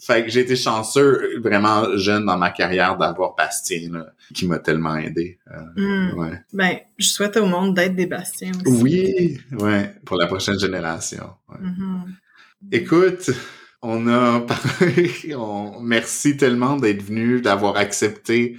Fait 0.00 0.24
que 0.24 0.30
j'ai 0.30 0.40
été 0.40 0.54
chanceux, 0.54 1.40
vraiment 1.42 1.96
jeune 1.96 2.24
dans 2.24 2.38
ma 2.38 2.50
carrière, 2.50 2.96
d'avoir 2.96 3.34
Bastien, 3.34 3.90
là, 3.92 4.06
qui 4.32 4.46
m'a 4.46 4.60
tellement 4.60 4.96
aidé. 4.96 5.38
Euh, 5.50 5.58
Hmm. 5.76 6.18
ouais. 6.18 6.40
Ben, 6.52 6.76
je 6.98 7.06
souhaite 7.08 7.36
au 7.36 7.46
monde 7.46 7.74
d'être 7.74 7.96
des 7.96 8.06
Bastiens 8.06 8.52
aussi. 8.64 8.80
Oui, 8.82 9.40
ouais, 9.58 9.92
pour 10.04 10.16
la 10.16 10.26
prochaine 10.28 10.58
génération. 10.58 11.30
ouais. 11.48 11.58
Mhm. 11.60 12.14
Écoute, 12.70 13.30
on 13.82 14.06
a 14.08 14.40
parlé, 14.40 15.34
on, 15.36 15.80
merci 15.80 16.36
tellement 16.36 16.76
d'être 16.76 17.02
venu, 17.02 17.40
d'avoir 17.40 17.76
accepté 17.76 18.56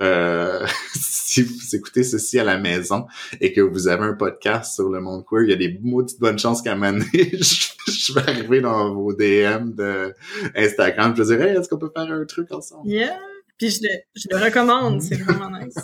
euh, 0.00 0.64
si 0.94 1.42
vous 1.42 1.74
écoutez 1.74 2.04
ceci 2.04 2.38
à 2.38 2.44
la 2.44 2.58
maison 2.58 3.06
et 3.40 3.52
que 3.52 3.60
vous 3.60 3.88
avez 3.88 4.04
un 4.04 4.14
podcast 4.14 4.74
sur 4.74 4.88
le 4.88 5.00
monde 5.00 5.24
queer, 5.28 5.42
il 5.42 5.50
y 5.50 5.52
a 5.52 5.56
des 5.56 5.78
maudites 5.82 6.20
bonnes 6.20 6.38
chances 6.38 6.62
qu'à 6.62 6.74
un 6.74 7.00
je, 7.12 7.68
je 7.90 8.12
vais 8.12 8.20
arriver 8.20 8.60
dans 8.60 8.94
vos 8.94 9.12
DM 9.12 9.74
de 9.74 10.14
Instagram, 10.54 11.14
je 11.16 11.22
vais 11.22 11.36
dire, 11.36 11.46
hey, 11.46 11.56
est-ce 11.56 11.68
qu'on 11.68 11.78
peut 11.78 11.90
faire 11.94 12.10
un 12.10 12.24
truc 12.24 12.52
ensemble? 12.52 12.88
Yeah! 12.88 13.18
Puis 13.58 13.70
je 13.70 13.80
le, 13.82 13.88
je 14.14 14.28
le 14.30 14.36
recommande, 14.36 15.02
c'est 15.02 15.16
vraiment 15.16 15.50
nice. 15.50 15.74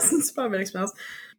c'est 0.00 0.16
une 0.16 0.22
super 0.22 0.50
belle 0.50 0.60
expérience. 0.60 0.90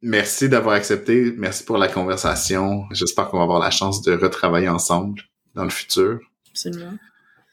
Merci 0.02 0.50
d'avoir 0.50 0.74
accepté, 0.74 1.32
merci 1.38 1.64
pour 1.64 1.78
la 1.78 1.88
conversation. 1.88 2.86
J'espère 2.92 3.28
qu'on 3.28 3.38
va 3.38 3.44
avoir 3.44 3.60
la 3.60 3.70
chance 3.70 4.02
de 4.02 4.14
retravailler 4.14 4.70
ensemble 4.70 5.22
dans 5.54 5.64
le 5.64 5.70
futur. 5.70 6.20
Absolument. 6.58 6.98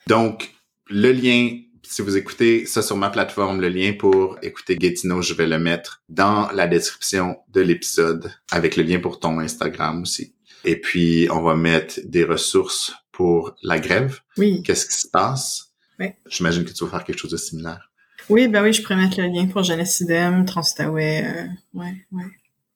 Donc, 0.06 0.54
le 0.88 1.12
lien, 1.12 1.58
si 1.82 2.02
vous 2.02 2.16
écoutez 2.16 2.64
ça 2.66 2.80
sur 2.82 2.96
ma 2.96 3.10
plateforme, 3.10 3.60
le 3.60 3.68
lien 3.68 3.92
pour 3.92 4.38
écouter 4.42 4.76
Gatineau, 4.76 5.20
je 5.20 5.34
vais 5.34 5.46
le 5.46 5.58
mettre 5.58 6.02
dans 6.08 6.50
la 6.52 6.66
description 6.66 7.36
de 7.48 7.60
l'épisode 7.60 8.32
avec 8.50 8.76
le 8.76 8.82
lien 8.82 8.98
pour 8.98 9.20
ton 9.20 9.38
Instagram 9.40 10.02
aussi. 10.02 10.34
Et 10.64 10.80
puis, 10.80 11.28
on 11.30 11.42
va 11.42 11.54
mettre 11.54 12.00
des 12.04 12.24
ressources 12.24 12.92
pour 13.12 13.54
la 13.62 13.78
grève. 13.78 14.20
Oui. 14.38 14.62
Qu'est-ce 14.62 14.86
qui 14.86 14.94
se 14.94 15.08
passe? 15.08 15.72
Oui. 15.98 16.06
J'imagine 16.28 16.64
que 16.64 16.72
tu 16.72 16.84
vas 16.84 16.90
faire 16.90 17.04
quelque 17.04 17.18
chose 17.18 17.30
de 17.32 17.36
similaire. 17.36 17.90
Oui, 18.30 18.48
ben 18.48 18.62
oui, 18.62 18.72
je 18.72 18.80
pourrais 18.80 18.96
mettre 18.96 19.20
le 19.20 19.26
lien 19.26 19.46
pour 19.46 19.62
Jeunesse 19.62 20.00
Idem, 20.00 20.46
Transoutaouais, 20.46 21.24
euh, 21.26 21.46
ouais, 21.74 22.06
ouais. 22.12 22.24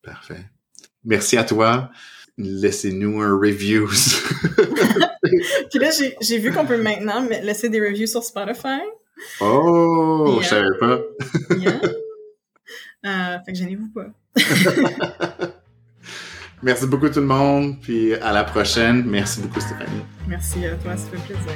Parfait. 0.02 0.44
Merci 1.04 1.38
à 1.38 1.44
toi. 1.44 1.90
Laissez-nous 2.38 3.20
un 3.20 3.36
review. 3.38 3.88
Puis 5.70 5.78
là, 5.80 5.90
j'ai, 6.20 6.38
vu 6.38 6.52
qu'on 6.52 6.64
peut 6.64 6.80
maintenant 6.80 7.26
laisser 7.42 7.68
des 7.68 7.80
reviews 7.80 8.06
sur 8.06 8.22
Spotify. 8.22 8.80
oh, 9.40 10.38
je 10.40 10.40
Yeah. 10.40 10.48
savais 10.48 10.78
pas. 10.80 11.00
Yeah. 11.58 11.80
Euh, 13.06 13.38
fait 13.46 13.52
que 13.52 13.58
gênez-vous 13.58 13.90
pas. 13.94 14.06
Merci 16.64 16.86
beaucoup 16.88 17.08
tout 17.08 17.20
le 17.20 17.26
monde, 17.26 17.76
puis 17.80 18.14
à 18.16 18.32
la 18.32 18.42
prochaine. 18.42 19.04
Merci 19.06 19.40
beaucoup 19.40 19.60
Stéphanie. 19.60 20.02
Merci 20.26 20.66
à 20.66 20.74
toi, 20.74 20.96
ça 20.96 21.06
fait 21.06 21.32
plaisir. 21.32 21.54